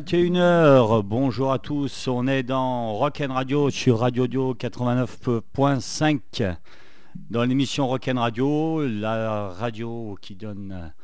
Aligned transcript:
21h, 0.00 1.02
bonjour 1.02 1.52
à 1.52 1.58
tous, 1.58 2.08
on 2.08 2.26
est 2.26 2.42
dans 2.42 2.94
Rock'n 2.94 3.30
Radio 3.30 3.68
sur 3.68 3.98
Radio 3.98 4.26
Dio 4.26 4.54
89.5 4.54 6.56
dans 7.28 7.44
l'émission 7.44 7.86
Rock'n 7.86 8.16
Radio, 8.16 8.86
la 8.86 9.48
radio 9.48 10.16
qui 10.22 10.36
donne 10.36 10.94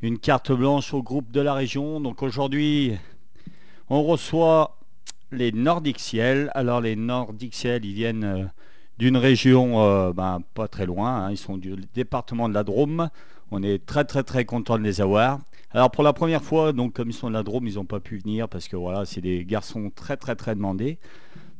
une 0.00 0.20
carte 0.20 0.52
blanche 0.52 0.94
au 0.94 1.02
groupe 1.02 1.32
de 1.32 1.40
la 1.40 1.54
région. 1.54 2.00
Donc 2.00 2.22
aujourd'hui, 2.22 2.96
on 3.90 4.04
reçoit 4.04 4.76
les 5.32 5.50
Nordic 5.50 5.98
Ciel. 5.98 6.52
Alors 6.54 6.80
les 6.80 6.94
Nordic 6.94 7.52
Ciel, 7.52 7.84
ils 7.84 7.94
viennent 7.94 8.24
euh, 8.24 8.44
d'une 8.96 9.16
région 9.16 9.82
euh, 9.82 10.12
ben, 10.12 10.38
pas 10.54 10.68
très 10.68 10.86
loin, 10.86 11.24
hein. 11.24 11.32
ils 11.32 11.36
sont 11.36 11.56
du 11.56 11.74
département 11.94 12.48
de 12.48 12.54
la 12.54 12.62
Drôme. 12.62 13.08
On 13.50 13.64
est 13.64 13.84
très 13.84 14.04
très 14.04 14.22
très 14.22 14.44
content 14.44 14.78
de 14.78 14.84
les 14.84 15.00
avoir. 15.00 15.40
Alors 15.76 15.90
pour 15.90 16.02
la 16.02 16.14
première 16.14 16.42
fois, 16.42 16.72
donc 16.72 16.94
comme 16.94 17.10
ils 17.10 17.12
sont 17.12 17.28
de 17.28 17.34
la 17.34 17.42
Drôme, 17.42 17.66
ils 17.66 17.74
n'ont 17.74 17.84
pas 17.84 18.00
pu 18.00 18.16
venir 18.16 18.48
parce 18.48 18.66
que 18.66 18.76
voilà, 18.76 19.04
c'est 19.04 19.20
des 19.20 19.44
garçons 19.44 19.90
très 19.94 20.16
très 20.16 20.34
très 20.34 20.54
demandés. 20.54 20.98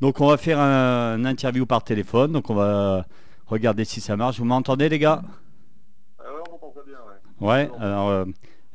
Donc 0.00 0.22
on 0.22 0.28
va 0.28 0.38
faire 0.38 0.58
un, 0.58 1.22
interview 1.26 1.66
par 1.66 1.84
téléphone. 1.84 2.32
Donc 2.32 2.48
on 2.48 2.54
va 2.54 3.04
regarder 3.46 3.84
si 3.84 4.00
ça 4.00 4.16
marche. 4.16 4.38
Vous 4.38 4.46
m'entendez 4.46 4.88
les 4.88 4.98
gars? 4.98 5.20
Ah 6.18 6.22
ouais, 6.32 6.40
on 6.48 6.54
entend 6.54 6.70
très 6.70 6.84
bien, 6.86 6.96
ouais. 7.42 7.46
Ouais. 7.46 7.70
Alors 7.78 8.08
euh, 8.08 8.24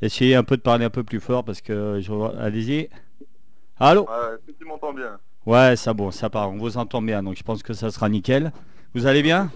essayez 0.00 0.36
un 0.36 0.44
peu 0.44 0.56
de 0.56 0.62
parler 0.62 0.84
un 0.84 0.90
peu 0.90 1.02
plus 1.02 1.18
fort 1.18 1.42
parce 1.42 1.60
que 1.60 1.98
je 2.00 2.12
vois. 2.12 2.38
Allez-y. 2.38 2.88
Allô? 3.80 4.02
Ouais, 4.02 4.54
tu 4.56 4.64
m'entends 4.64 4.92
bien? 4.92 5.18
Ouais, 5.44 5.74
ça 5.74 5.92
bon, 5.92 6.12
ça 6.12 6.30
part. 6.30 6.52
On 6.52 6.58
vous 6.58 6.76
entend 6.76 7.02
bien. 7.02 7.20
Donc 7.20 7.36
je 7.36 7.42
pense 7.42 7.64
que 7.64 7.72
ça 7.72 7.90
sera 7.90 8.08
nickel. 8.08 8.52
Vous 8.94 9.06
allez 9.06 9.24
bien? 9.24 9.50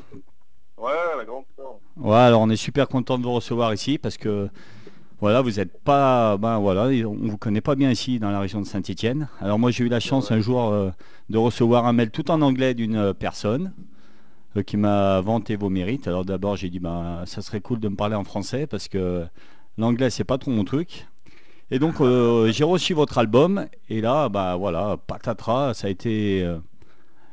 Ouais, 0.79 0.91
la 1.17 1.25
grande 1.25 1.45
forme. 1.55 1.79
Ouais, 1.97 2.17
alors 2.17 2.41
on 2.41 2.51
est 2.51 2.57
super 2.57 2.89
content 2.89 3.19
de 3.19 3.23
vous 3.23 3.35
recevoir 3.35 3.73
ici 3.73 3.99
parce 3.99 4.17
que 4.17 4.49
voilà, 5.19 5.41
vous 5.41 5.53
n'êtes 5.53 5.79
pas, 5.83 6.37
ben 6.37 6.59
voilà, 6.59 6.89
on 7.07 7.29
vous 7.29 7.39
connaît 7.39 7.63
pas 7.63 7.75
bien 7.75 7.91
ici 7.91 8.19
dans 8.19 8.31
la 8.31 8.39
région 8.39 8.61
de 8.61 8.67
Saint-Étienne. 8.67 9.29
Alors 9.41 9.59
moi 9.59 9.71
j'ai 9.71 9.85
eu 9.85 9.89
la 9.89 9.99
chance 9.99 10.31
un 10.31 10.41
jour 10.41 10.71
euh, 10.71 10.91
de 11.31 11.39
recevoir 11.39 11.87
un 11.87 11.95
mail 11.95 12.11
tout 12.11 12.31
en 12.31 12.43
anglais 12.43 12.75
d'une 12.75 12.97
euh, 12.97 13.13
personne 13.15 13.73
euh, 14.59 14.63
qui 14.63 14.77
m'a 14.77 15.23
vanté 15.23 15.57
vos 15.57 15.71
mérites. 15.71 16.07
Alors 16.07 16.27
d'abord 16.27 16.57
j'ai 16.57 16.69
dit 16.69 16.81
ben 16.81 17.23
ça 17.25 17.41
serait 17.41 17.63
cool 17.63 17.81
de 17.81 17.89
me 17.89 17.97
parler 17.97 18.15
en 18.15 18.25
français 18.25 18.67
parce 18.67 18.89
que 18.89 19.25
l'anglais 19.79 20.11
c'est 20.11 20.25
pas 20.25 20.37
trop 20.37 20.51
mon 20.51 20.65
truc. 20.65 21.07
Et 21.71 21.79
donc 21.79 22.03
euh, 22.03 22.53
j'ai 22.53 22.65
reçu 22.65 22.93
votre 22.93 23.17
album 23.17 23.67
et 23.89 24.03
là 24.03 24.29
bah 24.29 24.57
voilà 24.57 24.99
patatras, 25.07 25.73
ça 25.73 25.87
a 25.87 25.91
été 25.91 26.47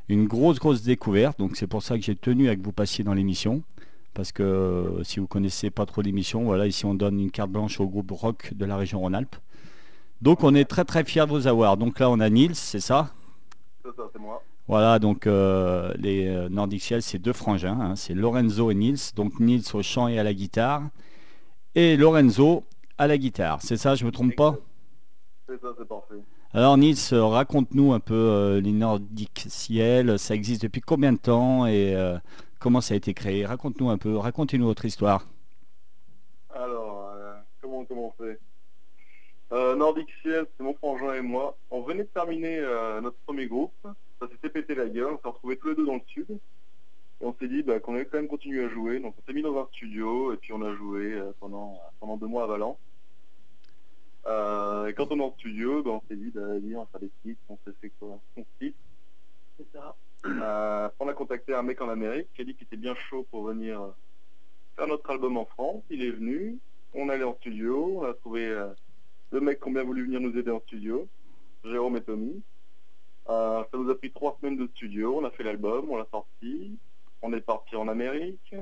une 0.08 0.26
grosse 0.26 0.58
grosse 0.58 0.84
découverte. 0.84 1.38
Donc 1.38 1.58
c'est 1.58 1.68
pour 1.68 1.84
ça 1.84 1.98
que 1.98 2.04
j'ai 2.04 2.16
tenu 2.16 2.48
à 2.48 2.56
que 2.56 2.64
vous 2.64 2.72
passiez 2.72 3.04
dans 3.04 3.14
l'émission 3.14 3.62
parce 4.14 4.32
que 4.32 4.44
euh, 4.44 5.04
si 5.04 5.20
vous 5.20 5.28
connaissez 5.28 5.70
pas 5.70 5.86
trop 5.86 6.02
l'émission, 6.02 6.44
voilà, 6.44 6.68
ici 6.68 6.86
on 6.86 6.94
donne 6.94 7.20
une 7.20 7.32
carte 7.32 7.52
blanche 7.52 7.80
au 7.80 7.88
groupe 7.88 8.12
rock 8.12 8.54
de 8.54 8.66
la 8.66 8.78
région 8.78 9.00
Rhône-Alpes. 9.00 9.36
Donc 10.22 10.44
on 10.44 10.56
est 10.56 10.66
très 10.66 10.86
très 10.86 11.04
fiers 11.04 11.26
de 11.26 11.32
vous 11.32 11.48
avoir. 11.48 11.78
Donc 11.78 12.00
là 12.00 12.10
on 12.10 12.20
a 12.20 12.30
Nils, 12.30 12.56
c'est 12.56 12.80
ça? 12.80 13.14
C'est 13.84 13.96
ça, 13.96 14.04
c'est 14.14 14.20
moi. 14.20 14.42
Voilà, 14.68 14.98
donc 15.00 15.28
euh, 15.28 15.94
les 15.98 16.28
euh, 16.28 16.48
Nordic 16.48 16.82
Ciel, 16.82 17.02
c'est 17.02 17.20
deux 17.20 17.34
frangins, 17.34 17.78
hein, 17.80 17.96
c'est 17.96 18.14
Lorenzo 18.14 18.72
et 18.72 18.76
Nils. 18.76 19.14
Donc 19.16 19.40
Nils 19.40 19.66
au 19.74 19.82
chant 19.82 20.08
et 20.08 20.20
à 20.20 20.24
la 20.24 20.34
guitare, 20.34 20.84
et 21.76 21.98
Lorenzo 21.98 22.64
à 22.98 23.08
la 23.08 23.18
guitare. 23.18 23.62
C'est 23.62 23.78
ça, 23.78 23.96
je 23.96 24.06
me 24.06 24.12
trompe 24.12 24.36
pas? 24.36 24.56
C'est 25.50 25.60
ça, 25.60 25.68
c'est 25.78 25.88
parfait. 25.88 26.16
Alors 26.54 26.78
Nils, 26.78 26.96
raconte-nous 27.12 27.94
un 27.94 28.00
peu 28.00 28.14
euh, 28.14 28.62
les 28.62 28.72
Nordic 28.72 29.48
Ciel, 29.50 30.20
ça 30.20 30.36
existe 30.36 30.62
depuis 30.62 30.82
combien 30.82 31.12
de 31.12 31.18
temps 31.18 31.66
et 31.66 31.96
euh, 31.96 32.18
comment 32.64 32.80
ça 32.80 32.94
a 32.94 32.98
été 32.98 33.14
créé? 33.14 33.46
Raconte-nous 33.46 33.90
un 33.90 33.98
peu, 33.98 34.16
racontez-nous 34.16 34.66
votre 34.66 34.86
histoire. 34.86 35.28
Alors, 36.50 37.12
euh, 37.14 37.34
comment 37.62 37.84
commencer 37.84 38.38
euh, 39.52 39.76
Nordic 39.76 40.08
Ciel, 40.22 40.48
c'est 40.58 40.64
mon 40.64 40.74
frangin 40.74 41.14
et 41.14 41.22
moi. 41.22 41.58
On 41.70 41.82
venait 41.82 42.04
de 42.04 42.08
terminer 42.08 42.58
euh, 42.58 43.02
notre 43.02 43.18
premier 43.18 43.46
groupe. 43.46 43.74
Ça 44.20 44.28
s'était 44.30 44.50
pété 44.50 44.74
la 44.74 44.88
gueule. 44.88 45.14
On 45.14 45.18
s'est 45.18 45.28
retrouvés 45.28 45.58
tous 45.58 45.68
les 45.68 45.76
deux 45.76 45.86
dans 45.86 45.96
le 45.96 46.02
sud. 46.08 46.26
Et 46.32 47.26
on 47.26 47.36
s'est 47.40 47.50
dit 47.50 47.62
bah, 47.62 47.80
qu'on 47.80 47.94
allait 47.94 48.06
quand 48.06 48.18
même 48.18 48.30
continuer 48.30 48.64
à 48.64 48.70
jouer. 48.70 49.00
Donc 49.00 49.14
on 49.20 49.26
s'est 49.28 49.34
mis 49.34 49.44
dans 49.44 49.60
un 49.60 49.68
studio 49.74 50.34
et 50.34 50.38
puis 50.38 50.54
on 50.54 50.62
a 50.64 50.74
joué 50.74 51.22
pendant, 51.40 51.80
pendant 52.00 52.18
deux 52.18 52.28
mois 52.28 52.46
à 52.46 52.48
Valence. 52.48 52.78
Et 54.26 54.94
quand 54.94 55.12
on 55.12 55.20
est 55.20 55.24
en 55.24 55.34
studio, 55.34 55.84
bah, 55.84 55.92
on 55.92 56.02
s'est 56.08 56.16
dit, 56.16 56.32
bah, 56.34 56.42
on 56.48 56.80
va 56.80 56.88
faire 56.92 57.02
des 57.02 57.12
titres. 57.24 57.42
On 57.50 57.58
s'est 57.66 57.76
fait 57.80 57.92
quoi 58.00 58.18
On 58.38 58.46
titre. 58.60 58.78
C'est 59.58 59.68
ça. 59.72 59.96
Euh, 60.26 60.90
on 61.00 61.08
a 61.08 61.14
contacté 61.14 61.54
un 61.54 61.64
mec 61.64 61.82
en 61.82 61.90
Amérique 61.90 62.30
qui 62.34 62.42
a 62.42 62.46
dit 62.46 62.56
qu'il 62.56 62.66
était 62.66 62.78
bien 62.78 62.96
chaud 62.96 63.28
pour 63.30 63.44
venir 63.44 63.82
euh, 63.82 63.90
faire 64.76 64.88
notre 64.88 65.10
album 65.10 65.38
en 65.38 65.46
France. 65.46 65.84
Il 65.90 66.04
est 66.04 66.12
venu. 66.12 66.60
On 66.94 67.10
allait 67.10 67.24
en 67.24 67.36
studio. 67.36 68.00
On 68.00 68.04
a 68.06 68.14
trouvé 68.14 68.48
euh, 68.48 68.68
deux 69.32 69.42
mecs 69.42 69.60
qui 69.60 69.68
ont 69.68 69.72
bien 69.72 69.84
voulu 69.84 70.06
venir 70.06 70.22
nous 70.22 70.38
aider 70.38 70.52
en 70.52 70.62
studio. 70.62 71.08
Jérôme 71.66 71.98
et 71.98 72.02
Tommy. 72.02 72.42
Euh, 73.30 73.64
ça 73.70 73.78
nous 73.78 73.90
a 73.90 73.96
pris 73.96 74.12
trois 74.12 74.38
semaines 74.40 74.58
de 74.58 74.68
studio. 74.68 75.18
On 75.20 75.26
a 75.26 75.32
fait 75.32 75.44
l'album, 75.44 75.90
on 75.90 75.98
l'a 75.98 76.08
sorti. 76.10 76.78
On 77.22 77.34
est 77.34 77.42
parti 77.42 77.76
en 77.76 77.88
Amérique. 77.88 78.56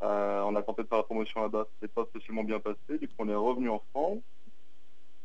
On 0.00 0.54
a 0.54 0.62
tenté 0.62 0.82
de 0.82 0.88
faire 0.88 0.98
la 0.98 1.04
promotion 1.04 1.40
là-bas, 1.40 1.66
c'était 1.74 1.92
pas 1.92 2.04
spécialement 2.04 2.44
bien 2.44 2.60
passé. 2.60 2.98
Du 3.00 3.08
coup, 3.08 3.14
on 3.18 3.28
est 3.28 3.34
revenu 3.34 3.70
en 3.70 3.82
France. 3.90 4.20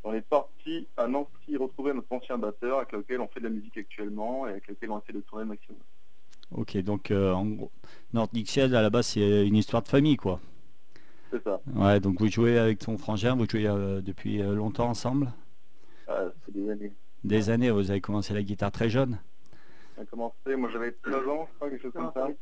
On 0.03 0.13
est 0.13 0.21
parti 0.21 0.87
à 0.97 1.07
Nancy 1.07 1.57
retrouver 1.57 1.93
notre 1.93 2.11
ancien 2.11 2.37
batteur 2.37 2.77
avec 2.77 2.91
lequel 2.91 3.21
on 3.21 3.27
fait 3.27 3.39
de 3.39 3.45
la 3.45 3.51
musique 3.51 3.77
actuellement 3.77 4.47
et 4.47 4.51
avec 4.51 4.67
lequel 4.67 4.91
on 4.91 4.99
essaie 4.99 5.13
de 5.13 5.21
tourner 5.21 5.43
le 5.43 5.49
maximum. 5.49 5.79
Ok, 6.51 6.77
donc 6.77 7.11
euh, 7.11 7.31
en 7.33 7.45
gros, 7.45 7.71
Nordic 8.13 8.49
Ciel 8.49 8.75
à 8.75 8.81
la 8.81 8.89
base 8.89 9.07
c'est 9.07 9.47
une 9.47 9.55
histoire 9.55 9.83
de 9.83 9.87
famille 9.87 10.17
quoi. 10.17 10.39
C'est 11.31 11.43
ça. 11.43 11.61
Ouais, 11.75 11.99
donc 11.99 12.19
vous 12.19 12.27
jouez 12.27 12.57
avec 12.57 12.79
ton 12.79 12.97
frangin, 12.97 13.35
vous 13.35 13.47
jouez 13.49 13.67
euh, 13.67 14.01
depuis 14.01 14.41
euh, 14.41 14.53
longtemps 14.53 14.89
ensemble? 14.89 15.31
Euh, 16.09 16.29
c'est 16.45 16.53
des 16.53 16.69
années. 16.69 16.91
Des 17.23 17.49
années, 17.49 17.69
vous 17.69 17.89
avez 17.89 18.01
commencé 18.01 18.33
la 18.33 18.43
guitare 18.43 18.71
très 18.71 18.89
jeune 18.89 19.17
a 20.01 20.05
commencé, 20.05 20.55
moi 20.57 20.69
j'avais 20.71 20.91
13 20.91 21.15
ans, 21.27 21.47
je 21.49 21.55
crois, 21.55 21.69
quelque 21.69 21.81
chose 21.81 21.93
comme 21.93 22.11
ça. 22.13 22.25
Ouais, 22.25 22.35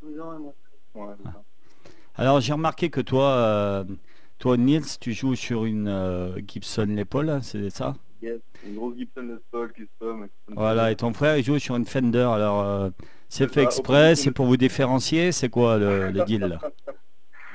c'est 1.18 1.32
ça. 1.32 1.44
Alors 2.16 2.40
j'ai 2.42 2.54
remarqué 2.54 2.90
que 2.90 3.02
toi, 3.02 3.30
euh, 3.30 3.84
toi 4.40 4.58
Nils, 4.58 4.98
tu 5.00 5.14
joues 5.14 5.36
sur 5.36 5.66
une 5.66 5.88
euh, 5.88 6.40
Gibson 6.48 6.86
Les 6.90 7.06
Paul, 7.06 7.30
hein, 7.30 7.42
c'est 7.42 7.70
ça? 7.70 7.96
Yes, 8.22 8.40
une 8.66 8.76
grosse 8.76 8.96
Gibson 8.98 9.22
Les 9.22 9.36
Paul 9.52 9.72
custom. 9.74 10.28
Voilà, 10.48 10.92
et 10.92 10.96
ton 10.96 11.14
frère 11.14 11.38
il 11.38 11.44
joue 11.44 11.60
sur 11.60 11.76
une 11.76 11.86
Fender, 11.86 12.20
alors 12.34 12.62
euh, 12.64 12.90
c'est 13.28 13.48
fait 13.48 13.62
ça, 13.62 13.66
exprès, 13.66 14.16
c'est 14.16 14.32
pour 14.32 14.46
vous 14.46 14.58
différencier, 14.58 15.32
c'est 15.32 15.50
quoi 15.50 15.78
le, 15.78 16.10
le 16.12 16.24
deal 16.26 16.42
là? 16.42 16.60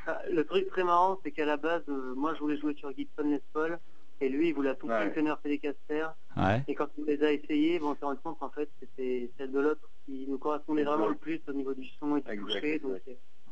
Ah, 0.06 0.20
Le 0.30 0.44
truc 0.44 0.68
très 0.68 0.84
marrant, 0.84 1.18
c'est 1.24 1.30
qu'à 1.32 1.46
la 1.46 1.56
base, 1.56 1.82
euh, 1.88 2.14
moi 2.14 2.34
je 2.34 2.40
voulais 2.40 2.58
jouer 2.58 2.74
sur 2.74 2.90
Gibson 2.94 3.24
Les 3.24 3.40
Paul, 3.52 3.78
et 4.20 4.28
lui 4.28 4.48
il 4.48 4.54
voulait 4.54 4.74
tout 4.76 4.86
Ouais. 4.86 5.06
une 5.06 5.12
Fender 5.12 5.34
Telecaster, 5.42 6.06
Ouais, 6.36 6.62
et 6.68 6.74
quand 6.74 6.88
on 7.00 7.04
les 7.04 7.22
a 7.24 7.32
essayés, 7.32 7.78
bon, 7.78 7.90
on 7.90 7.94
s'est 7.94 8.04
rendu 8.04 8.20
compte 8.22 8.38
qu'en 8.38 8.50
fait 8.50 8.68
c'était 8.80 9.30
celle 9.38 9.52
de 9.52 9.60
l'autre 9.60 9.88
qui 10.04 10.26
nous 10.28 10.36
correspondait 10.38 10.84
vraiment 10.84 11.08
le 11.08 11.14
plus 11.14 11.40
au 11.48 11.52
niveau 11.54 11.72
du 11.74 11.86
son 11.98 12.16
et 12.16 12.20
du 12.22 12.38
toucher, 12.42 12.78
donc 12.78 12.92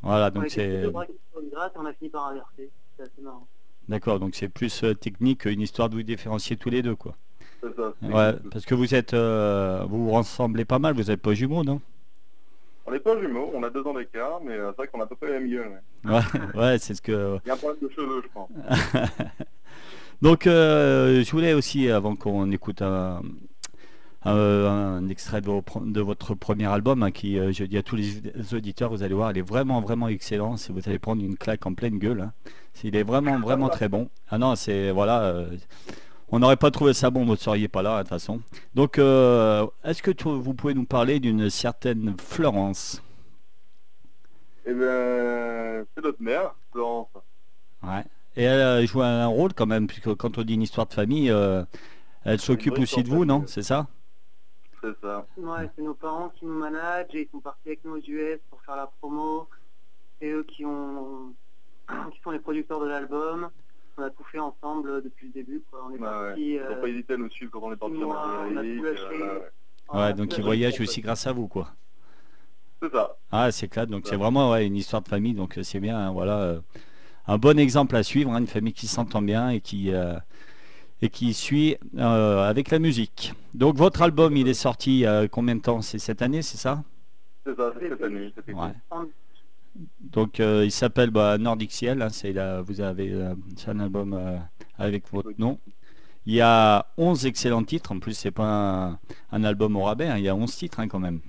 voilà, 0.01 0.29
donc 0.29 0.45
c'est 0.49 0.83
on 0.85 1.85
a 1.85 1.93
fini 1.93 2.09
par 2.09 2.27
inverser, 2.27 2.69
c'est 2.97 3.03
assez 3.03 3.21
marrant. 3.21 3.47
d'accord, 3.87 4.19
donc 4.19 4.35
c'est 4.35 4.49
plus 4.49 4.83
euh, 4.83 4.93
technique 4.93 5.41
qu'une 5.41 5.61
histoire 5.61 5.89
de 5.89 5.95
vous 5.95 6.03
différencier 6.03 6.57
tous 6.57 6.69
les 6.69 6.81
deux 6.81 6.95
quoi. 6.95 7.15
C'est 7.61 7.75
ça. 7.75 7.93
c'est 8.01 8.13
Ouais, 8.13 8.33
parce 8.51 8.65
que 8.65 8.75
vous 8.75 8.93
êtes, 8.93 9.13
euh, 9.13 9.85
vous 9.87 10.05
vous 10.05 10.11
ressemblez 10.11 10.65
pas 10.65 10.79
mal, 10.79 10.93
vous 10.93 11.11
êtes 11.11 11.21
pas 11.21 11.33
jumeaux, 11.33 11.63
non? 11.63 11.81
On 12.85 12.91
n'est 12.91 12.99
pas 12.99 13.19
jumeaux, 13.19 13.49
on 13.53 13.63
a 13.63 13.69
deux 13.69 13.85
ans 13.87 13.93
d'écart, 13.93 14.41
mais 14.43 14.53
euh, 14.53 14.69
c'est 14.71 14.77
vrai 14.77 14.87
qu'on 14.87 14.99
a 14.99 15.05
à 15.05 15.07
peu 15.07 15.15
près 15.15 15.27
la 15.31 15.39
même 15.39 15.49
gueule. 15.49 15.81
ouais. 16.03 16.11
Ouais, 16.11 16.21
ouais, 16.59 16.77
c'est 16.79 16.93
ce 16.95 17.01
que. 17.01 17.39
Il 17.45 17.47
y 17.47 17.51
a 17.51 17.53
un 17.53 17.57
problème 17.57 17.81
de 17.81 17.89
cheveux, 17.95 18.21
je 18.23 18.27
pense. 18.33 18.49
Donc, 20.21 20.47
euh, 20.47 21.23
je 21.23 21.31
voulais 21.31 21.53
aussi, 21.53 21.89
avant 21.89 22.15
qu'on 22.15 22.51
écoute 22.51 22.81
un, 22.81 23.21
un, 24.25 24.33
un 24.33 25.09
extrait 25.09 25.41
de, 25.41 25.47
vos 25.47 25.61
pre- 25.61 25.91
de 25.91 26.01
votre 26.01 26.33
premier 26.35 26.65
album, 26.65 27.03
hein, 27.03 27.11
qui, 27.11 27.37
euh, 27.37 27.51
je 27.51 27.63
dis 27.65 27.77
à 27.77 27.83
tous 27.83 27.95
les 27.95 28.53
auditeurs, 28.53 28.89
vous 28.89 29.03
allez 29.03 29.13
voir, 29.13 29.31
il 29.31 29.37
est 29.37 29.41
vraiment, 29.41 29.81
vraiment 29.81 30.07
excellent. 30.07 30.57
Si 30.57 30.71
vous 30.71 30.81
allez 30.85 30.99
prendre 30.99 31.23
une 31.23 31.37
claque 31.37 31.65
en 31.65 31.73
pleine 31.73 31.99
gueule, 31.99 32.21
hein. 32.21 32.33
il 32.83 32.95
est 32.95 33.03
vraiment, 33.03 33.39
vraiment 33.39 33.69
très 33.69 33.89
bon. 33.89 34.09
Ah 34.29 34.37
non, 34.37 34.55
c'est 34.55 34.91
voilà. 34.91 35.21
euh, 35.23 35.57
on 36.29 36.39
n'aurait 36.39 36.57
pas 36.57 36.71
trouvé 36.71 36.93
ça 36.93 37.11
bon, 37.11 37.25
vous 37.25 37.31
ne 37.33 37.37
seriez 37.37 37.67
pas 37.67 37.81
là, 37.83 37.97
de 37.97 38.01
toute 38.03 38.09
façon. 38.09 38.39
Donc, 38.73 38.97
euh, 38.97 39.67
est-ce 39.83 40.01
que 40.01 40.09
tu- 40.11 40.29
vous 40.29 40.53
pouvez 40.53 40.73
nous 40.73 40.85
parler 40.85 41.19
d'une 41.19 41.49
certaine 41.49 42.15
Florence? 42.17 43.03
Eh 44.65 44.73
bien, 44.73 45.83
c'est 45.93 46.03
notre 46.03 46.21
mère, 46.21 46.55
Florence. 46.71 47.09
Ouais. 47.83 48.03
Et 48.35 48.43
elle 48.43 48.61
euh, 48.61 48.85
joue 48.87 49.01
un 49.03 49.27
rôle 49.27 49.53
quand 49.53 49.67
même, 49.67 49.85
puisque 49.85 50.15
quand 50.15 50.37
on 50.37 50.41
dit 50.43 50.55
une 50.55 50.63
histoire 50.63 50.87
de 50.87 50.93
famille, 50.93 51.29
euh, 51.29 51.63
elle 52.23 52.39
s'occupe 52.39 52.79
aussi 52.79 53.03
de 53.03 53.09
vous, 53.09 53.25
non? 53.25 53.43
C'est 53.45 53.61
ça? 53.61 53.87
C'est 54.83 54.99
ça. 55.01 55.25
Ouais, 55.37 55.69
c'est 55.75 55.81
nos 55.81 55.93
parents 55.93 56.29
qui 56.29 56.45
nous 56.45 56.57
managent, 56.59 57.13
et 57.15 57.21
ils 57.21 57.29
sont 57.29 57.39
partis 57.39 57.67
avec 57.69 57.85
nous 57.85 57.93
aux 57.93 58.01
US 58.05 58.39
pour 58.49 58.61
faire 58.63 58.75
la 58.75 58.87
promo, 58.99 59.47
c'est 60.19 60.29
eux 60.29 60.43
qui 60.43 60.65
ont 60.65 61.33
qui 62.11 62.19
sont 62.21 62.31
les 62.31 62.39
producteurs 62.39 62.81
de 62.81 62.87
l'album, 62.87 63.49
on 63.97 64.03
a 64.03 64.09
tout 64.09 64.23
fait 64.25 64.39
ensemble 64.39 65.01
depuis 65.03 65.27
le 65.27 65.33
début, 65.33 65.61
quoi. 65.71 65.85
on 65.87 65.91
est 65.95 65.99
Ouais, 65.99 65.99
ouais. 65.99 66.27
partis... 66.27 66.41
Ils 66.55 66.59
n'ont 66.59 66.65
euh, 66.71 66.81
pas 66.81 66.87
hésité 66.89 67.13
à 67.13 67.17
nous 67.17 67.29
suivre 67.29 67.51
quand 67.51 67.61
on 67.61 67.71
est 67.71 67.77
parti 67.77 68.03
en 68.03 68.11
Amérique. 68.57 68.83
euh, 68.83 69.39
ouais. 69.39 69.99
Ouais, 69.99 70.13
donc 70.13 70.37
ils 70.37 70.43
voyagent 70.43 70.81
aussi 70.81 71.01
grâce 71.01 71.27
à 71.27 71.31
vous, 71.33 71.47
quoi. 71.47 71.69
C'est 72.81 72.91
ça. 72.91 73.15
Ah, 73.31 73.51
c'est 73.51 73.67
clair. 73.69 73.87
Donc 73.87 74.03
Ouais. 74.03 74.09
c'est 74.09 74.17
vraiment 74.17 74.51
ouais, 74.51 74.65
une 74.67 74.75
histoire 74.75 75.01
de 75.01 75.07
famille. 75.07 75.33
Donc 75.33 75.57
euh, 75.57 75.63
c'est 75.63 75.79
bien, 75.79 75.97
hein, 75.97 76.11
voilà, 76.11 76.39
euh, 76.39 76.59
un 77.27 77.37
bon 77.37 77.57
exemple 77.59 77.95
à 77.95 78.03
suivre, 78.03 78.31
hein, 78.31 78.39
une 78.39 78.47
famille 78.47 78.73
qui 78.73 78.87
s'entend 78.87 79.21
bien 79.21 79.49
et 79.49 79.61
qui 79.61 79.93
euh, 79.93 80.15
et 81.03 81.09
qui 81.09 81.33
suit 81.33 81.75
euh, 81.97 82.49
avec 82.49 82.71
la 82.71 82.79
musique. 82.79 83.33
Donc 83.53 83.75
votre 83.75 84.01
album, 84.01 84.37
il 84.37 84.47
est 84.47 84.53
sorti 84.53 85.05
a 85.05 85.27
combien 85.27 85.55
de 85.55 85.61
temps? 85.61 85.81
C'est 85.81 85.99
cette 85.99 86.21
année, 86.21 86.41
c'est 86.41 86.57
ça? 86.57 86.83
C'est 87.45 87.55
ça, 87.57 87.73
c'est 87.77 87.89
cette 87.89 88.01
année. 88.01 88.33
Ouais. 88.47 88.71
Donc 89.99 90.39
euh, 90.39 90.63
il 90.63 90.71
s'appelle 90.71 91.09
bah, 91.09 91.37
Nordic 91.37 91.71
Ciel, 91.73 92.01
hein, 92.01 92.09
c'est 92.09 92.31
la- 92.31 92.61
vous 92.61 92.79
avez 92.79 93.11
euh, 93.11 93.35
c'est 93.57 93.69
un 93.71 93.79
album 93.79 94.13
euh, 94.13 94.37
avec 94.77 95.03
votre 95.11 95.31
nom. 95.37 95.59
Il 96.25 96.33
y 96.35 96.41
a 96.41 96.85
11 96.97 97.25
excellents 97.25 97.63
titres, 97.65 97.91
en 97.91 97.99
plus 97.99 98.13
c'est 98.13 98.31
pas 98.31 98.45
un, 98.45 98.99
un 99.33 99.43
album 99.43 99.75
au 99.75 99.83
rabais, 99.83 100.07
hein, 100.07 100.17
il 100.17 100.23
y 100.23 100.29
a 100.29 100.35
11 100.35 100.55
titres 100.55 100.79
hein, 100.79 100.87
quand 100.87 100.99
même. 100.99 101.19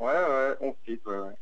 Ouais, 0.00 0.06
ouais, 0.06 0.54
on 0.62 0.74
titre, 0.86 1.10
ouais, 1.10 1.18
ouais. 1.18 1.34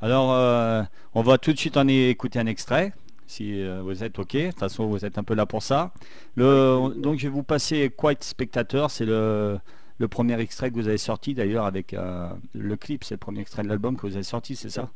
Alors 0.00 0.32
euh, 0.32 0.82
on 1.14 1.22
va 1.22 1.38
tout 1.38 1.52
de 1.52 1.58
suite 1.58 1.76
en 1.76 1.88
écouter 1.88 2.38
un 2.38 2.46
extrait, 2.46 2.92
si 3.30 3.62
euh, 3.62 3.80
vous 3.82 4.02
êtes 4.04 4.18
ok, 4.18 4.32
de 4.36 4.46
toute 4.50 4.58
façon 4.58 4.86
vous 4.88 5.04
êtes 5.04 5.18
un 5.18 5.22
peu 5.22 5.34
là 5.34 5.46
pour 5.46 5.62
ça. 5.62 5.92
Le, 6.36 6.92
donc 6.96 7.18
je 7.18 7.28
vais 7.28 7.32
vous 7.32 7.42
passer 7.42 7.90
Quite 7.96 8.22
Spectator, 8.24 8.90
c'est 8.90 9.04
le, 9.06 9.58
le 9.98 10.08
premier 10.08 10.38
extrait 10.40 10.70
que 10.70 10.74
vous 10.74 10.88
avez 10.88 10.98
sorti 10.98 11.34
d'ailleurs 11.34 11.64
avec 11.64 11.94
euh, 11.94 12.28
le 12.54 12.76
clip, 12.76 13.04
c'est 13.04 13.14
le 13.14 13.18
premier 13.18 13.40
extrait 13.40 13.62
de 13.62 13.68
l'album 13.68 13.96
que 13.96 14.02
vous 14.06 14.14
avez 14.14 14.22
sorti, 14.24 14.56
c'est 14.56 14.70
ça? 14.70 14.90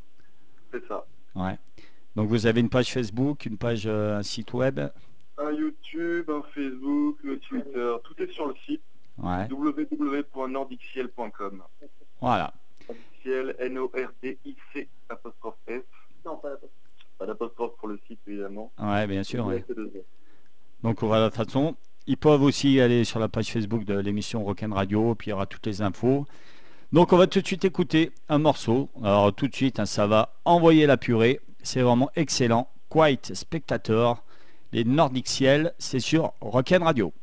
C'est 0.72 0.86
ça. 0.88 1.06
Ouais. 1.36 1.56
Donc 2.16 2.28
vous 2.28 2.46
avez 2.46 2.60
une 2.60 2.68
page 2.70 2.92
Facebook, 2.92 3.46
une 3.46 3.56
page, 3.56 3.84
euh, 3.86 4.18
un 4.18 4.22
site 4.22 4.52
web? 4.52 4.80
Un 5.38 5.52
YouTube, 5.52 6.28
un 6.30 6.42
Facebook, 6.54 7.18
le 7.22 7.38
Twitter, 7.38 7.94
tout 8.04 8.14
est 8.22 8.30
sur 8.32 8.46
le 8.46 8.54
site 8.66 8.82
Ouais. 9.18 9.46
www.nordiciel.com. 9.48 11.62
Voilà. 12.20 12.52
Ciel, 13.22 13.54
N-O-R-D-I-C, 13.58 14.88
apostrophe 15.08 15.54
S. 15.68 15.82
Non, 16.26 16.36
pas. 16.36 16.50
Pas 17.24 17.32
d'apostrophe 17.32 17.72
pour 17.78 17.88
le 17.88 17.98
site, 18.06 18.20
évidemment. 18.26 18.70
Ouais, 18.78 19.06
bien 19.06 19.22
sûr. 19.22 19.46
ouais. 19.46 19.64
Donc 20.82 21.02
voilà, 21.02 21.30
de 21.30 21.34
toute 21.34 21.46
façon, 21.46 21.74
ils 22.06 22.18
peuvent 22.18 22.42
aussi 22.42 22.80
aller 22.80 23.04
sur 23.04 23.18
la 23.18 23.28
page 23.28 23.50
Facebook 23.50 23.86
de 23.86 23.94
l'émission 23.94 24.44
Rock'n 24.44 24.74
Radio, 24.74 25.14
puis 25.14 25.28
il 25.28 25.30
y 25.30 25.32
aura 25.32 25.46
toutes 25.46 25.64
les 25.64 25.80
infos. 25.80 26.26
Donc 26.92 27.14
on 27.14 27.16
va 27.16 27.26
tout 27.26 27.40
de 27.40 27.46
suite 27.46 27.64
écouter 27.64 28.12
un 28.28 28.36
morceau. 28.36 28.90
Alors 29.02 29.32
tout 29.32 29.48
de 29.48 29.54
suite, 29.54 29.80
hein, 29.80 29.86
ça 29.86 30.06
va 30.06 30.34
envoyer 30.44 30.84
la 30.86 30.98
purée. 30.98 31.40
C'est 31.62 31.80
vraiment 31.80 32.10
excellent. 32.14 32.68
Quite 32.90 33.32
Spectator, 33.32 34.22
les 34.72 34.84
Nordic 34.84 35.26
Ciel, 35.26 35.72
c'est 35.78 36.00
sur 36.00 36.34
Rock'n 36.42 36.82
Radio. 36.82 37.14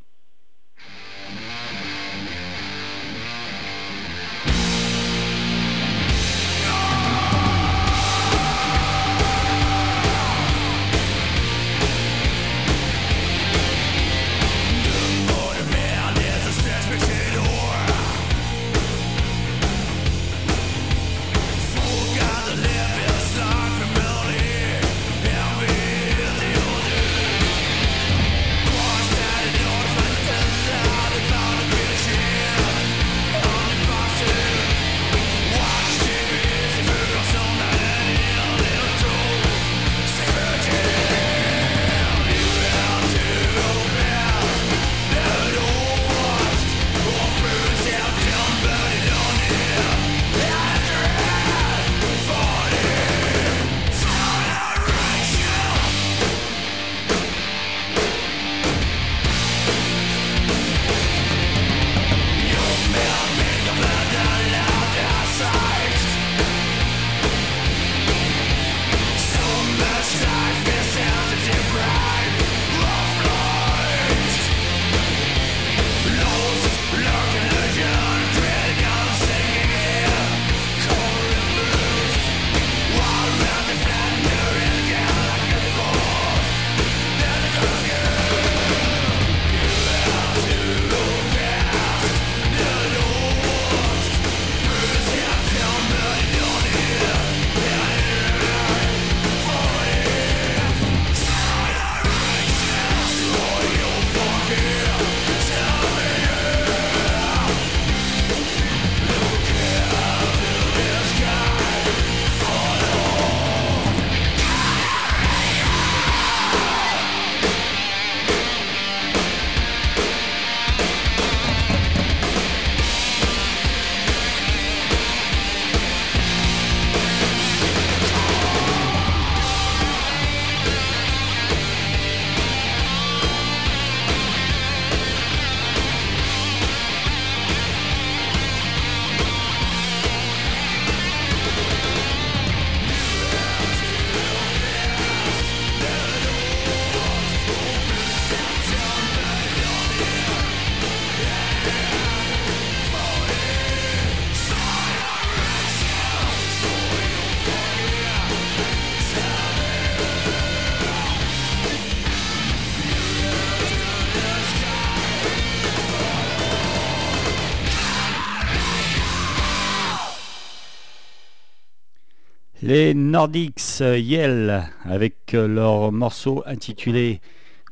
Les 172.72 172.94
Nordics 172.94 173.82
euh, 173.82 173.98
Yell 173.98 174.64
avec 174.86 175.34
euh, 175.34 175.46
leur 175.46 175.92
morceau 175.92 176.42
intitulé 176.46 177.20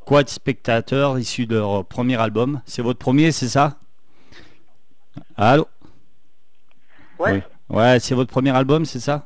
Quad 0.05 0.27
Spectator 0.27 1.17
issu 1.17 1.45
de 1.45 1.55
leur 1.55 1.85
premier 1.85 2.17
album. 2.17 2.61
C'est 2.65 2.81
votre 2.81 2.99
premier, 2.99 3.31
c'est 3.31 3.47
ça? 3.47 3.77
Allô? 5.37 5.69
Ouais, 7.17 7.31
Oui. 7.69 7.77
Ouais, 7.77 7.97
c'est 8.01 8.13
votre 8.13 8.29
premier 8.29 8.49
album, 8.49 8.83
c'est 8.83 8.99
ça? 8.99 9.25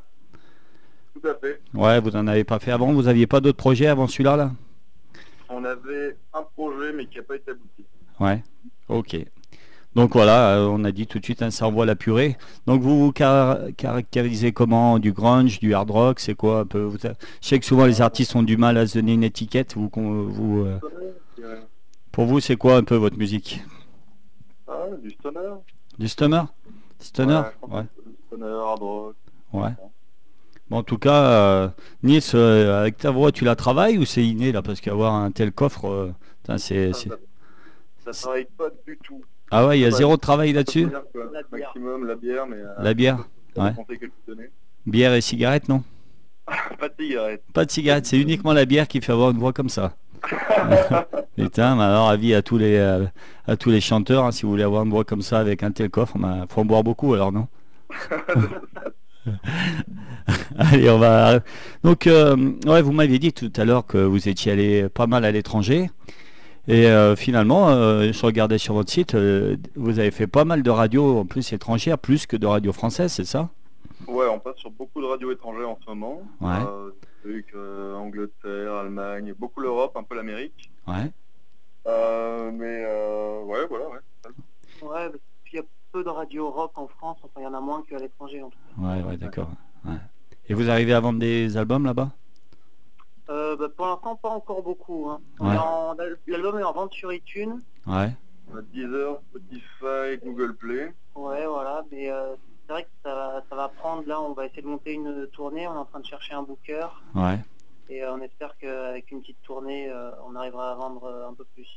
Tout 1.12 1.26
à 1.26 1.34
fait. 1.34 1.60
Ouais, 1.74 1.98
vous 1.98 2.10
n'en 2.12 2.28
avez 2.28 2.44
pas 2.44 2.60
fait 2.60 2.70
avant, 2.70 2.92
vous 2.92 3.08
aviez 3.08 3.26
pas 3.26 3.40
d'autres 3.40 3.58
projets 3.58 3.88
avant 3.88 4.06
celui-là 4.06 4.36
là? 4.36 4.52
On 5.48 5.64
avait 5.64 6.16
un 6.34 6.44
projet, 6.54 6.92
mais 6.92 7.06
qui 7.06 7.16
n'a 7.16 7.24
pas 7.24 7.34
été 7.34 7.50
abouti. 7.50 7.84
Ouais, 8.20 8.44
ok. 8.86 9.16
Donc 9.94 10.12
voilà, 10.14 10.56
euh, 10.56 10.66
on 10.66 10.82
a 10.84 10.90
dit 10.90 11.06
tout 11.06 11.20
de 11.20 11.24
suite, 11.24 11.40
hein, 11.42 11.50
ça 11.50 11.66
envoie 11.68 11.86
la 11.86 11.94
purée. 11.94 12.36
Donc 12.66 12.82
vous 12.82 12.98
vous 12.98 13.12
car- 13.12 13.58
caractérisez 13.76 14.52
comment? 14.52 14.98
Du 14.98 15.12
grunge, 15.12 15.60
du 15.60 15.72
hard 15.72 15.90
rock, 15.90 16.20
c'est 16.20 16.34
quoi 16.34 16.60
un 16.60 16.66
peu? 16.66 16.80
Vous- 16.82 16.98
Je 17.00 17.08
sais 17.40 17.58
que 17.60 17.64
souvent 17.64 17.86
les 17.86 18.00
artistes 18.00 18.34
ont 18.34 18.42
du 18.42 18.56
mal 18.56 18.76
à 18.76 18.86
se 18.88 18.98
donner 18.98 19.12
une 19.14 19.22
étiquette. 19.22 19.74
Vous, 19.76 19.88
vous, 19.94 20.64
euh, 20.64 20.78
pour 22.10 22.26
vous, 22.26 22.40
c'est 22.40 22.56
quoi 22.56 22.76
un 22.76 22.82
peu 22.82 22.96
votre 22.96 23.16
musique? 23.18 23.62
Ah, 24.66 24.86
du 25.00 25.10
stoner. 25.10 25.52
Du 25.98 26.08
stoner? 26.08 26.42
Stoner? 26.98 27.42
Ouais, 27.68 27.84
Stoner, 28.26 28.46
hard 28.46 28.82
rock. 28.82 29.14
Ouais. 29.52 29.70
Bon, 30.70 30.78
en 30.78 30.82
tout 30.82 30.98
cas, 30.98 31.22
euh, 31.24 31.68
Nils, 32.02 32.20
euh, 32.34 32.80
avec 32.80 32.96
ta 32.96 33.10
voix, 33.12 33.30
tu 33.30 33.44
la 33.44 33.54
travailles 33.54 33.98
ou 33.98 34.04
c'est 34.04 34.24
inné 34.24 34.50
là? 34.50 34.62
Parce 34.62 34.80
qu'avoir 34.80 35.14
un 35.14 35.30
tel 35.30 35.52
coffre, 35.52 36.12
c'est, 36.46 36.52
Ah, 36.52 36.58
c'est- 36.58 36.92
ça- 36.92 37.16
Ça 38.06 38.12
travaille 38.12 38.46
pas 38.58 38.68
du 38.86 38.98
tout. 39.02 39.22
Ah 39.50 39.66
ouais, 39.66 39.78
il 39.78 39.82
y 39.82 39.84
a 39.84 39.88
Ouais. 39.88 39.94
zéro 39.94 40.16
travail 40.16 40.52
là-dessus 40.52 40.86
Bière, 40.86 41.02
quoi. 41.12 41.22
La 41.32 41.42
bière. 41.42 41.68
Maximum 41.74 42.06
la 42.06 42.14
bière, 42.16 42.46
mais... 42.46 42.56
euh, 42.56 42.72
La 42.78 42.94
bière 42.94 43.18
ouais. 43.56 43.72
conseille 43.74 43.98
que 43.98 44.06
tu 44.06 44.12
donnais. 44.26 44.50
Bière 44.86 45.14
et 45.14 45.20
cigarette, 45.20 45.68
non? 45.68 45.82
Pas 46.78 46.88
de 46.88 46.94
cigarette. 46.98 47.42
Pas 47.52 47.64
de 47.64 47.70
cigarette, 47.70 48.06
c'est 48.06 48.18
uniquement 48.20 48.52
la 48.52 48.64
bière 48.64 48.86
qui 48.88 49.00
fait 49.00 49.12
avoir 49.12 49.30
une 49.30 49.38
voix 49.38 49.52
comme 49.52 49.68
ça. 49.68 49.94
Putain, 51.36 51.76
mais 51.76 51.82
alors 51.82 52.08
avis 52.08 52.34
à 52.34 52.40
tous 52.42 52.56
les 52.58 52.76
euh, 52.76 53.04
à 53.46 53.56
tous 53.56 53.70
les 53.70 53.80
chanteurs, 53.82 54.24
hein, 54.24 54.32
si 54.32 54.42
vous 54.44 54.50
voulez 54.50 54.62
avoir 54.62 54.82
une 54.84 54.90
voix 54.90 55.04
comme 55.04 55.20
ça 55.22 55.38
avec 55.38 55.62
un 55.62 55.70
tel 55.70 55.90
coffre, 55.90 56.16
bah, 56.18 56.46
faut 56.48 56.62
en 56.62 56.64
boire 56.64 56.82
beaucoup 56.82 57.12
alors 57.14 57.30
non? 57.32 57.46
Allez, 60.58 60.88
on 60.90 60.98
va. 60.98 61.40
Donc, 61.82 62.06
euh, 62.06 62.52
ouais, 62.66 62.82
vous 62.82 62.92
m'aviez 62.92 63.18
dit 63.18 63.32
tout 63.32 63.52
à 63.56 63.64
l'heure 63.64 63.86
que 63.86 63.98
vous 63.98 64.28
étiez 64.28 64.52
allé 64.52 64.88
pas 64.88 65.06
mal 65.06 65.24
à 65.24 65.30
l'étranger. 65.32 65.90
Et 66.66 66.86
euh, 66.86 67.14
finalement, 67.14 67.68
euh, 67.68 68.10
je 68.12 68.24
regardais 68.24 68.58
sur 68.58 68.74
votre 68.74 68.90
site, 68.90 69.14
euh, 69.14 69.56
vous 69.76 69.98
avez 69.98 70.10
fait 70.10 70.26
pas 70.26 70.44
mal 70.44 70.62
de 70.62 70.70
radios 70.70 71.18
en 71.18 71.26
plus 71.26 71.52
étrangères, 71.52 71.98
plus 71.98 72.26
que 72.26 72.36
de 72.36 72.46
radios 72.46 72.72
françaises, 72.72 73.12
c'est 73.12 73.26
ça? 73.26 73.50
Ouais, 74.06 74.26
on 74.28 74.38
passe 74.38 74.56
sur 74.56 74.70
beaucoup 74.70 75.00
de 75.02 75.06
radios 75.06 75.30
étrangères 75.30 75.68
en 75.68 75.78
ce 75.84 75.90
moment. 75.90 76.22
Ouais. 76.40 76.52
Euh, 76.66 76.90
trucs, 77.22 77.52
euh, 77.54 77.94
Angleterre, 77.96 78.72
Allemagne, 78.72 79.34
beaucoup 79.38 79.60
l'Europe, 79.60 79.96
un 79.96 80.02
peu 80.02 80.14
l'Amérique. 80.14 80.70
Ouais. 80.86 81.10
Euh, 81.86 82.50
mais 82.52 82.84
euh, 82.86 83.42
ouais, 83.44 83.66
voilà, 83.68 83.86
ouais. 83.88 83.98
Ouais, 84.82 85.08
parce 85.10 85.20
qu'il 85.48 85.58
y 85.58 85.62
a 85.62 85.64
peu 85.92 86.02
de 86.02 86.08
radio 86.08 86.50
rock 86.50 86.72
en 86.76 86.86
France, 86.88 87.18
enfin 87.22 87.40
il 87.40 87.44
y 87.44 87.46
en 87.46 87.54
a 87.54 87.60
moins 87.60 87.82
qu'à 87.88 87.98
l'étranger 87.98 88.42
en 88.42 88.48
tout 88.50 88.58
Ouais, 88.78 89.02
ouais, 89.02 89.16
d'accord. 89.16 89.48
Ouais. 89.84 89.92
Et 90.48 90.54
vous 90.54 90.68
arrivez 90.70 90.92
à 90.94 91.00
vendre 91.00 91.18
des 91.18 91.56
albums 91.56 91.84
là-bas? 91.84 92.04
cas. 92.04 92.23
Euh, 93.30 93.56
bah, 93.56 93.68
pour 93.74 93.86
l'instant 93.86 94.16
pas 94.16 94.28
encore 94.30 94.62
beaucoup. 94.62 95.08
Hein. 95.08 95.20
Ouais. 95.40 95.56
en- 95.56 95.94
L'album 96.26 96.58
est 96.58 96.62
en 96.64 96.72
vente 96.72 96.92
sur 96.92 97.12
iTunes. 97.12 97.60
Ouais. 97.86 98.10
On 98.52 98.56
a 98.58 98.62
Deezer, 98.62 99.18
Spotify, 99.30 100.18
Google 100.24 100.54
Play. 100.56 100.92
Ouais, 101.14 101.46
voilà, 101.46 101.82
mais 101.90 102.10
euh, 102.10 102.34
c'est 102.66 102.72
vrai 102.72 102.82
que 102.84 102.88
ça 103.02 103.14
va, 103.14 103.44
ça 103.48 103.56
va 103.56 103.68
prendre. 103.68 104.06
Là, 104.06 104.20
on 104.20 104.32
va 104.32 104.46
essayer 104.46 104.62
de 104.62 104.66
monter 104.66 104.92
une 104.92 105.26
tournée. 105.32 105.66
On 105.66 105.74
est 105.74 105.78
en 105.78 105.84
train 105.86 106.00
de 106.00 106.06
chercher 106.06 106.34
un 106.34 106.42
booker 106.42 106.86
Ouais. 107.14 107.38
et 107.88 108.02
euh, 108.02 108.12
on 108.14 108.20
espère 108.20 108.56
qu'avec 108.58 109.10
une 109.10 109.20
petite 109.20 109.40
tournée, 109.42 109.88
euh, 109.90 110.10
on 110.28 110.34
arrivera 110.36 110.72
à 110.72 110.74
vendre 110.74 111.04
euh, 111.04 111.28
un 111.28 111.34
peu 111.34 111.44
plus. 111.54 111.68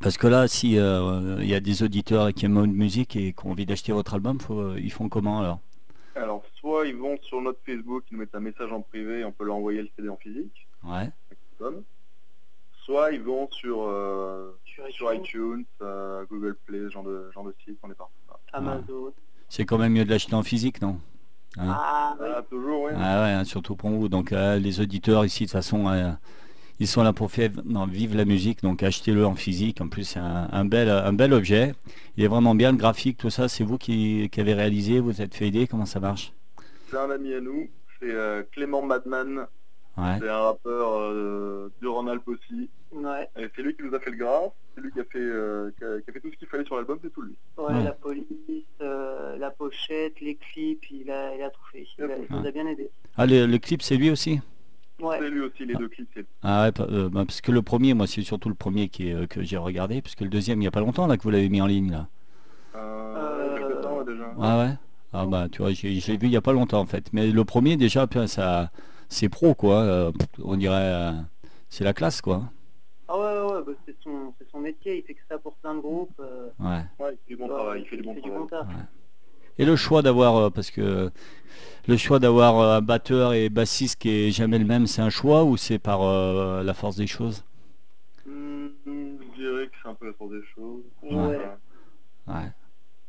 Parce 0.00 0.16
que 0.16 0.26
là, 0.26 0.48
si 0.48 0.78
euh, 0.78 1.36
il 1.40 1.46
y 1.48 1.54
a 1.54 1.60
des 1.60 1.82
auditeurs 1.82 2.32
qui 2.32 2.46
aiment 2.46 2.64
une 2.64 2.72
musique 2.74 3.14
et 3.16 3.32
qui 3.34 3.46
ont 3.46 3.50
envie 3.50 3.66
d'acheter 3.66 3.92
votre 3.92 4.14
album, 4.14 4.40
faut, 4.40 4.58
euh, 4.58 4.80
ils 4.80 4.90
font 4.90 5.08
comment 5.10 5.40
alors? 5.40 5.58
Alors, 6.16 6.42
soit 6.58 6.86
ils 6.86 6.96
vont 6.96 7.16
sur 7.22 7.40
notre 7.42 7.60
Facebook, 7.64 8.04
ils 8.10 8.14
nous 8.14 8.20
mettent 8.20 8.34
un 8.34 8.40
message 8.40 8.72
en 8.72 8.80
privé, 8.80 9.24
on 9.24 9.30
peut 9.32 9.44
leur 9.44 9.56
envoyer 9.56 9.82
le 9.82 9.88
CD 9.94 10.08
en 10.08 10.16
physique. 10.16 10.66
Ouais. 10.84 11.10
Soit 12.84 13.12
ils 13.12 13.22
vont 13.22 13.48
sur, 13.50 13.82
euh, 13.82 14.56
Sur 14.64 14.88
sur 14.88 15.12
iTunes, 15.14 15.64
euh, 15.82 16.24
Google 16.30 16.56
Play, 16.66 16.80
ce 16.84 16.90
genre 16.90 17.04
de, 17.04 17.30
genre 17.32 17.44
de 17.44 17.54
site, 17.64 17.78
on 17.82 17.90
est 17.90 17.94
partout. 17.94 18.12
Amazon. 18.52 19.12
C'est 19.48 19.64
quand 19.64 19.78
même 19.78 19.92
mieux 19.92 20.04
de 20.04 20.10
l'acheter 20.10 20.34
en 20.34 20.42
physique, 20.42 20.80
non? 20.82 20.98
Hein? 21.58 21.76
Ah, 21.76 22.16
oui. 22.20 22.26
Ah, 22.34 22.42
toujours, 22.48 22.84
oui. 22.84 22.92
Ah 22.96 23.22
ouais, 23.22 23.30
hein, 23.32 23.44
surtout 23.44 23.76
pour 23.76 23.90
vous. 23.90 24.08
Donc 24.08 24.32
euh, 24.32 24.58
les 24.58 24.80
auditeurs 24.80 25.24
ici, 25.24 25.44
de 25.44 25.48
toute 25.48 25.52
façon, 25.52 25.88
euh, 25.88 26.10
ils 26.78 26.88
sont 26.88 27.02
là 27.02 27.12
pour 27.12 27.30
faire 27.30 27.50
non, 27.64 27.86
vivre 27.86 28.16
la 28.16 28.24
musique. 28.24 28.62
Donc 28.62 28.82
achetez-le 28.82 29.24
en 29.26 29.34
physique. 29.34 29.80
En 29.80 29.88
plus, 29.88 30.04
c'est 30.04 30.20
un, 30.20 30.48
un 30.50 30.64
bel, 30.64 30.88
un 30.88 31.12
bel 31.12 31.32
objet. 31.32 31.74
Il 32.16 32.24
est 32.24 32.28
vraiment 32.28 32.54
bien, 32.54 32.72
le 32.72 32.78
graphique, 32.78 33.18
tout 33.18 33.30
ça. 33.30 33.48
C'est 33.48 33.64
vous 33.64 33.78
qui, 33.78 34.28
qui 34.30 34.40
avez 34.40 34.54
réalisé. 34.54 34.98
Vous 35.00 35.20
êtes 35.20 35.34
fait 35.34 35.48
aider. 35.48 35.66
Comment 35.66 35.86
ça 35.86 36.00
marche? 36.00 36.32
C'est 36.88 36.96
un 36.98 37.10
ami 37.10 37.34
à 37.34 37.40
nous, 37.40 37.68
c'est 38.00 38.10
euh, 38.10 38.42
Clément 38.50 38.82
Madman, 38.82 39.46
Ouais. 39.96 40.18
c'est 40.20 40.28
un 40.28 40.38
rappeur 40.40 40.98
euh, 40.98 41.72
de 41.80 41.88
Ronald 41.88 42.22
aussi. 42.26 42.70
Ouais, 42.92 43.28
Et 43.38 43.48
c'est 43.54 43.62
lui 43.62 43.74
qui 43.76 43.82
nous 43.82 43.94
a 43.94 44.00
fait 44.00 44.10
le 44.10 44.16
graphe, 44.16 44.52
c'est 44.74 44.80
lui 44.80 44.90
qui 44.92 45.00
a 45.00 45.04
fait, 45.04 45.18
euh, 45.18 45.70
qui 45.78 45.84
a, 45.84 46.00
qui 46.00 46.10
a 46.10 46.12
fait 46.12 46.20
tout 46.20 46.30
ce 46.32 46.36
qu'il 46.36 46.48
fallait 46.48 46.64
sur 46.64 46.76
l'album, 46.76 46.98
c'est 47.02 47.12
tout 47.12 47.22
lui. 47.22 47.36
ouais, 47.56 47.72
Ouais. 47.72 47.84
la 47.84 47.92
police, 47.92 48.26
euh, 48.80 49.36
la 49.38 49.50
pochette, 49.50 50.20
les 50.20 50.36
clips, 50.36 50.90
il 50.90 51.10
a, 51.10 51.34
il 51.36 51.42
a 51.42 51.50
tout 51.50 51.60
fait. 51.72 51.86
Il, 51.98 52.04
a- 52.04 52.16
il 52.18 52.26
nous 52.30 52.46
a 52.46 52.50
bien 52.50 52.66
aidé. 52.66 52.90
Ah, 53.16 53.26
le, 53.26 53.46
le 53.46 53.58
clip, 53.58 53.82
c'est 53.82 53.96
lui 53.96 54.10
aussi? 54.10 54.40
Ouais, 55.00 55.18
C'est 55.18 55.30
lui 55.30 55.40
aussi, 55.40 55.64
les 55.64 55.74
deux 55.74 55.88
clips, 55.88 56.14
lui. 56.14 56.26
Ah 56.42 56.64
ouais, 56.64 56.80
euh, 56.80 57.08
bah, 57.08 57.24
parce 57.26 57.40
que 57.40 57.52
le 57.52 57.62
premier, 57.62 57.94
moi, 57.94 58.06
c'est 58.06 58.22
surtout 58.22 58.48
le 58.48 58.54
premier 58.54 58.88
qui 58.88 59.08
est, 59.08 59.26
que 59.28 59.42
j'ai 59.42 59.56
regardé. 59.56 60.02
Parce 60.02 60.14
que 60.14 60.24
le 60.24 60.30
deuxième, 60.30 60.58
il 60.58 60.62
n'y 60.62 60.66
a 60.66 60.70
pas 60.70 60.80
longtemps 60.80 61.06
là 61.06 61.16
que 61.16 61.22
vous 61.22 61.30
l'avez 61.30 61.48
mis 61.48 61.60
en 61.60 61.66
ligne 61.66 61.90
là. 61.90 62.08
Euh, 62.74 63.16
Euh, 63.16 63.58
quelques 63.58 63.82
temps, 63.82 63.98
ouais, 63.98 64.04
déjà. 64.04 64.34
Ah 64.40 64.58
ouais? 64.58 64.72
Ah 65.12 65.26
bah 65.26 65.48
tu 65.50 65.58
vois, 65.62 65.72
j'ai 65.72 65.94
j'ai 65.98 66.16
vu 66.16 66.26
il 66.28 66.30
n'y 66.30 66.36
a 66.36 66.40
pas 66.40 66.52
longtemps 66.52 66.80
en 66.80 66.86
fait. 66.86 67.12
Mais 67.12 67.30
le 67.30 67.44
premier 67.44 67.76
déjà, 67.76 68.06
putain, 68.06 68.26
ça, 68.28 68.70
c'est 69.10 69.28
pro 69.28 69.54
quoi. 69.54 69.80
euh, 69.82 70.12
on 70.42 70.56
dirait, 70.56 70.74
euh, 70.76 71.12
c'est 71.68 71.84
la 71.84 71.92
classe 71.92 72.22
quoi. 72.22 72.44
ah 73.08 73.18
ouais, 73.18 73.22
ouais, 73.24 73.52
ouais, 73.56 73.62
bah, 73.66 73.72
c'est 73.84 73.96
son, 74.02 74.32
c'est 74.38 74.48
son 74.50 74.60
métier. 74.60 74.98
Il 74.98 75.02
fait 75.04 75.14
que 75.14 75.20
ça 75.28 75.36
pour 75.38 75.54
plein 75.56 75.74
de 75.74 75.80
groupes. 75.80 76.18
euh, 76.20 76.48
Ouais. 76.58 76.82
Ouais, 76.98 77.12
il 77.12 77.18
fait 77.18 77.28
du 77.28 77.36
bon 77.36 77.44
ouais, 77.44 77.50
travail, 77.54 77.80
il 77.82 77.88
fait 77.88 77.96
du 77.98 78.02
bon 78.02 78.46
travail. 78.46 78.76
Et 79.58 79.66
le 79.66 79.76
choix 79.76 80.00
d'avoir, 80.00 80.36
euh, 80.36 80.50
parce 80.50 80.70
que 80.70 81.10
le 81.86 81.96
choix 81.98 82.18
d'avoir 82.18 82.58
un 82.76 82.80
batteur 82.80 83.34
et 83.34 83.50
bassiste 83.50 84.00
qui 84.00 84.08
est 84.08 84.30
jamais 84.30 84.58
le 84.58 84.64
même, 84.64 84.86
c'est 84.86 85.02
un 85.02 85.10
choix 85.10 85.44
ou 85.44 85.58
c'est 85.58 85.78
par 85.78 86.02
euh, 86.02 86.62
la 86.62 86.72
force 86.72 86.96
des 86.96 87.06
choses? 87.06 87.44
Hmm, 88.24 88.68
je 88.86 89.34
dirais 89.36 89.66
que 89.66 89.72
c'est 89.82 89.88
un 89.88 89.94
peu 89.94 90.06
la 90.06 90.12
force 90.14 90.30
des 90.30 90.42
choses. 90.54 90.82
Ouais. 91.02 91.38
Ouais. 92.26 92.52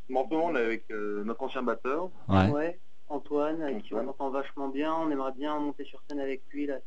Mais 0.09 0.19
en 0.19 0.25
ce 0.25 0.29
moment, 0.33 0.47
on 0.47 0.55
est 0.55 0.65
avec 0.65 0.83
euh, 0.91 1.23
notre 1.23 1.41
ancien 1.43 1.61
batteur. 1.63 2.09
Ouais. 2.27 2.49
Ouais, 2.49 2.79
Antoine, 3.11 3.61
avec 3.61 3.83
qui 3.83 3.93
on 3.93 4.05
s'entend 4.05 4.29
vachement 4.29 4.69
bien. 4.69 4.93
On 4.93 5.09
aimerait 5.11 5.33
bien 5.33 5.57
monter 5.59 5.83
sur 5.85 6.01
scène 6.07 6.19
avec 6.19 6.41
lui, 6.51 6.65
là, 6.65 6.77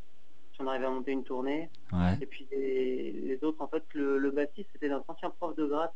si 0.53 0.61
on 0.63 0.67
arrive 0.67 0.85
à 0.85 0.91
monter 0.91 1.13
une 1.13 1.25
tournée. 1.25 1.69
Ouais. 1.93 2.19
Et 2.21 2.27
puis 2.27 2.47
les, 2.51 3.13
les 3.13 3.45
autres, 3.45 3.61
en 3.63 3.69
fait, 3.69 3.85
le, 3.95 4.19
le 4.19 4.31
bassiste, 4.31 4.69
c'était 4.73 4.89
notre 4.89 5.09
ancien 5.09 5.31
prof 5.31 5.55
de 5.57 5.67
gratte. 5.67 5.95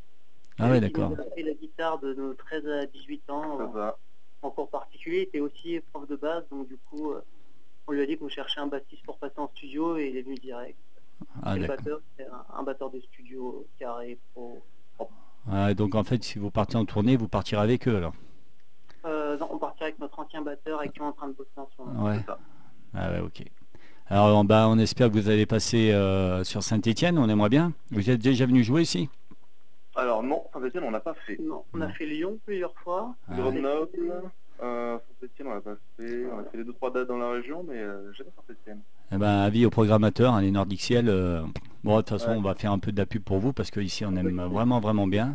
Ah 0.59 0.71
ouais, 0.71 0.81
d'accord. 0.81 1.11
nous 1.11 1.21
a 1.21 1.31
fait 1.35 1.43
la 1.43 1.55
guitare 1.55 1.99
de 2.01 2.15
nos 2.15 2.35
13 2.35 2.67
à 2.69 2.87
18 2.87 3.31
ans. 3.31 3.73
Ça. 3.75 3.97
En 4.43 4.51
cours 4.51 4.69
particulier, 4.69 5.19
il 5.19 5.23
était 5.23 5.41
aussi 5.41 5.81
prof 5.93 6.07
de 6.09 6.17
base, 6.17 6.45
donc 6.51 6.69
du 6.69 6.77
coup, 6.77 7.11
euh, 7.11 7.21
on 7.89 7.93
lui 7.93 8.03
a 8.03 8.07
dit 8.07 8.17
qu'on 8.17 8.29
cherchait 8.29 8.61
un 8.61 8.67
bassiste 8.69 9.05
pour 9.05 9.19
passer 9.19 9.39
en 9.39 9.49
studio 9.49 9.97
et 9.97 10.09
il 10.09 10.17
est 10.17 10.23
venu 10.23 10.37
direct. 10.37 10.79
Ah, 11.43 11.57
et 11.57 11.61
le 11.61 11.67
batteur, 11.67 12.01
c'est 12.17 12.27
un, 12.27 12.45
un 12.57 12.63
batteur 12.63 12.91
de 12.91 13.01
studio 13.01 13.67
carré, 13.79 14.19
pro. 14.33 14.63
Donc 15.77 15.95
en 15.95 16.05
fait, 16.05 16.23
si 16.23 16.39
vous 16.39 16.51
partez 16.51 16.77
en 16.77 16.85
tournée, 16.85 17.17
vous 17.17 17.29
partirez 17.29 17.63
avec 17.63 17.89
eux 17.89 17.97
alors. 17.97 18.13
Euh, 19.09 19.37
non, 19.39 19.49
on 19.53 19.59
partirait 19.59 19.87
avec 19.87 19.99
notre 19.99 20.19
ancien 20.19 20.43
batteur 20.43 20.79
avec 20.81 20.93
qui 20.93 21.01
on 21.01 21.07
est 21.07 21.09
en 21.09 21.13
train 21.13 21.29
de 21.29 21.33
bosser 21.33 21.51
en 21.57 21.69
ce 21.77 21.83
moment. 21.83 22.05
Ouais. 22.05 22.19
C'est 22.21 22.27
ça. 22.27 22.39
Ah 22.95 23.11
ouais, 23.11 23.21
ok. 23.21 23.43
Alors 24.11 24.37
en 24.37 24.45
bas, 24.45 24.69
on 24.69 24.79
espère 24.79 25.09
que 25.09 25.15
vous 25.15 25.29
allez 25.29 25.47
passer 25.47 25.93
euh, 25.93 26.45
sur 26.45 26.63
Saint-Étienne. 26.63 27.19
On 27.19 27.29
aimerait 27.29 27.49
bien. 27.49 27.73
Vous 27.91 28.09
êtes 28.11 28.21
déjà 28.21 28.47
venu 28.47 28.63
jouer 28.63 28.83
ici? 28.83 29.09
Alors 29.97 30.23
non, 30.23 30.45
Saint-Etienne, 30.53 30.85
on 30.85 30.91
n'a 30.91 31.01
pas 31.01 31.15
fait. 31.27 31.39
Non, 31.41 31.65
on 31.75 31.81
a 31.81 31.89
fait 31.89 32.07
Lyon 32.07 32.39
plusieurs 32.47 32.75
fois. 32.85 33.15
Ah, 33.29 33.35
Grenoble, 33.37 34.23
euh, 34.63 34.97
Saint-Etienne, 35.21 35.49
on 35.49 35.55
l'a 35.55 35.61
pas 35.61 35.77
fait. 35.97 36.27
On 36.33 36.39
a 36.39 36.45
fait 36.45 36.57
les 36.59 36.65
deux 36.65 36.73
trois 36.73 36.91
dates 36.93 37.09
dans 37.09 37.19
la 37.19 37.31
région, 37.31 37.65
mais 37.69 37.77
euh, 37.77 38.13
jamais 38.15 38.31
Saint-Etienne. 38.47 38.81
Eh 39.13 39.17
ben, 39.17 39.41
avis 39.41 39.67
au 39.67 39.71
programmateur, 39.71 40.33
hein, 40.35 40.41
les 40.41 40.51
Nordic 40.51 40.81
Ciel. 40.81 41.09
euh, 41.09 41.43
bon, 41.85 41.97
de 41.97 42.01
toute 42.03 42.11
façon, 42.11 42.31
Ouais. 42.31 42.37
on 42.37 42.43
va 42.43 42.55
faire 42.55 42.73
un 42.73 42.79
peu 42.79 42.93
de 42.93 42.99
la 42.99 43.07
pub 43.07 43.23
pour 43.23 43.39
vous 43.39 43.53
parce 43.53 43.71
qu'ici, 43.71 44.05
on 44.07 44.15
aime 44.17 44.41
vraiment, 44.47 44.81
vraiment 44.81 45.07
bien. 45.07 45.33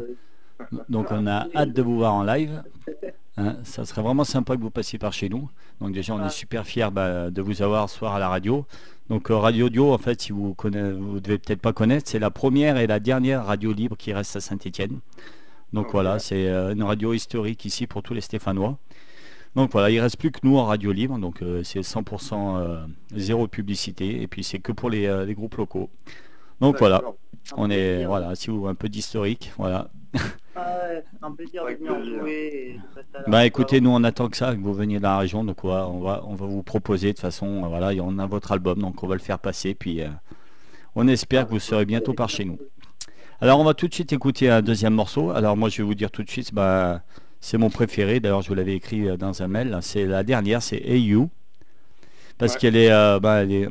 Donc, 0.89 1.08
on 1.12 1.27
a 1.27 1.48
hâte 1.56 1.74
de 1.74 1.82
vous 1.82 1.98
voir 1.98 2.13
en 2.13 2.24
live. 2.24 2.63
Hein, 3.36 3.58
ça 3.63 3.84
serait 3.84 4.04
vraiment 4.04 4.24
sympa 4.24 4.56
que 4.56 4.62
vous 4.62 4.70
passiez 4.70 5.00
par 5.00 5.12
chez 5.12 5.28
nous. 5.28 5.50
Donc, 5.82 5.92
déjà, 5.92 6.13
on 6.13 6.24
est 6.24 6.30
super 6.30 6.66
fiers 6.66 6.90
bah, 6.92 7.32
de 7.32 7.42
vous 7.42 7.62
avoir 7.62 7.90
ce 7.90 7.98
soir 7.98 8.13
à 8.13 8.20
la 8.20 8.30
radio. 8.30 8.66
Donc, 9.10 9.32
euh, 9.32 9.38
Radio 9.38 9.68
Audio, 9.68 9.92
en 9.92 9.98
fait, 9.98 10.22
si 10.22 10.32
vous 10.32 10.54
connaissez, 10.54 10.94
vous 10.94 11.20
devez 11.20 11.40
peut-être 11.40 11.62
pas 11.62 11.74
connaître, 11.74 12.10
c'est 12.10 12.20
la 12.20 12.30
première 12.30 12.78
et 12.78 12.86
la 12.86 13.00
dernière 13.00 13.46
radio 13.46 13.74
libre 13.74 13.98
qui 13.98 14.13
reste 14.13 14.36
à 14.36 14.42
Saint-Étienne. 14.42 15.00
Donc, 15.74 15.88
voilà, 15.92 16.20
c'est 16.20 16.48
euh, 16.48 16.74
une 16.74 16.84
radio 16.84 17.13
historique 17.13 17.66
ici 17.66 17.88
pour 17.88 18.04
tous 18.04 18.13
les 18.13 18.22
Stéphanois. 18.22 18.78
Donc 19.56 19.72
voilà, 19.72 19.92
il 19.92 20.00
reste 20.00 20.18
plus 20.18 20.32
que 20.32 20.40
nous 20.42 20.58
en 20.58 20.66
radio 20.66 20.92
libre, 20.92 21.20
donc 21.20 21.44
euh, 21.44 21.62
c'est 21.63 21.82
100% 21.82 22.58
euh, 22.58 22.86
zéro 23.13 23.48
publicité, 23.48 24.24
et 24.24 24.28
puis 24.28 24.44
c'est 24.44 24.58
que 24.58 24.72
pour 24.72 24.90
les, 24.90 25.25
les 25.28 25.36
groupes 25.36 25.56
locaux. 25.58 25.92
Donc 26.60 26.80
voilà, 26.80 27.04
on 27.56 27.70
est 27.70 28.04
voilà, 28.06 28.34
si 28.34 28.50
vous 28.50 28.62
voulez 28.62 28.72
un 28.72 28.75
peu 28.75 28.90
d'historique, 28.90 29.52
voilà. 29.58 29.92
Ah 30.56 30.78
ouais, 30.88 31.04
c'est 31.12 31.26
un 31.26 31.32
plaisir 31.32 31.64
de 31.64 31.68
Avec 31.68 31.80
venir 31.80 31.96
plaisir. 31.96 32.20
jouer. 32.20 32.76
et 32.76 33.24
de 33.26 33.32
Bah 33.32 33.46
écoutez, 33.46 33.82
nous 33.82 33.90
on 33.90 34.04
attend 34.04 34.30
que 34.30 34.38
ça, 34.38 34.54
que 34.54 34.60
vous 34.62 34.74
veniez 34.74 34.98
de 34.98 35.04
la 35.04 35.18
région, 35.18 35.44
donc 35.44 35.64
on 35.64 36.00
va 36.00 36.22
on 36.26 36.36
va 36.36 36.46
vous 36.46 36.62
proposer 36.64 37.08
de 37.08 37.12
toute 37.14 37.22
façon, 37.22 37.64
euh, 37.64 37.68
voilà, 37.68 37.92
on 38.04 38.20
a 38.20 38.26
votre 38.28 38.52
album, 38.52 38.80
donc 38.80 39.02
on 39.04 39.08
va 39.08 39.16
le 39.16 39.22
faire 39.22 39.40
passer, 39.40 39.74
puis 39.74 40.02
euh, 40.02 40.08
on 40.96 41.08
espère 41.08 41.46
que 41.46 41.52
vous 41.52 41.60
serez 41.60 41.86
bientôt 41.86 42.14
par 42.14 42.30
chez 42.30 42.46
nous. 42.46 42.60
Alors 43.42 43.60
on 43.60 43.64
va 43.64 43.74
tout 43.74 43.88
de 43.88 43.94
suite 43.94 44.14
écouter 44.14 44.50
un 44.50 44.62
deuxième 44.62 44.94
morceau. 44.94 45.32
Alors 45.32 45.58
moi 45.58 45.70
je 45.70 45.78
vais 45.78 45.84
vous 45.84 45.96
dire 45.96 46.12
tout 46.12 46.24
de 46.24 46.30
suite, 46.30 46.54
bah, 46.54 47.02
c'est 47.42 47.58
mon 47.58 47.70
préféré. 47.72 48.20
D'ailleurs 48.20 48.42
je 48.44 48.50
vous 48.50 48.56
l'avais 48.56 48.76
écrit 48.76 49.10
euh, 49.10 49.18
dans 49.18 49.42
un 49.42 49.48
mail. 49.48 49.76
C'est 49.82 50.06
la 50.06 50.24
dernière, 50.24 50.62
c'est 50.62 50.78
Hey 50.78 51.02
You. 51.02 51.30
Parce 52.38 52.54
Ouais. 52.54 52.60
qu'elle 52.60 52.76
est, 52.76 52.92
euh, 52.92 53.20
bah, 53.20 53.42
elle 53.44 53.52
est- 53.52 53.70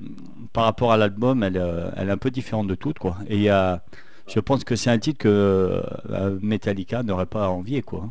par 0.53 0.65
rapport 0.65 0.93
à 0.93 0.97
l'album, 0.97 1.43
elle, 1.43 1.57
euh, 1.57 1.91
elle 1.97 2.09
est 2.09 2.13
un 2.13 2.17
peu 2.19 2.31
différente 2.31 2.67
de 2.67 2.75
toutes 2.75 2.99
quoi. 2.99 3.17
Et 3.29 3.37
il 3.37 3.43
y 3.43 3.49
a, 3.49 3.83
je 4.27 4.41
pense 4.41 4.65
que 4.65 4.77
c'est 4.77 4.91
un 4.91 4.99
titre 4.99 5.19
que 5.19 5.83
euh, 6.11 6.39
Metallica 6.43 7.03
n'aurait 7.03 7.27
pas 7.27 7.49
envié 7.49 7.83
quoi. 7.83 8.11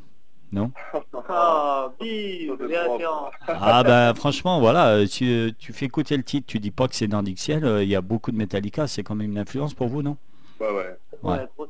Ah, 1.30 1.92
bim, 2.00 2.06
c'est 2.06 2.08
les 2.08 2.48
propre. 2.48 2.92
références. 2.94 3.34
Ah 3.48 3.84
bah 3.84 4.14
franchement 4.16 4.60
voilà, 4.60 4.88
euh, 4.90 5.08
tu, 5.08 5.54
tu 5.58 5.72
fais 5.74 5.86
écouter 5.86 6.18
le 6.18 6.24
titre, 6.24 6.46
tu 6.48 6.60
dis 6.60 6.72
pas 6.72 6.88
que 6.88 6.96
c'est 6.96 7.08
Nordic 7.08 7.40
Ciel, 7.40 7.64
euh, 7.64 7.84
il 7.84 7.90
y 7.90 7.96
a 7.96 8.02
beaucoup 8.02 8.32
de 8.32 8.38
Metallica, 8.38 8.88
c'est 8.88 9.04
quand 9.04 9.16
même 9.16 9.32
une 9.32 9.38
influence 9.38 9.74
pour 9.74 9.88
vous 9.88 10.02
non? 10.02 10.18
Ouais, 10.60 10.68
ouais. 10.68 10.98
Ouais, 11.24 11.48
Ouais. 11.58 11.68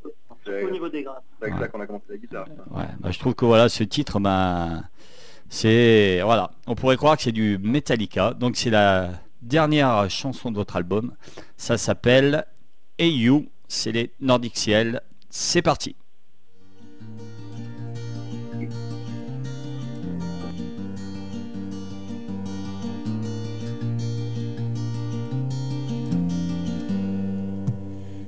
Ouais. 0.48 0.63
Au 0.63 0.71
niveau 0.71 0.88
les 0.88 1.03
grattes. 1.03 1.24
C'est 1.39 1.45
avec 1.50 1.60
ça 1.60 1.67
qu'on 1.67 1.79
a 1.81 1.86
commencé 1.86 2.05
la 2.10 2.17
guitare. 2.17 2.45
Ouais, 2.71 2.83
bah, 3.00 3.12
je 3.12 3.19
trouve 3.19 3.36
que 3.36 3.45
voilà, 3.45 3.69
ce 3.69 3.83
titre, 3.83 4.19
ben, 4.19 4.83
c'est 5.50 6.21
voilà, 6.24 6.50
on 6.65 6.74
pourrait 6.74 6.98
croire 6.98 7.15
que 7.15 7.21
c'est 7.24 7.31
du 7.31 7.60
Metallica. 7.62 8.33
Donc 8.33 8.55
c'est 8.55 8.71
la 8.71 9.12
dernière 9.43 10.10
chanson 10.10 10.50
de 10.50 10.55
votre 10.55 10.75
album. 10.75 11.13
Ça 11.57 11.77
s'appelle 11.77 12.45
Hey 12.98 13.12
You. 13.15 13.45
C'est 13.73 13.93
les 13.93 14.11
Nordic 14.19 14.57
Ciel. 14.57 14.99
C'est 15.29 15.61
parti. 15.61 15.95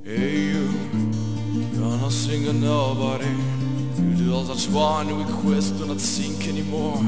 Hey 0.05 0.53
you, 0.53 0.69
gonna 1.77 2.09
sing 2.09 2.47
a 2.47 2.53
nobody. 2.53 3.25
You 3.97 4.15
do 4.15 4.33
all 4.33 4.43
that 4.45 4.65
one 4.71 5.09
request 5.27 5.77
do 5.77 5.85
not 5.85 5.99
sink 5.99 6.47
anymore. 6.47 7.03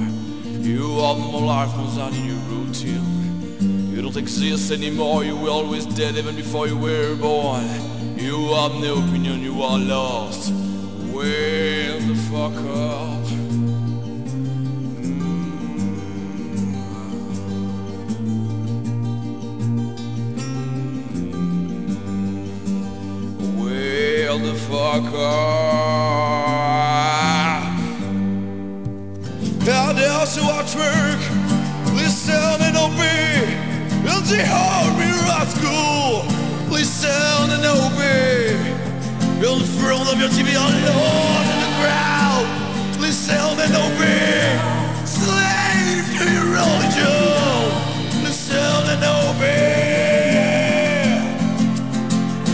You 0.59 0.99
are 0.99 1.15
more 1.15 1.39
life 1.39 1.73
more 1.77 1.87
than 1.95 2.13
your 2.25 2.35
routine. 2.49 3.95
You 3.95 4.01
don't 4.01 4.17
exist 4.17 4.71
anymore, 4.73 5.23
you 5.23 5.37
were 5.37 5.51
always 5.51 5.85
dead 5.85 6.17
even 6.17 6.35
before 6.35 6.67
you 6.67 6.77
were 6.77 7.15
born. 7.15 7.94
You 8.17 8.53
have 8.53 8.75
no 8.75 8.97
opinion, 8.97 9.43
you 9.43 9.61
are 9.61 9.77
lost. 9.77 10.51
Wake 11.11 11.99
the 12.07 12.15
fuck 12.29 12.55
up. 12.55 13.25
Wake 23.59 24.43
the 24.43 24.55
fuck 24.69 25.13
up. 25.13 26.45
How 29.67 29.93
dare 29.93 30.25
you 30.35 30.43
watch 30.47 30.73
work? 30.75 31.21
Listen 31.93 32.61
and 32.61 32.77
obey. 32.77 33.43
And 34.07 34.25
they 34.25 34.45
hold 34.45 34.97
me 34.99 35.09
at 35.39 35.51
Listen 36.97 37.51
and. 37.65 38.55
Build 39.41 39.59
the 39.59 39.67
front 39.83 40.07
of 40.07 40.17
your 40.17 40.29
TV 40.29 40.55
alone 40.55 41.45
in 41.51 41.59
the 41.59 41.71
ground. 41.83 42.47
Listen 43.01 43.59
and 43.59 43.75
obey. 43.75 44.55
Slave 45.03 46.07
to 46.15 46.23
your 46.31 46.47
religion. 46.55 48.23
Listen 48.23 48.87
and 48.95 49.03
obey. 49.27 49.75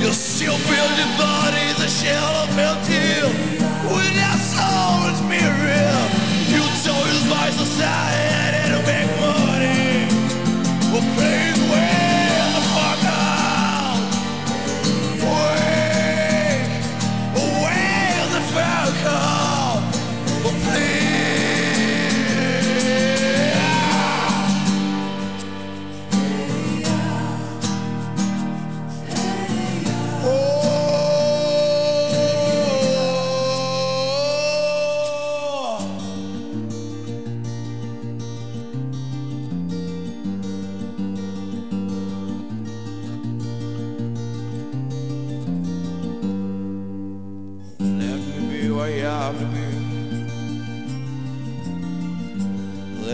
Your 0.02 0.14
still 0.14 0.58
building 0.58 1.14
body, 1.22 1.61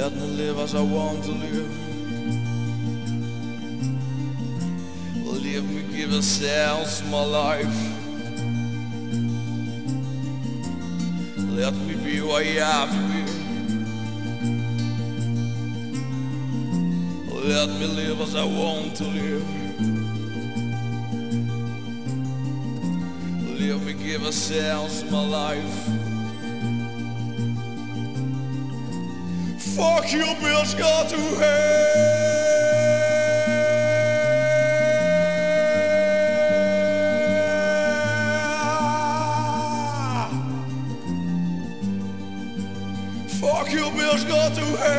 Let 0.08 0.15
me 0.15 0.28
live 0.38 0.60
as 0.60 0.74
I 0.74 0.82
want 0.82 1.22
to 1.26 1.32
live. 1.32 1.70
Let 5.26 5.63
me 5.65 5.84
give 5.93 6.13
a 6.13 6.22
sense 6.22 7.04
my 7.12 7.26
life. 7.26 7.78
Let 11.60 11.74
me 11.74 11.96
be 11.96 12.15
who 12.15 12.32
I 12.32 12.43
be. 12.43 13.26
Let 17.43 17.67
me 17.78 17.88
live 17.88 18.22
as 18.22 18.34
I 18.34 18.46
want 18.46 18.96
to 18.96 19.04
live. 19.04 19.46
Let 23.60 23.82
me 23.82 23.91
give 23.91 24.24
a 24.26 24.32
sense 24.32 25.04
my 25.12 25.28
life. 25.28 25.97
Fuck 29.78 30.12
you, 30.12 30.26
go 30.26 30.63
to 31.08 31.18
hell. 31.38 32.18
Fuck 43.40 43.72
you, 43.72 43.92
go 44.28 44.50
to 44.56 44.66
hell. 44.82 44.98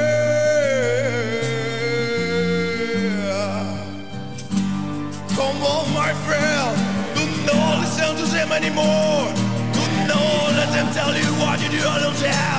Come 5.35 5.61
on, 5.61 5.93
my 5.93 6.13
friend. 6.23 6.77
Do 7.17 7.27
not 7.53 7.81
listen 7.81 8.15
to 8.15 8.27
them 8.31 8.53
anymore. 8.53 9.35
Do 9.75 9.81
not 10.07 10.53
let 10.53 10.71
them 10.71 10.89
tell 10.95 11.13
you 11.17 11.35
what 11.41 11.61
you 11.61 11.69
do 11.69 11.79
or 11.79 11.99
don't 11.99 12.21
have 12.21 12.58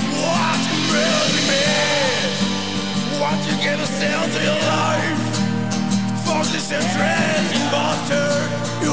what 0.00 0.60
really. 0.92 1.34
What 3.20 3.38
you 3.46 3.54
gonna 3.64 3.86
sell 3.86 4.24
to 4.34 4.40
your 4.48 4.60
life? 4.74 5.20
For 6.24 6.42
this 6.52 6.72
and 6.72 6.86
monster, 7.70 8.28
you 8.82 8.92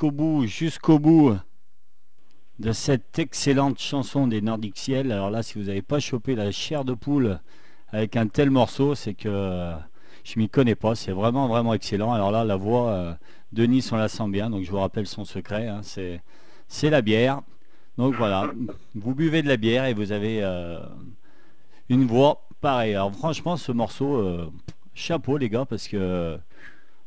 jusqu'au 0.00 0.12
bout, 0.12 0.46
jusqu'au 0.46 0.98
bout 0.98 1.36
de 2.58 2.72
cette 2.72 3.18
excellente 3.18 3.78
chanson 3.78 4.26
des 4.26 4.40
Nordic 4.40 4.78
Ciel. 4.78 5.12
Alors 5.12 5.30
là, 5.30 5.42
si 5.42 5.58
vous 5.58 5.66
n'avez 5.66 5.82
pas 5.82 6.00
chopé 6.00 6.34
la 6.34 6.50
chair 6.52 6.86
de 6.86 6.94
poule 6.94 7.38
avec 7.88 8.16
un 8.16 8.26
tel 8.26 8.48
morceau, 8.48 8.94
c'est 8.94 9.12
que 9.12 9.74
je 10.24 10.38
m'y 10.38 10.48
connais 10.48 10.74
pas. 10.74 10.94
C'est 10.94 11.12
vraiment, 11.12 11.48
vraiment 11.48 11.74
excellent. 11.74 12.14
Alors 12.14 12.30
là, 12.30 12.44
la 12.44 12.56
voix 12.56 12.88
euh, 12.88 13.14
de 13.52 13.64
Nice, 13.64 13.92
on 13.92 13.96
la 13.96 14.08
sent 14.08 14.28
bien. 14.28 14.48
Donc 14.48 14.64
je 14.64 14.70
vous 14.70 14.78
rappelle 14.78 15.06
son 15.06 15.26
secret. 15.26 15.68
hein, 15.68 15.80
c'est, 15.82 16.22
c'est 16.66 16.88
la 16.88 17.02
bière. 17.02 17.42
Donc 17.98 18.14
voilà, 18.14 18.50
vous 18.94 19.14
buvez 19.14 19.42
de 19.42 19.48
la 19.48 19.58
bière 19.58 19.84
et 19.84 19.92
vous 19.92 20.12
avez 20.12 20.42
euh, 20.42 20.78
une 21.90 22.06
voix 22.06 22.48
pareille. 22.62 22.94
Alors 22.94 23.12
franchement, 23.12 23.58
ce 23.58 23.70
morceau, 23.70 24.16
euh, 24.16 24.50
chapeau 24.94 25.36
les 25.36 25.50
gars, 25.50 25.66
parce 25.66 25.88
que 25.88 26.38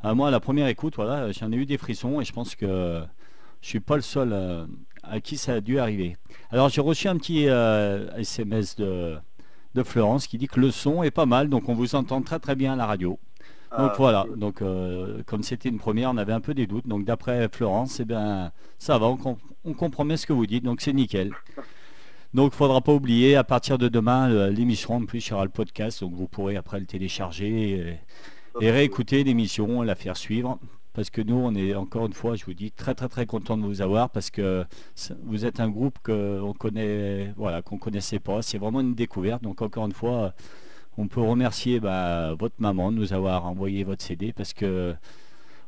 à 0.04 0.14
moi, 0.14 0.30
la 0.32 0.40
première 0.40 0.68
écoute, 0.68 0.96
voilà, 0.96 1.32
j'en 1.32 1.52
ai 1.52 1.56
eu 1.56 1.66
des 1.66 1.78
frissons 1.78 2.22
et 2.22 2.26
je 2.26 2.34
pense 2.34 2.56
que 2.56 3.02
je 3.62 3.68
suis 3.68 3.80
pas 3.80 3.96
le 3.96 4.02
seul 4.02 4.34
euh, 4.34 4.66
à 5.04 5.20
qui 5.22 5.38
ça 5.38 5.54
a 5.56 5.62
dû 5.62 5.80
arriver. 5.80 6.18
Alors 6.52 6.70
j'ai 6.70 6.82
reçu 6.82 7.08
un 7.08 7.18
petit 7.18 7.48
euh, 7.48 8.12
SMS 8.18 8.76
de, 8.76 9.16
de 9.76 9.84
Florence 9.84 10.28
qui 10.28 10.38
dit 10.38 10.48
que 10.48 10.60
le 10.60 10.72
son 10.72 11.04
est 11.04 11.12
pas 11.12 11.26
mal, 11.26 11.50
donc 11.50 11.70
on 11.70 11.74
vous 11.74 11.96
entend 11.96 12.22
très 12.22 12.40
très 12.40 12.56
bien 12.56 12.74
à 12.74 12.76
la 12.76 12.86
radio. 12.86 13.18
Donc 13.78 13.92
Ah, 13.92 13.96
voilà, 13.98 14.26
cool. 14.28 14.38
donc 14.40 14.62
euh, 14.62 15.24
comme 15.26 15.42
c'était 15.42 15.70
une 15.70 15.80
première, 15.80 16.12
on 16.12 16.18
avait 16.18 16.34
un 16.34 16.42
peu 16.42 16.54
des 16.54 16.68
doutes. 16.68 16.88
Donc 16.88 17.06
d'après 17.06 17.48
Florence, 17.52 18.00
eh 18.00 18.06
bien 18.06 18.52
ça 18.78 18.98
va, 18.98 19.08
on, 19.08 19.18
com- 19.18 19.38
on 19.66 19.74
comprend 19.74 20.06
bien 20.06 20.18
ce 20.18 20.28
que 20.28 20.34
vous 20.34 20.46
dites, 20.46 20.64
donc 20.64 20.82
c'est 20.82 20.94
nickel. 20.94 21.32
Donc 22.34 22.54
il 22.54 22.58
faudra 22.58 22.82
pas 22.82 22.92
oublier, 22.92 23.36
à 23.36 23.44
partir 23.44 23.78
de 23.78 23.88
demain, 23.88 24.50
l'émission 24.50 24.96
en 24.96 25.06
plus 25.06 25.28
il 25.28 25.30
y 25.30 25.34
aura 25.34 25.44
le 25.46 25.52
podcast, 25.52 26.02
donc 26.02 26.14
vous 26.16 26.28
pourrez 26.28 26.56
après 26.56 26.80
le 26.80 26.88
télécharger 26.88 27.70
et, 27.74 28.00
et 28.62 28.72
réécouter 28.72 29.24
l'émission, 29.24 29.82
la 29.82 29.96
faire 29.96 30.18
suivre. 30.18 30.60
Parce 30.94 31.10
que 31.10 31.22
nous, 31.22 31.36
on 31.36 31.56
est 31.56 31.74
encore 31.74 32.06
une 32.06 32.14
fois, 32.14 32.36
je 32.36 32.46
vous 32.46 32.54
dis, 32.54 32.72
très 32.72 32.94
très 32.94 33.10
très 33.10 33.26
content 33.26 33.58
de 33.58 33.64
vous 33.64 33.82
avoir 33.82 34.12
parce 34.12 34.30
que 34.30 34.64
vous 35.24 35.44
êtes 35.46 35.60
un 35.60 35.70
groupe 35.70 35.98
qu'on 36.04 36.54
connaît, 36.54 37.34
voilà, 37.36 37.64
qu'on 37.64 37.80
connaissait 37.80 38.20
pas. 38.20 38.44
C'est 38.44 38.60
vraiment 38.60 38.82
une 38.82 38.94
découverte. 38.94 39.42
Donc 39.42 39.64
encore 39.64 39.88
une 39.88 39.94
fois, 39.94 40.34
on 40.98 41.08
peut 41.08 41.22
remercier 41.22 41.80
bah, 41.80 42.36
votre 42.36 42.56
maman 42.60 42.92
de 42.92 42.98
nous 42.98 43.12
avoir 43.12 43.48
envoyé 43.48 43.84
votre 43.84 44.04
CD 44.04 44.34
parce 44.34 44.54
que 44.54 44.94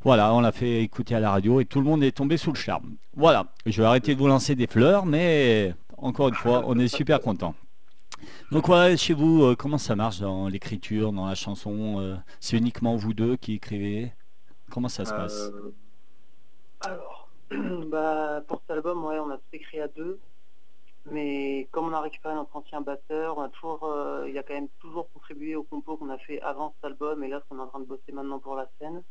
voilà, 0.04 0.32
on 0.32 0.40
l'a 0.40 0.52
fait 0.52 0.82
écouter 0.82 1.16
à 1.16 1.20
la 1.20 1.32
radio 1.32 1.58
et 1.60 1.64
tout 1.64 1.80
le 1.80 1.86
monde 1.86 2.04
est 2.04 2.12
tombé 2.12 2.36
sous 2.36 2.52
le 2.52 2.56
charme. 2.56 2.94
Voilà, 3.16 3.46
je 3.66 3.82
vais 3.82 3.88
arrêter 3.88 4.14
de 4.14 4.20
vous 4.20 4.28
lancer 4.28 4.54
des 4.54 4.68
fleurs, 4.68 5.04
mais 5.04 5.74
encore 5.96 6.28
une 6.28 6.34
fois, 6.34 6.62
on 6.68 6.78
est 6.78 6.86
super 6.86 7.20
content. 7.20 7.56
Donc 8.50 8.66
voilà, 8.66 8.96
chez 8.96 9.14
vous, 9.14 9.42
euh, 9.42 9.56
comment 9.56 9.78
ça 9.78 9.96
marche 9.96 10.20
dans 10.20 10.48
l'écriture, 10.48 11.12
dans 11.12 11.26
la 11.26 11.34
chanson 11.34 12.00
euh, 12.00 12.16
C'est 12.40 12.56
uniquement 12.56 12.96
vous 12.96 13.14
deux 13.14 13.36
qui 13.36 13.54
écrivez? 13.54 14.12
Comment 14.70 14.88
ça 14.88 15.04
se 15.04 15.10
passe? 15.12 15.50
Euh, 15.52 15.74
Alors, 16.80 17.28
bah, 17.86 18.42
pour 18.46 18.60
cet 18.60 18.70
album, 18.70 19.04
ouais, 19.04 19.18
on 19.18 19.30
a 19.30 19.36
tout 19.36 19.42
écrit 19.52 19.80
à 19.80 19.88
deux. 19.88 20.18
Mais 21.10 21.68
comme 21.70 21.86
on 21.86 21.92
a 21.92 22.00
récupéré 22.00 22.34
notre 22.34 22.54
ancien 22.56 22.80
batteur, 22.80 23.38
on 23.38 23.42
a 23.42 23.48
toujours, 23.48 23.88
il 24.26 24.36
a 24.36 24.42
quand 24.42 24.54
même 24.54 24.68
toujours 24.80 25.08
contribué 25.12 25.54
au 25.54 25.62
compo 25.62 25.96
qu'on 25.96 26.10
a 26.10 26.18
fait 26.18 26.40
avant 26.40 26.74
cet 26.74 26.84
album 26.84 27.22
et 27.22 27.28
là 27.28 27.40
ce 27.40 27.48
qu'on 27.48 27.58
est 27.58 27.62
en 27.62 27.68
train 27.68 27.78
de 27.78 27.84
bosser 27.84 28.10
maintenant 28.12 28.40
pour 28.40 28.56
la 28.56 28.68
scène. 28.80 29.04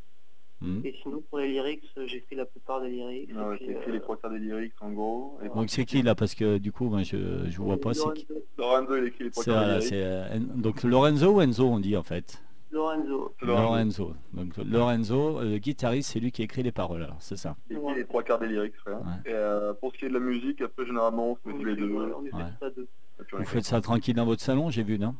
Hmm. 0.61 0.81
Et 0.85 0.95
sinon 1.03 1.21
pour 1.29 1.39
les 1.39 1.49
lyrics, 1.49 1.83
euh, 1.97 2.07
j'ai 2.07 2.21
fait 2.21 2.35
la 2.35 2.45
plupart 2.45 2.81
des 2.81 2.89
lyrics. 2.89 3.29
c'est 3.29 3.57
puis, 3.57 3.71
écrit 3.71 3.89
euh, 3.89 3.93
les 3.93 3.99
trois 3.99 4.17
quarts 4.17 4.31
des 4.31 4.39
lyrics 4.39 4.73
en 4.81 4.91
gros. 4.91 5.37
Et 5.43 5.49
Donc 5.49 5.69
c'est 5.69 5.85
qui 5.85 6.01
là? 6.01 6.15
Parce 6.15 6.33
que 6.33 6.57
du 6.57 6.71
coup, 6.71 6.85
moi, 6.85 7.03
je 7.03 7.49
je 7.49 7.57
vois 7.57 7.77
pas. 7.77 7.93
C'est 7.93 8.13
qui? 8.13 8.27
Lorenzo, 8.57 8.95
il 8.97 9.05
écrit 9.05 9.25
les 9.25 9.31
trois 9.31 9.43
quarts 9.43 9.65
des 9.65 9.71
lyrics. 9.71 9.89
c'est, 9.89 10.03
euh, 10.03 10.39
donc 10.39 10.83
Lorenzo 10.83 11.33
ou 11.33 11.41
Enzo 11.41 11.65
on 11.65 11.79
dit 11.79 11.97
en 11.97 12.03
fait? 12.03 12.41
Lorenzo. 12.71 13.33
Lorenzo. 13.41 13.63
Lorenzo. 13.63 14.13
Donc 14.33 14.57
Lorenzo, 14.57 15.39
euh, 15.39 15.51
le 15.51 15.57
guitariste, 15.59 16.11
c'est 16.11 16.19
lui 16.19 16.31
qui 16.31 16.43
écrit 16.43 16.63
les 16.63 16.71
paroles. 16.71 17.03
Alors 17.03 17.17
c'est 17.19 17.37
ça? 17.37 17.55
Il 17.69 17.77
écrit 17.77 17.95
les 17.95 18.05
trois 18.05 18.23
quarts 18.23 18.39
des 18.39 18.47
lyrics, 18.47 18.75
frère. 18.77 18.99
Ouais. 18.99 19.31
Et 19.31 19.33
euh, 19.33 19.73
pour 19.73 19.93
ce 19.93 19.97
qui 19.97 20.05
est 20.05 20.09
de 20.09 20.13
la 20.13 20.19
musique, 20.19 20.61
après 20.61 20.85
généralement 20.85 21.31
on 21.31 21.35
se 21.35 21.47
met 21.47 21.53
tous 21.57 21.65
les 21.65 21.75
deux. 21.75 21.89
On 21.93 22.23
fait 22.23 23.37
Vous 23.37 23.45
faites 23.45 23.65
ça 23.65 23.81
tranquille 23.81 24.15
dans 24.15 24.25
votre 24.25 24.41
salon, 24.41 24.69
j'ai 24.69 24.83
vu, 24.83 24.99
non? 24.99 25.15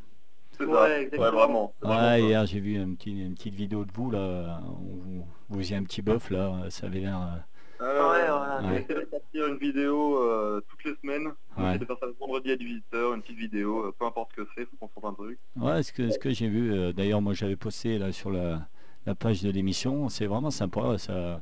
C'est 0.57 0.65
Ouais, 0.65 0.73
ça. 0.73 0.81
Ouais, 0.83 1.01
exactement. 1.03 1.31
vraiment. 1.31 1.73
Ouais, 1.83 2.21
hier 2.23 2.45
j'ai 2.45 2.59
vu 2.59 2.75
une 2.75 2.95
petite, 2.95 3.13
une 3.17 3.33
petite 3.35 3.53
vidéo 3.55 3.85
de 3.85 3.91
vous 3.93 4.11
là. 4.11 4.61
où 4.79 5.01
Vous, 5.01 5.25
vous 5.49 5.59
faisiez 5.59 5.75
un 5.77 5.83
petit 5.83 6.01
bœuf 6.01 6.29
là. 6.29 6.53
Ça 6.69 6.87
avait 6.87 6.99
l'air. 7.01 7.19
euh, 7.21 7.83
Euh, 7.83 8.61
Ouais, 8.69 8.79
essaie 8.81 8.93
de 8.93 9.07
sortir 9.11 9.47
une 9.47 9.57
vidéo 9.57 10.17
euh, 10.21 10.61
toutes 10.69 10.83
les 10.85 10.95
semaines. 11.01 11.31
Ouais. 11.57 11.77
de 11.77 11.85
faire 11.85 11.97
ça 11.99 12.05
le 12.05 12.15
vendredi 12.19 12.51
à 12.51 12.55
18h, 12.55 13.15
une 13.15 13.21
petite 13.21 13.37
vidéo, 13.37 13.85
euh, 13.87 13.93
peu 13.97 14.05
importe 14.05 14.31
ce 14.35 14.41
que 14.43 14.47
c'est, 14.55 14.65
faut 14.65 14.75
qu'on 14.87 15.01
sorte 15.01 15.13
un 15.13 15.23
truc. 15.23 15.37
Ouais, 15.57 15.83
ce 15.83 15.91
que, 15.93 16.09
ce 16.09 16.17
que 16.19 16.31
j'ai 16.31 16.47
vu, 16.49 16.73
euh, 16.73 16.91
d'ailleurs 16.93 17.21
moi 17.21 17.33
j'avais 17.33 17.55
posté 17.57 17.97
là 17.97 18.11
sur 18.11 18.29
la, 18.31 18.67
la 19.05 19.15
page 19.15 19.41
de 19.41 19.49
l'émission, 19.51 20.09
c'est 20.09 20.25
vraiment 20.25 20.51
sympa, 20.51 20.97
ça, 20.97 21.41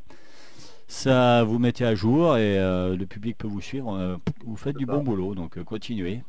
ça 0.87 1.43
vous 1.43 1.59
mettez 1.59 1.85
à 1.85 1.95
jour 1.95 2.37
et 2.37 2.59
euh, 2.59 2.95
le 2.95 3.05
public 3.05 3.37
peut 3.37 3.47
vous 3.47 3.61
suivre, 3.61 3.95
euh, 3.95 4.17
vous 4.45 4.55
faites 4.55 4.77
du 4.77 4.85
bon 4.85 5.01
boulot, 5.01 5.33
donc 5.35 5.61
continuez. 5.63 6.23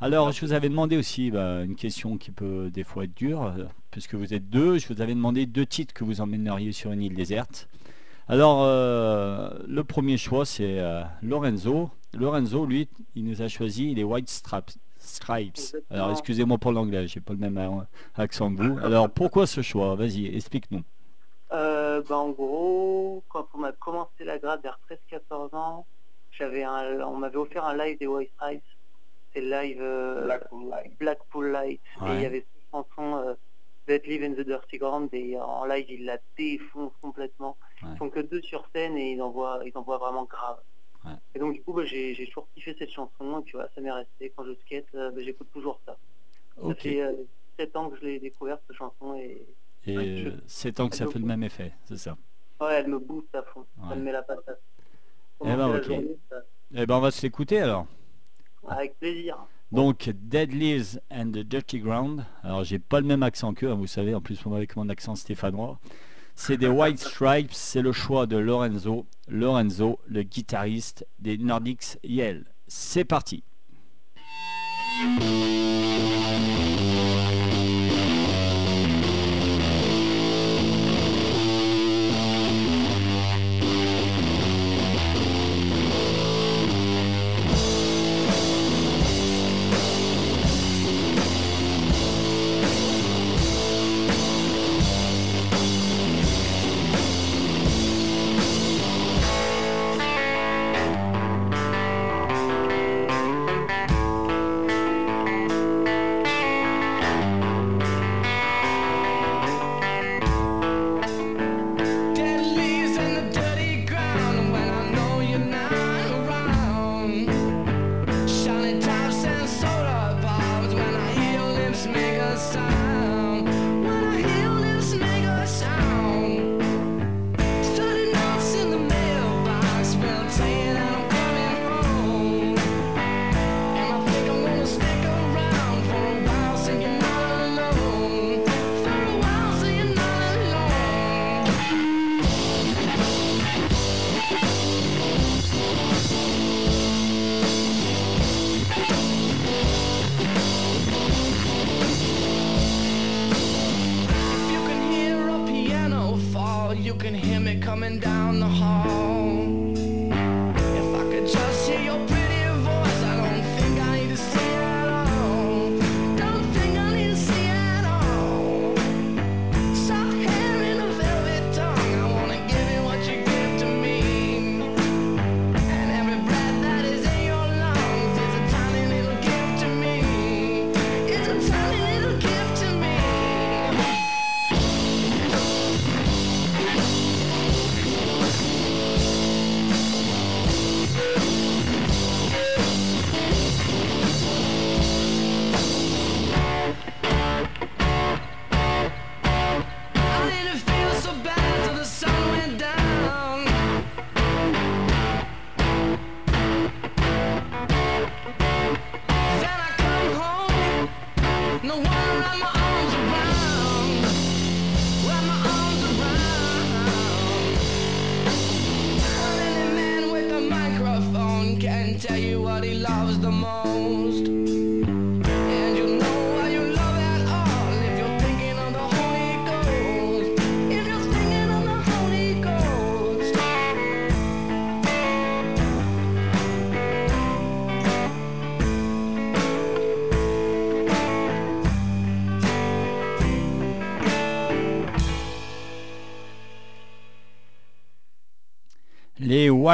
Alors 0.00 0.30
je 0.30 0.46
vous 0.46 0.52
avais 0.52 0.68
demandé 0.68 0.96
aussi 0.96 1.32
bah, 1.32 1.62
une 1.64 1.74
question 1.74 2.18
qui 2.18 2.30
peut 2.30 2.70
des 2.70 2.84
fois 2.84 3.04
être 3.04 3.14
dure, 3.14 3.42
euh, 3.42 3.64
puisque 3.90 4.14
vous 4.14 4.32
êtes 4.32 4.48
deux, 4.48 4.78
je 4.78 4.86
vous 4.92 5.00
avais 5.00 5.14
demandé 5.14 5.44
deux 5.44 5.66
titres 5.66 5.92
que 5.92 6.04
vous 6.04 6.20
emmèneriez 6.20 6.70
sur 6.70 6.92
une 6.92 7.02
île 7.02 7.16
déserte. 7.16 7.68
Alors 8.28 8.62
euh, 8.62 9.50
le 9.66 9.82
premier 9.82 10.16
choix 10.16 10.44
c'est 10.44 10.78
euh, 10.78 11.02
Lorenzo. 11.22 11.90
Lorenzo, 12.14 12.64
lui, 12.64 12.88
il 13.16 13.24
nous 13.24 13.42
a 13.42 13.48
choisi 13.48 13.94
les 13.94 14.04
White 14.04 14.28
Straps. 14.28 14.78
Stripes. 15.00 15.76
Alors 15.90 16.10
excusez-moi 16.10 16.58
pour 16.58 16.72
l'anglais, 16.72 17.06
j'ai 17.06 17.20
pas 17.20 17.32
le 17.32 17.38
même 17.38 17.86
accent 18.16 18.54
que 18.54 18.62
vous. 18.62 18.78
Alors 18.84 19.08
pourquoi 19.08 19.46
ce 19.46 19.62
choix? 19.62 19.94
Vas-y, 19.94 20.26
explique-nous. 20.26 20.82
Euh, 21.52 22.02
bah, 22.08 22.18
en 22.18 22.30
gros, 22.30 23.22
quand 23.28 23.46
on 23.54 23.64
a 23.64 23.72
commencé 23.72 24.24
la 24.24 24.38
grade 24.38 24.60
vers 24.62 24.78
13-14 25.30 25.56
ans, 25.56 25.86
j'avais 26.32 26.62
un, 26.62 27.00
on 27.06 27.16
m'avait 27.16 27.36
offert 27.36 27.64
un 27.64 27.76
live 27.76 27.98
des 27.98 28.06
White 28.06 28.30
Stripes. 28.36 28.62
C'est 29.34 29.40
le 29.40 29.50
live 29.50 29.78
euh, 29.80 30.24
Blackpool 30.24 30.68
Light. 30.70 30.98
Blackpool 30.98 31.46
Light. 31.50 31.80
Et 32.06 32.10
il 32.14 32.20
y 32.22 32.26
avait 32.26 32.40
cette 32.40 32.70
chanson 32.70 33.16
euh, 33.16 33.34
That 33.86 34.06
Live 34.06 34.22
in 34.22 34.32
the 34.34 34.40
Dirty 34.46 34.78
Ground 34.78 35.08
et 35.12 35.38
en 35.38 35.64
live 35.64 35.86
il 35.90 36.04
la 36.04 36.18
défonce 36.36 36.92
complètement. 37.00 37.56
Ouais. 37.82 37.88
Ils 37.94 37.98
sont 37.98 38.10
que 38.10 38.20
deux 38.20 38.42
sur 38.42 38.66
scène 38.74 38.96
et 38.96 39.12
ils 39.12 39.22
envoient, 39.22 39.60
ils 39.64 39.76
envoient 39.76 39.98
vraiment 39.98 40.24
grave. 40.24 40.58
Ouais. 41.04 41.12
Et 41.34 41.38
donc 41.38 41.54
du 41.54 41.62
coup 41.62 41.72
bah, 41.72 41.84
j'ai 41.84 42.14
j'ai 42.14 42.26
toujours 42.26 42.48
kiffé 42.54 42.74
cette 42.78 42.90
chanson 42.90 43.40
et 43.40 43.42
puis 43.42 43.52
voilà, 43.52 43.68
ça 43.74 43.80
m'est 43.80 43.90
resté. 43.92 44.32
Quand 44.36 44.44
je 44.44 44.54
skate, 44.66 44.86
euh, 44.94 45.10
bah, 45.10 45.20
j'écoute 45.22 45.48
toujours 45.52 45.80
ça. 45.86 45.96
Ça 46.56 46.62
Ok. 46.62 46.78
fait 46.80 47.00
euh, 47.02 47.12
7 47.58 47.76
ans 47.76 47.88
que 47.90 47.96
je 47.98 48.04
l'ai 48.04 48.18
découverte 48.18 48.60
cette 48.66 48.76
chanson 48.76 49.14
et 49.16 49.46
Et 49.86 49.96
euh, 50.26 50.32
c'est 50.46 50.80
ans 50.80 50.88
que 50.88 50.96
ça 50.96 51.06
fait 51.06 51.18
le 51.18 51.24
même 51.26 51.42
effet, 51.42 51.72
c'est 51.84 51.96
ça? 51.98 52.16
ouais, 52.60 52.74
elle 52.74 52.88
me 52.88 52.98
booste 52.98 53.34
à 53.34 53.42
fond. 53.42 53.64
Ouais. 53.78 53.88
Ça 53.90 53.94
me 53.94 54.02
met 54.02 54.12
la 54.12 54.22
patate. 54.22 54.60
Eh 55.40 55.44
ben, 55.54 55.76
ok. 55.76 55.82
journée, 55.84 56.16
ça- 56.28 56.42
Eh 56.74 56.84
ben 56.86 56.96
on 56.96 57.00
va 57.00 57.10
se 57.12 57.22
l'écouter 57.22 57.60
alors. 57.60 57.86
Avec 58.66 58.98
plaisir. 58.98 59.36
Donc 59.70 60.10
Dead 60.14 60.52
Leaves 60.52 61.00
and 61.10 61.30
the 61.32 61.40
Dirty 61.40 61.80
Ground. 61.80 62.24
Alors 62.42 62.64
j'ai 62.64 62.78
pas 62.78 63.00
le 63.00 63.06
même 63.06 63.22
accent 63.22 63.52
qu'eux, 63.52 63.70
hein, 63.70 63.74
vous 63.74 63.86
savez, 63.86 64.14
en 64.14 64.20
plus 64.20 64.44
moi 64.46 64.56
avec 64.56 64.76
mon 64.76 64.88
accent 64.88 65.14
stéphanois. 65.14 65.78
C'est 66.34 66.56
des 66.56 66.68
White 66.68 66.98
Stripes, 66.98 67.52
c'est 67.52 67.82
le 67.82 67.92
choix 67.92 68.26
de 68.26 68.36
Lorenzo. 68.36 69.06
Lorenzo, 69.28 69.98
le 70.06 70.22
guitariste 70.22 71.06
des 71.18 71.36
Nordics 71.36 71.98
Yell. 72.02 72.46
C'est 72.66 73.04
parti. 73.04 73.44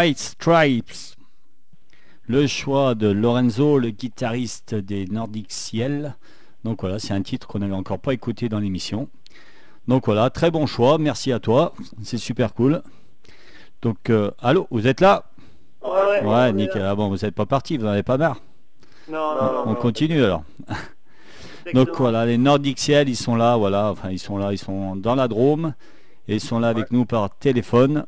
White 0.05 0.19
Stripes. 0.19 1.17
Le 2.27 2.47
choix 2.47 2.95
de 2.95 3.07
Lorenzo, 3.07 3.79
le 3.79 3.89
guitariste 3.89 4.75
des 4.75 5.07
Nordic 5.07 5.51
Ciel. 5.51 6.15
Donc 6.63 6.83
voilà, 6.83 6.99
c'est 6.99 7.15
un 7.15 7.23
titre 7.23 7.47
qu'on 7.47 7.61
n'avait 7.61 7.73
encore 7.73 7.99
pas 7.99 8.13
écouté 8.13 8.51
dans 8.51 8.59
l'émission. 8.59 9.09
Donc 9.89 10.05
voilà, 10.05 10.29
très 10.29 10.51
bon 10.51 10.67
choix, 10.67 10.99
merci 10.99 11.33
à 11.33 11.39
toi, 11.39 11.73
c'est 12.03 12.19
super 12.19 12.53
cool. 12.53 12.83
Donc, 13.81 14.11
euh, 14.11 14.31
allô, 14.43 14.67
vous 14.71 14.87
êtes 14.87 15.01
là? 15.01 15.25
Ouais, 15.83 15.91
ouais. 15.91 16.23
Ouais, 16.23 16.53
nickel. 16.53 16.83
Ah 16.83 16.95
bon, 16.95 17.09
vous 17.09 17.25
n'êtes 17.25 17.35
pas 17.35 17.47
parti, 17.47 17.79
vous 17.79 17.85
n'en 17.87 17.93
avez 17.93 18.03
pas 18.03 18.19
marre? 18.19 18.43
Non, 19.09 19.37
non, 19.37 19.53
non. 19.53 19.65
On 19.69 19.75
continue 19.75 20.23
alors. 20.23 20.45
Donc 21.73 21.89
voilà, 21.97 22.27
les 22.27 22.37
Nordic 22.37 22.79
Ciel, 22.79 23.09
ils 23.09 23.17
sont 23.17 23.37
là, 23.37 23.57
voilà, 23.57 23.91
enfin 23.93 24.11
ils 24.11 24.19
sont 24.19 24.37
là, 24.37 24.53
ils 24.53 24.59
sont 24.59 24.97
dans 24.97 25.15
la 25.15 25.29
Drôme 25.29 25.73
et 26.29 26.35
ils 26.35 26.43
sont 26.43 26.59
là 26.59 26.69
avec 26.69 26.91
nous 26.91 27.07
par 27.07 27.35
téléphone. 27.39 28.05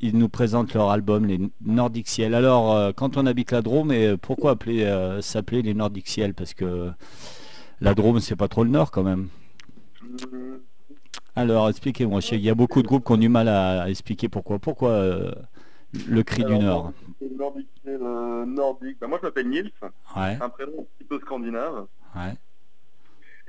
Ils 0.00 0.16
nous 0.16 0.28
présentent 0.28 0.74
leur 0.74 0.90
album, 0.90 1.26
les 1.26 1.40
Nordic 1.64 2.08
Ciel. 2.08 2.34
Alors, 2.34 2.72
euh, 2.74 2.92
quand 2.94 3.16
on 3.16 3.26
habite 3.26 3.50
la 3.50 3.62
Drôme, 3.62 3.90
et 3.90 4.16
pourquoi 4.16 4.52
appeler 4.52 4.84
euh, 4.84 5.20
s'appeler 5.20 5.60
les 5.62 5.74
Nordic 5.74 6.06
Ciel? 6.06 6.34
Parce 6.34 6.54
que 6.54 6.90
la 7.80 7.94
Drôme, 7.94 8.20
c'est 8.20 8.36
pas 8.36 8.46
trop 8.48 8.62
le 8.62 8.70
Nord 8.70 8.90
quand 8.92 9.02
même. 9.02 9.28
Alors, 11.34 11.68
expliquez-moi. 11.68 12.20
Je 12.20 12.26
sais 12.26 12.36
qu'il 12.36 12.44
y 12.44 12.50
a 12.50 12.54
beaucoup 12.54 12.82
de 12.82 12.86
groupes 12.86 13.04
qui 13.04 13.12
ont 13.12 13.16
du 13.16 13.28
mal 13.28 13.48
à, 13.48 13.82
à 13.82 13.88
expliquer 13.90 14.28
pourquoi. 14.28 14.58
Pourquoi 14.58 14.90
euh, 14.90 15.32
le 16.08 16.22
cri 16.22 16.44
du 16.44 16.58
Nord? 16.58 16.92
Le 17.20 17.28
nordique. 18.44 18.98
Bah, 19.00 19.06
moi, 19.08 19.18
je 19.20 19.26
m'appelle 19.26 19.48
Nils, 19.48 19.70
Ouais, 20.16 20.38
un 20.40 20.48
prénom 20.48 20.72
un 20.80 20.84
petit 20.98 21.04
peu 21.08 21.18
scandinave. 21.20 21.86
ouais, 22.16 22.34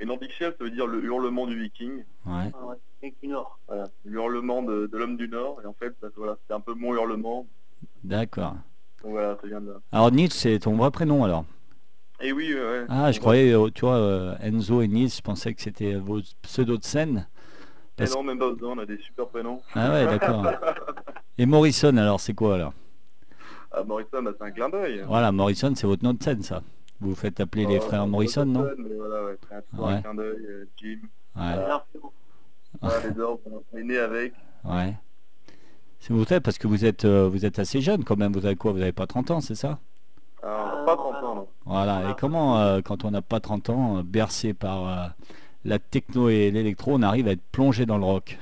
Et 0.00 0.06
Nordic 0.06 0.32
Ciel, 0.32 0.54
ça 0.58 0.64
veut 0.64 0.70
dire 0.70 0.86
le 0.86 1.04
hurlement 1.04 1.46
du 1.46 1.60
viking. 1.60 1.98
ouais. 2.26 2.50
Ah 2.54 2.66
ouais, 2.66 2.76
mec 3.02 3.14
du 3.22 3.28
Nord. 3.28 3.58
Voilà, 3.68 3.84
l'hurlement 4.04 4.62
de, 4.62 4.86
de 4.86 4.98
l'homme 4.98 5.16
du 5.16 5.28
Nord. 5.28 5.60
Et 5.62 5.66
en 5.66 5.74
fait, 5.74 5.94
bah, 6.00 6.08
voilà, 6.16 6.36
c'est 6.48 6.54
un 6.54 6.60
peu 6.60 6.74
mon 6.74 6.94
hurlement. 6.94 7.46
D'accord. 8.02 8.54
Donc 9.02 9.12
voilà, 9.12 9.36
ça 9.40 9.46
vient 9.46 9.60
de 9.60 9.68
là. 9.72 9.76
Alors, 9.92 10.10
Nietzsche, 10.10 10.38
c'est 10.38 10.58
ton 10.60 10.76
vrai 10.76 10.90
prénom 10.90 11.22
alors? 11.24 11.44
Et 12.22 12.32
oui, 12.32 12.52
ouais, 12.54 12.60
ouais. 12.60 12.86
Ah, 12.88 13.12
je 13.12 13.20
croyais, 13.20 13.52
euh, 13.52 13.70
tu 13.74 13.82
vois, 13.82 13.96
euh, 13.96 14.36
Enzo 14.40 14.82
et 14.82 14.88
Nils, 14.88 15.10
je 15.10 15.20
pensais 15.22 15.54
que 15.54 15.60
c'était 15.62 15.94
vos 15.94 16.20
pseudos 16.42 16.78
de 16.78 16.84
scène. 16.84 17.26
Et 17.98 18.04
parce- 18.04 18.14
non, 18.14 18.22
même 18.22 18.38
pas 18.38 18.50
besoin, 18.50 18.74
on 18.76 18.78
a 18.78 18.86
des 18.86 18.98
super 18.98 19.26
prénoms. 19.28 19.60
Ah 19.74 19.90
ouais, 19.90 20.06
d'accord. 20.06 20.44
Et 21.38 21.46
Morrison, 21.46 21.96
alors, 21.96 22.20
c'est 22.20 22.34
quoi 22.34 22.56
alors? 22.56 22.72
Ah, 23.72 23.82
Morrison, 23.84 24.22
bah, 24.22 24.32
c'est 24.38 24.44
un 24.44 24.50
clin 24.50 24.68
d'œil. 24.68 25.02
Voilà, 25.06 25.32
Morrison, 25.32 25.72
c'est 25.74 25.86
votre 25.86 26.04
nom 26.04 26.12
de 26.12 26.22
scène, 26.22 26.42
ça. 26.42 26.62
Vous 27.00 27.10
vous 27.10 27.14
faites 27.14 27.40
appeler 27.40 27.66
les 27.66 27.78
Oh, 27.78 27.82
frères 27.82 28.06
Morrison, 28.06 28.44
non 28.44 28.60
voilà, 28.98 29.24
ouais, 29.24 29.38
un, 29.94 30.00
clin 30.02 30.14
d'œil. 30.14 30.36
euh, 30.48 30.64
Jim, 30.76 30.98
Ouais, 31.36 31.56
bon. 32.00 32.10
voilà, 32.82 33.08
les 33.08 33.20
ordres, 33.20 33.40
on 33.72 33.78
est 33.78 33.82
né 33.84 33.98
avec. 33.98 34.34
ouais. 34.64 34.94
C'est 35.98 36.14
vous 36.14 36.24
faites 36.24 36.42
parce 36.42 36.56
que 36.56 36.66
vous 36.66 36.84
êtes, 36.86 37.04
euh, 37.04 37.28
vous 37.28 37.44
êtes 37.44 37.58
assez 37.58 37.80
jeune 37.82 38.04
quand 38.04 38.16
même. 38.16 38.32
Vous 38.32 38.46
avez 38.46 38.56
quoi? 38.56 38.72
Vous 38.72 38.78
n'avez 38.78 38.92
pas 38.92 39.06
30 39.06 39.30
ans, 39.30 39.40
c'est 39.42 39.54
ça? 39.54 39.78
Alors, 40.42 40.58
Ah, 40.78 40.82
pas 40.86 40.96
non, 40.96 41.02
30 41.02 41.14
ah, 41.20 41.26
ans, 41.26 41.34
non. 41.34 41.48
Voilà. 41.66 42.00
Et 42.02 42.04
Ah. 42.12 42.16
comment, 42.18 42.58
euh, 42.58 42.80
quand 42.80 43.04
on 43.04 43.10
n'a 43.10 43.20
pas 43.20 43.38
30 43.40 43.68
ans, 43.68 43.98
euh, 43.98 44.02
bercé 44.02 44.54
par 44.54 45.14
la 45.66 45.78
techno 45.78 46.30
et 46.30 46.50
l'électro, 46.50 46.92
on 46.94 47.02
arrive 47.02 47.28
à 47.28 47.32
être 47.32 47.42
plongé 47.52 47.84
dans 47.84 47.98
le 47.98 48.04
rock? 48.04 48.38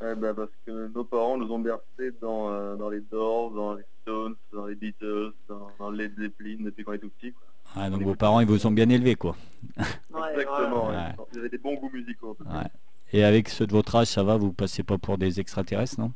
Ouais, 0.00 0.14
bah, 0.14 0.32
parce 0.34 0.50
que 0.64 0.86
nos 0.94 1.02
parents 1.04 1.36
nous 1.36 1.50
ont 1.52 1.58
bercés 1.58 2.12
dans, 2.22 2.76
dans 2.76 2.88
les 2.88 3.00
Doors, 3.00 3.50
dans 3.50 3.74
les 3.74 3.82
Stones, 4.02 4.36
dans 4.52 4.66
les 4.66 4.76
Beatles, 4.76 5.32
dans, 5.48 5.68
dans 5.80 5.90
Led 5.90 6.12
Zeppelin 6.16 6.58
depuis 6.60 6.84
qu'on 6.84 6.92
est 6.92 6.98
tout 6.98 7.10
petit. 7.10 7.32
Quoi. 7.32 7.46
Ouais, 7.76 7.90
Donc 7.90 8.02
vos 8.02 8.14
parents, 8.14 8.40
ils 8.40 8.46
vous 8.46 8.66
ont 8.66 8.70
bien 8.72 8.88
élevé, 8.88 9.14
quoi. 9.14 9.36
Ouais, 9.78 9.84
Exactement, 10.32 10.88
ouais. 10.88 10.94
ouais. 10.96 11.14
Vous 11.32 11.38
avez 11.38 11.48
des 11.48 11.58
bons 11.58 11.74
goûts 11.74 11.90
musicaux. 11.92 12.30
en 12.30 12.34
tout 12.34 12.44
cas. 12.44 12.58
Ouais. 12.58 12.66
Et 13.12 13.24
avec 13.24 13.48
ceux 13.48 13.66
de 13.66 13.72
votre 13.72 13.94
âge, 13.96 14.08
ça 14.08 14.22
va 14.22 14.36
Vous 14.36 14.52
passez 14.52 14.82
pas 14.82 14.98
pour 14.98 15.18
des 15.18 15.40
extraterrestres, 15.40 16.00
non? 16.00 16.12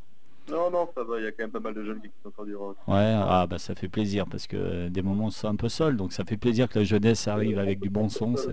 Non, 0.51 0.71
non, 0.71 0.89
ça 0.95 1.03
va, 1.05 1.19
il 1.19 1.25
y 1.25 1.27
a 1.27 1.31
quand 1.33 1.45
même 1.45 1.51
pas 1.51 1.61
mal 1.61 1.75
de 1.75 1.85
jeunes 1.85 2.01
qui 2.01 2.07
écoutent 2.09 2.27
encore 2.27 2.45
du 2.45 2.55
rock. 2.55 2.77
Ouais, 2.87 3.15
ah 3.17 3.47
bah 3.49 3.59
ça 3.59 3.75
fait 3.75 3.89
plaisir 3.89 4.27
parce 4.27 4.47
que 4.47 4.57
euh, 4.59 4.89
des 4.91 5.01
moments 5.01 5.25
on 5.27 5.31
se 5.31 5.41
sent 5.41 5.47
un 5.47 5.57
peu 5.57 5.71
seul, 5.71 5.97
donc 5.97 6.13
ça 6.13 6.23
fait 6.27 6.37
plaisir 6.37 6.69
que 6.69 6.81
la 6.81 6.85
jeunesse 6.85 7.27
arrive 7.29 7.59
avec 7.59 7.81
du 7.81 7.89
bon 7.89 8.11
son. 8.11 8.37
Ça 8.37 8.51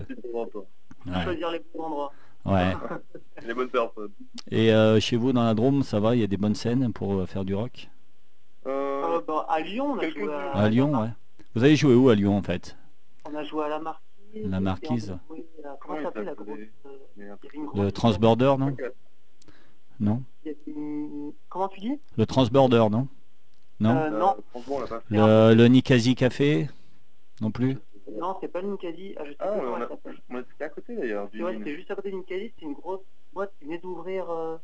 Choisir 1.24 1.50
les 1.50 1.60
bons 1.74 1.82
endroits. 1.84 2.12
ouais. 2.46 2.72
Les 3.46 3.52
bonnes 3.54 3.68
personnes. 3.68 4.10
Et 4.50 4.72
euh, 4.72 5.00
chez 5.00 5.16
vous 5.16 5.32
dans 5.32 5.42
la 5.44 5.52
Drôme, 5.52 5.82
ça 5.82 5.98
va 6.00 6.14
Il 6.14 6.20
y 6.20 6.24
a 6.24 6.28
des 6.28 6.36
bonnes 6.36 6.54
scènes 6.54 6.92
pour 6.92 7.12
euh, 7.14 7.26
faire 7.26 7.44
du 7.44 7.54
rock? 7.54 7.90
Euh, 8.66 9.02
Euh, 9.16 9.20
bah, 9.26 9.46
à 9.48 9.60
Lyon, 9.60 9.92
on 9.92 9.98
a 9.98 10.08
joué 10.08 10.24
jours. 10.24 10.32
À 10.54 10.68
Lyon, 10.68 11.00
ouais. 11.00 11.08
Vous 11.54 11.64
avez 11.64 11.76
joué 11.76 11.94
où 11.94 12.08
à 12.08 12.14
Lyon 12.14 12.36
en 12.38 12.42
fait? 12.42 12.76
On 13.24 13.34
a 13.34 13.44
joué 13.44 13.64
à 13.64 13.68
la 13.68 13.78
Marquise. 13.78 14.02
La 14.50 14.60
Marquise. 14.60 15.16
on 15.30 15.34
joué 15.34 15.44
à- 15.64 15.76
Comment 15.80 15.94
Ouais, 15.94 16.00
ça 16.02 16.08
s'appelle 16.08 16.24
la 16.24 16.34
grosse 16.34 16.58
euh, 16.86 17.34
Le. 17.84 17.90
Transborder, 17.92 18.54
non 18.58 18.76
Non 20.00 20.22
une- 20.66 21.32
Comment 21.48 21.68
tu 21.68 21.80
dis? 21.80 22.00
Le 22.16 22.26
Transborder, 22.26 22.84
non 22.90 23.08
Non 23.80 23.96
Euh, 23.96 24.10
Non. 24.10 24.36
Le, 25.10 25.54
le 25.54 25.66
Nicasie 25.68 26.14
Café 26.14 26.68
Non 27.40 27.50
plus 27.50 27.78
non, 28.20 28.36
c'est 28.40 28.48
pas 28.48 28.60
l'Incasi. 28.60 29.14
Ah, 29.16 29.22
je 29.24 29.30
sais 29.30 29.36
Ah, 29.38 29.46
pas 29.46 29.56
ouais, 29.58 29.86
on 30.30 30.36
a... 30.36 30.42
c'était 30.50 30.64
à 30.64 30.68
côté 30.68 30.96
d'ailleurs. 30.96 31.28
du 31.30 31.42
Nîmes. 31.42 31.58
c'était 31.58 31.76
juste 31.76 31.90
à 31.90 31.94
côté 31.94 32.10
d'Incasi. 32.10 32.52
C'est 32.58 32.64
une 32.66 32.74
grosse 32.74 33.00
boîte 33.32 33.52
qui 33.58 33.64
venait 33.64 33.78
d'ouvrir 33.78 34.28
euh, 34.30 34.58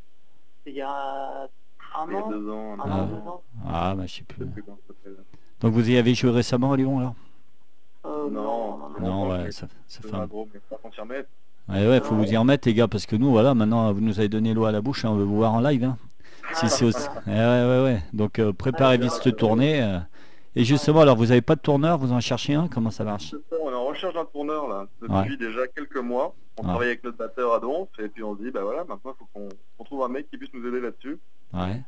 il 0.67 0.73
y 0.73 0.81
a 0.81 1.43
un 1.95 2.07
Il 2.07 2.13
y 2.13 2.15
a 2.17 2.23
an. 2.23 2.29
deux 2.29 2.49
ans. 2.51 2.73
un 2.73 2.77
Ah. 2.79 2.83
an, 2.83 2.99
an. 2.99 3.05
deux 3.07 3.27
ans. 3.29 3.43
Ah 3.65 3.95
bah 3.95 4.05
je 4.05 4.15
sais 4.15 4.23
plus. 4.23 4.45
Donc 5.61 5.73
vous 5.73 5.89
y 5.89 5.97
avez 5.97 6.13
joué 6.13 6.29
récemment 6.31 6.73
à 6.73 6.77
Lyon 6.77 6.99
alors? 6.99 7.11
Euh. 7.11 7.28
Non, 8.99 9.29
ouais, 9.29 9.51
ça, 9.51 9.67
fait 9.87 10.13
un 10.13 10.25
gros, 10.25 10.47
mais 10.53 10.59
pas. 10.69 10.77
Ouais, 11.69 11.87
ouais, 11.87 11.99
faut 12.01 12.15
vous 12.15 12.25
y 12.31 12.35
remettre 12.37 12.67
les 12.67 12.73
gars, 12.73 12.87
parce 12.87 13.05
que 13.05 13.15
nous, 13.15 13.29
voilà, 13.29 13.53
maintenant, 13.53 13.91
vous 13.93 14.01
nous 14.01 14.19
avez 14.19 14.29
donné 14.29 14.53
l'eau 14.53 14.65
à 14.65 14.71
la 14.71 14.81
bouche, 14.81 15.05
hein, 15.05 15.09
on 15.11 15.15
veut 15.15 15.23
vous 15.23 15.35
voir 15.37 15.53
en 15.53 15.59
live. 15.61 15.83
Hein. 15.83 15.97
Si 16.55 16.65
Ah, 16.65 16.69
c'est 16.69 16.85
aussi... 16.85 17.07
ouais, 17.27 17.33
ouais, 17.33 17.83
ouais. 17.83 18.01
Donc 18.13 18.39
euh, 18.39 18.51
préparez 18.53 18.97
Ouais, 18.97 19.03
vite 19.03 19.11
cette 19.11 19.37
tournée. 19.37 19.81
euh. 19.83 19.99
Et 20.55 20.63
justement, 20.63 21.01
alors 21.01 21.15
vous 21.15 21.31
avez 21.31 21.41
pas 21.43 21.55
de 21.55 21.61
tourneur, 21.61 21.99
vous 21.99 22.11
en 22.11 22.19
cherchez 22.19 22.55
un 22.55 22.67
Comment 22.67 22.89
ça 22.89 23.03
marche? 23.03 23.35
On 23.61 23.69
est 23.69 23.73
en 23.75 23.85
recherche 23.85 24.15
d'un 24.15 24.25
tourneur 24.25 24.67
là, 24.67 24.87
depuis 24.99 25.37
déjà 25.37 25.67
quelques 25.67 25.97
mois. 25.97 26.33
On 26.57 26.63
Ouais. 26.63 26.69
travaille 26.69 26.87
avec 26.87 27.03
notre 27.03 27.17
batteur 27.17 27.53
à 27.53 27.59
Donf 27.59 27.87
et 27.99 28.09
puis 28.09 28.23
on 28.23 28.35
se 28.35 28.41
dit 28.43 28.49
bah 28.51 28.63
voilà, 28.63 28.83
maintenant 28.83 29.13
il 29.13 29.17
faut 29.19 29.27
qu'on 29.33 29.47
qu'on 29.77 29.83
trouve 29.85 30.03
un 30.03 30.07
mec 30.09 30.27
qui 30.29 30.37
puisse 30.37 30.49
nous 30.53 30.67
aider 30.67 30.81
là-dessus. 30.81 31.19
Ouais. 31.53 31.81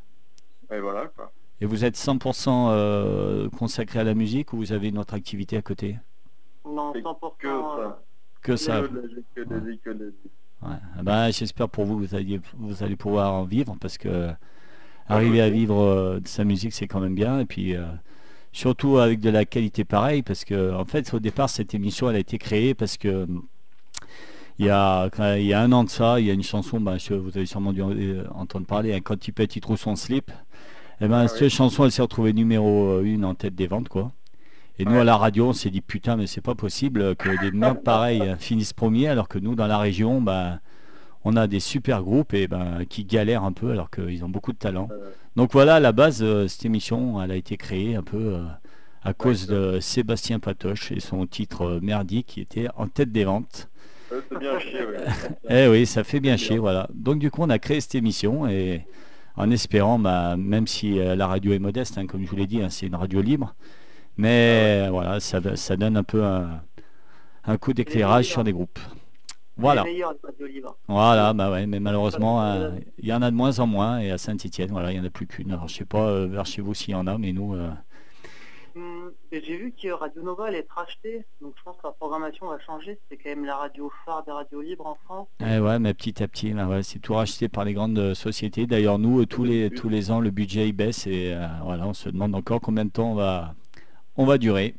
Et 0.72 0.80
voilà 0.80 1.08
quoi. 1.08 1.32
Et 1.60 1.66
vous 1.66 1.84
êtes 1.84 1.96
100% 1.98 2.70
euh, 2.72 3.50
consacré 3.50 4.00
à 4.00 4.04
la 4.04 4.14
musique 4.14 4.54
ou 4.54 4.58
vous 4.58 4.72
avez 4.74 4.90
une 4.90 5.00
autre 5.00 5.16
activité 5.16 5.58
à 5.58 5.62
côté? 5.64 5.98
Non, 6.66 6.92
C'est 6.94 7.02
100%. 7.02 7.34
que 7.40 7.48
euh, 7.48 7.90
ça. 7.90 8.02
Que 8.42 8.56
ça 8.56 8.82
Que. 9.36 10.14
Ouais. 10.64 10.70
Bah, 11.04 11.32
J'espère 11.32 11.70
pour 11.70 11.86
vous, 11.86 11.98
vous 11.98 12.16
allez, 12.16 12.40
vous 12.58 12.84
allez 12.84 12.96
pouvoir 12.96 13.34
en 13.34 13.44
vivre, 13.44 13.76
parce 13.80 13.98
que 13.98 14.30
arriver 15.08 15.42
à 15.42 15.50
vivre 15.50 15.80
euh, 15.80 16.20
de 16.20 16.28
sa 16.28 16.44
musique, 16.44 16.74
c'est 16.74 16.88
quand 16.88 17.00
même 17.00 17.16
bien. 17.16 17.40
Et 17.40 17.46
puis, 17.46 17.76
euh, 17.76 17.84
surtout 18.52 18.98
avec 18.98 19.20
de 19.20 19.30
la 19.30 19.46
qualité 19.46 19.84
pareille, 19.84 20.22
parce 20.22 20.46
que, 20.46 20.74
en 20.74 20.86
fait, 20.86 21.14
au 21.14 21.20
départ, 21.20 21.50
cette 21.50 21.74
émission, 21.74 22.10
elle 22.10 22.16
a 22.16 22.20
été 22.20 22.38
créée 22.38 22.74
parce 22.74 22.98
que 22.98 23.28
il 24.60 24.66
y 24.66 24.70
a, 24.70 25.10
il 25.38 25.46
y 25.46 25.54
a 25.54 25.62
un 25.62 25.72
an 25.72 25.84
de 25.84 25.90
ça, 25.90 26.20
il 26.20 26.28
y 26.28 26.30
a 26.30 26.34
une 26.34 26.44
chanson, 26.44 26.80
je- 27.00 27.14
vous 27.16 27.36
avez 27.36 27.48
sûrement 27.48 27.74
dû 27.74 27.82
entendre 28.36 28.68
parler, 28.68 28.94
hein, 28.94 29.00
quand 29.04 29.28
il 29.28 29.62
trouve 29.62 29.78
son 29.78 29.96
slip. 29.96 30.30
Et 31.00 31.08
ben, 31.08 31.22
Ah 31.22 31.28
cette 31.28 31.42
oui. 31.42 31.50
chanson, 31.50 31.84
elle 31.86 31.92
s'est 31.92 32.04
retrouvée 32.04 32.32
numéro 32.34 33.00
1 33.00 33.24
en 33.24 33.34
tête 33.34 33.56
des 33.56 33.66
ventes, 33.66 33.90
quoi. 33.90 34.12
Et 34.82 34.86
nous, 34.86 34.94
Ouais. 34.94 35.02
à 35.02 35.04
la 35.04 35.16
radio, 35.18 35.50
on 35.50 35.54
s'est 35.54 35.70
dit, 35.70 35.82
putain, 35.82 36.16
mais 36.18 36.26
c'est 36.28 36.42
pas 36.42 36.56
possible 36.56 37.16
que 37.16 37.30
des 37.40 37.52
merdes 37.58 37.84
pareilles 37.84 38.36
finissent 38.40 38.74
premiers, 38.74 39.08
alors 39.10 39.28
que 39.28 39.38
nous, 39.38 39.54
dans 39.54 39.68
la 39.68 39.78
région, 39.78 40.22
bah, 40.22 40.60
on 41.24 41.36
a 41.36 41.46
des 41.46 41.60
super 41.60 42.02
groupes 42.02 42.34
et 42.34 42.48
ben, 42.48 42.84
qui 42.90 43.04
galèrent 43.06 43.44
un 43.44 43.52
peu, 43.52 43.70
alors 43.72 43.92
qu'ils 43.92 44.26
ont 44.26 44.30
beaucoup 44.30 44.54
de 44.54 44.58
talent. 44.58 44.90
Donc 45.36 45.52
voilà, 45.54 45.76
à 45.76 45.80
la 45.80 45.92
base, 45.92 46.24
euh, 46.24 46.48
cette 46.48 46.66
émission, 46.66 47.22
elle 47.22 47.32
a 47.32 47.36
été 47.36 47.58
créée 47.58 47.96
un 47.96 48.02
peu 48.02 48.18
euh, 48.18 48.44
à 49.04 49.14
cause 49.14 49.46
de 49.46 49.80
Sébastien 49.80 50.40
Patoche 50.40 50.92
et 50.92 51.00
son 51.00 51.28
titre 51.28 51.62
euh, 51.64 51.80
merdique 51.80 52.26
qui 52.28 52.42
était 52.42 52.68
en 52.76 52.88
tête 52.88 53.12
des 53.12 53.24
ventes. 53.24 53.70
euh, 54.12 54.20
c'est 54.30 54.40
bien 54.40 54.60
chier, 54.60 54.80
ouais. 54.84 55.06
Eh 55.50 55.68
oui, 55.70 55.86
ça 55.86 56.04
fait 56.04 56.20
bien 56.20 56.38
chier, 56.38 56.58
voilà. 56.58 56.88
Donc 56.94 57.20
du 57.20 57.30
coup, 57.30 57.42
on 57.44 57.50
a 57.52 57.60
créé 57.60 57.80
cette 57.82 57.94
émission 57.96 58.48
et 58.48 58.86
en 59.38 59.52
espérant, 59.52 60.00
bah, 60.00 60.36
même 60.38 60.66
si 60.66 61.00
euh, 61.00 61.16
la 61.16 61.28
radio 61.28 61.54
est 61.54 61.60
modeste, 61.60 61.98
hein, 62.00 62.08
comme 62.08 62.24
je 62.26 62.30
vous 62.30 62.36
l'ai 62.36 62.48
dit, 62.48 62.62
hein, 62.64 62.70
c'est 62.70 62.88
une 62.88 62.96
radio 62.96 63.22
libre, 63.22 63.54
mais 64.18 64.90
voilà, 64.90 65.20
ça, 65.20 65.40
ça 65.56 65.78
donne 65.78 65.98
un 65.98 66.04
peu 66.04 66.24
un, 66.24 66.62
un 67.46 67.58
coup 67.58 67.74
d'éclairage 67.74 68.26
sur 68.26 68.44
des 68.44 68.54
groupes. 68.54 68.80
Voilà, 69.58 69.86
voilà, 70.88 71.34
bah 71.34 71.52
ouais, 71.52 71.68
mais 71.68 71.80
malheureusement, 71.80 72.42
euh, 72.42 72.72
il 72.98 73.06
y 73.06 73.14
en 73.14 73.22
a 73.22 73.30
de 73.30 73.36
moins 73.36 73.60
en 73.60 73.68
moins 73.68 74.00
et 74.00 74.10
à 74.10 74.18
Saint-Etienne, 74.18 74.72
voilà, 74.72 74.92
il 74.92 74.96
n'y 74.96 75.02
en 75.02 75.06
a 75.06 75.12
plus 75.12 75.28
qu'une. 75.28 75.52
Alors 75.52 75.68
je 75.68 75.76
sais 75.76 75.86
pas 75.86 76.08
euh, 76.08 76.26
vers 76.26 76.46
chez 76.46 76.62
vous 76.62 76.74
s'il 76.74 76.92
y 76.92 76.96
en 76.96 77.06
a, 77.06 77.18
mais 77.18 77.32
nous, 77.32 77.54
euh, 77.54 77.70
et 79.32 79.42
J'ai 79.42 79.58
vu 79.58 79.74
que 79.74 79.90
Radio 79.90 80.22
Nova 80.24 80.46
allait 80.46 80.60
être 80.60 80.74
rachetée, 80.74 81.26
donc 81.42 81.54
je 81.58 81.64
pense 81.64 81.76
que 81.78 81.88
la 81.88 81.92
programmation 81.92 82.48
va 82.48 82.60
changer. 82.60 83.00
C'est 83.10 83.18
quand 83.18 83.30
même 83.30 83.46
la 83.46 83.58
radio 83.58 83.92
phare 84.06 84.24
des 84.24 84.32
radios 84.32 84.62
libres 84.62 84.88
en 84.88 84.98
France. 85.06 85.28
Eh 85.42 85.60
ouais, 85.60 85.80
mais 85.80 85.94
petit 85.94 86.24
à 86.24 86.28
petit, 86.28 86.54
ouais, 86.54 86.84
c'est 86.84 87.00
tout 87.00 87.14
racheté 87.14 87.50
par 87.50 87.66
les 87.66 87.74
grandes 87.74 88.00
euh, 88.00 88.14
sociétés. 88.14 88.68
D'ailleurs, 88.68 89.00
nous, 89.00 89.22
euh, 89.22 89.26
tous 89.26 89.44
les, 89.44 89.70
tous 89.70 89.90
les 89.90 90.12
ans, 90.12 90.20
le 90.20 90.32
budget 90.32 90.70
il 90.70 90.74
baisse 90.74 91.06
et 91.08 91.36
voilà, 91.64 91.88
on 91.88 91.94
se 91.94 92.10
demande 92.10 92.36
encore 92.36 92.62
combien 92.62 92.86
de 92.86 92.92
temps 92.92 93.12
on 93.12 93.16
va, 93.16 93.54
on 94.22 94.26
va 94.26 94.38
durer. 94.38 94.76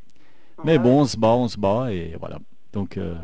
Mais 0.64 0.78
bon, 0.78 1.00
on 1.00 1.04
se 1.04 1.16
bat, 1.16 1.28
on 1.34 1.48
se 1.48 1.58
bat 1.58 1.92
et 1.92 2.14
voilà. 2.18 2.38
Donc, 2.72 2.96
euh, 2.96 3.14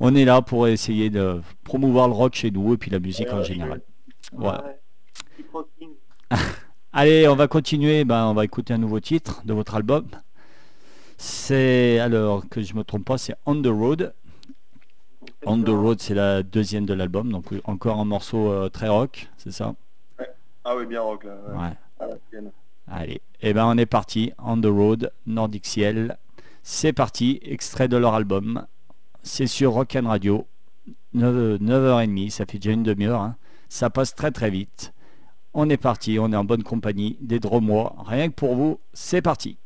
on 0.00 0.14
est 0.14 0.24
là 0.24 0.40
pour 0.42 0.66
essayer 0.66 1.10
de 1.10 1.40
promouvoir 1.64 2.08
le 2.08 2.14
rock 2.14 2.34
chez 2.34 2.50
nous 2.50 2.74
et 2.74 2.76
puis 2.78 2.90
la 2.90 2.98
musique 2.98 3.32
en 3.32 3.42
général. 3.42 3.82
Voilà. 4.32 4.64
Allez, 6.92 7.28
on 7.28 7.36
va 7.36 7.48
continuer. 7.48 8.04
Ben, 8.04 8.26
on 8.26 8.34
va 8.34 8.44
écouter 8.44 8.72
un 8.74 8.78
nouveau 8.78 9.00
titre 9.00 9.42
de 9.44 9.52
votre 9.52 9.74
album. 9.74 10.06
C'est 11.18 11.98
alors 11.98 12.48
que 12.48 12.62
je 12.62 12.74
me 12.74 12.84
trompe 12.84 13.04
pas, 13.04 13.18
c'est 13.18 13.34
On 13.44 13.60
the 13.60 13.66
Road. 13.66 14.14
On 15.44 15.60
the 15.60 15.68
Road, 15.68 16.00
c'est 16.00 16.14
la 16.14 16.42
deuxième 16.42 16.86
de 16.86 16.94
l'album, 16.94 17.30
donc 17.30 17.46
encore 17.64 17.98
un 17.98 18.04
morceau 18.04 18.50
euh, 18.50 18.68
très 18.68 18.88
rock, 18.88 19.28
c'est 19.36 19.52
ça? 19.52 19.74
Ah 20.64 20.76
oui, 20.76 20.86
bien 20.86 21.00
rock 21.00 21.24
là. 21.24 21.36
ouais. 22.00 22.08
Sienne. 22.30 22.50
Allez, 22.90 23.20
et 23.42 23.52
ben 23.52 23.66
on 23.66 23.76
est 23.76 23.86
parti. 23.86 24.32
On 24.38 24.60
the 24.60 24.66
Road, 24.66 25.12
Nordic 25.26 25.66
Ciel. 25.66 26.16
C'est 26.62 26.92
parti, 26.92 27.38
extrait 27.42 27.88
de 27.88 27.96
leur 27.96 28.14
album. 28.14 28.66
C'est 29.22 29.46
sur 29.46 29.72
Rock 29.72 29.96
and 29.96 30.06
Radio. 30.08 30.46
9, 31.14 31.60
9h30, 31.60 32.30
ça 32.30 32.44
fait 32.46 32.58
déjà 32.58 32.72
une 32.72 32.82
demi-heure. 32.82 33.20
hein. 33.20 33.36
Ça 33.68 33.90
passe 33.90 34.14
très 34.14 34.30
très 34.30 34.50
vite. 34.50 34.92
On 35.54 35.68
est 35.70 35.76
parti, 35.78 36.18
on 36.18 36.32
est 36.32 36.36
en 36.36 36.44
bonne 36.44 36.62
compagnie. 36.62 37.16
Des 37.20 37.40
Dromois, 37.40 37.94
rien 38.06 38.28
que 38.28 38.34
pour 38.34 38.54
vous, 38.54 38.78
c'est 38.92 39.22
parti. 39.22 39.58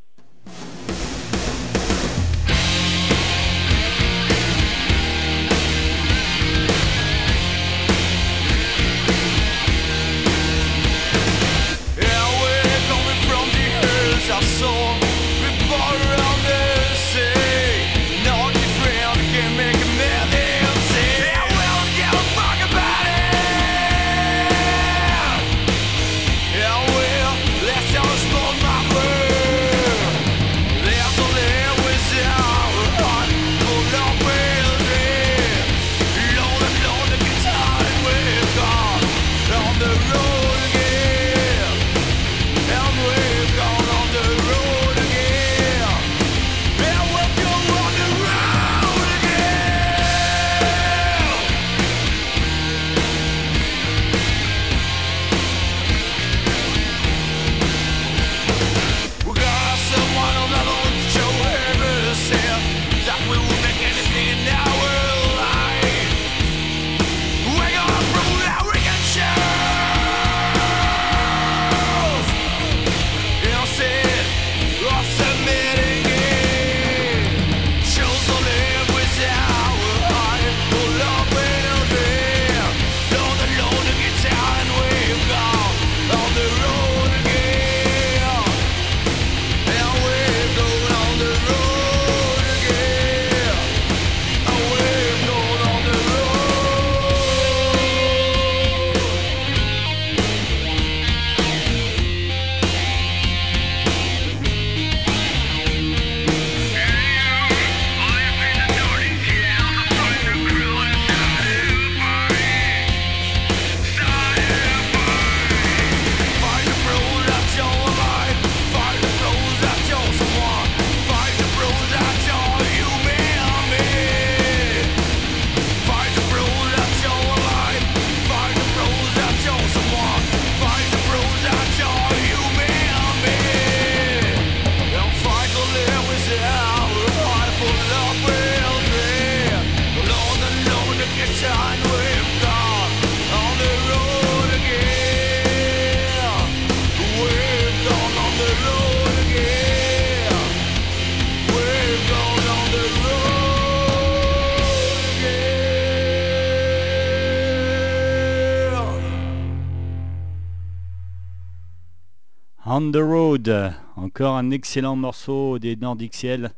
On 162.74 162.90
the 162.90 162.96
Road, 162.96 163.72
encore 163.96 164.34
un 164.36 164.50
excellent 164.50 164.96
morceau 164.96 165.58
des 165.58 165.76
Nordic 165.76 166.14
Ciel. 166.14 166.52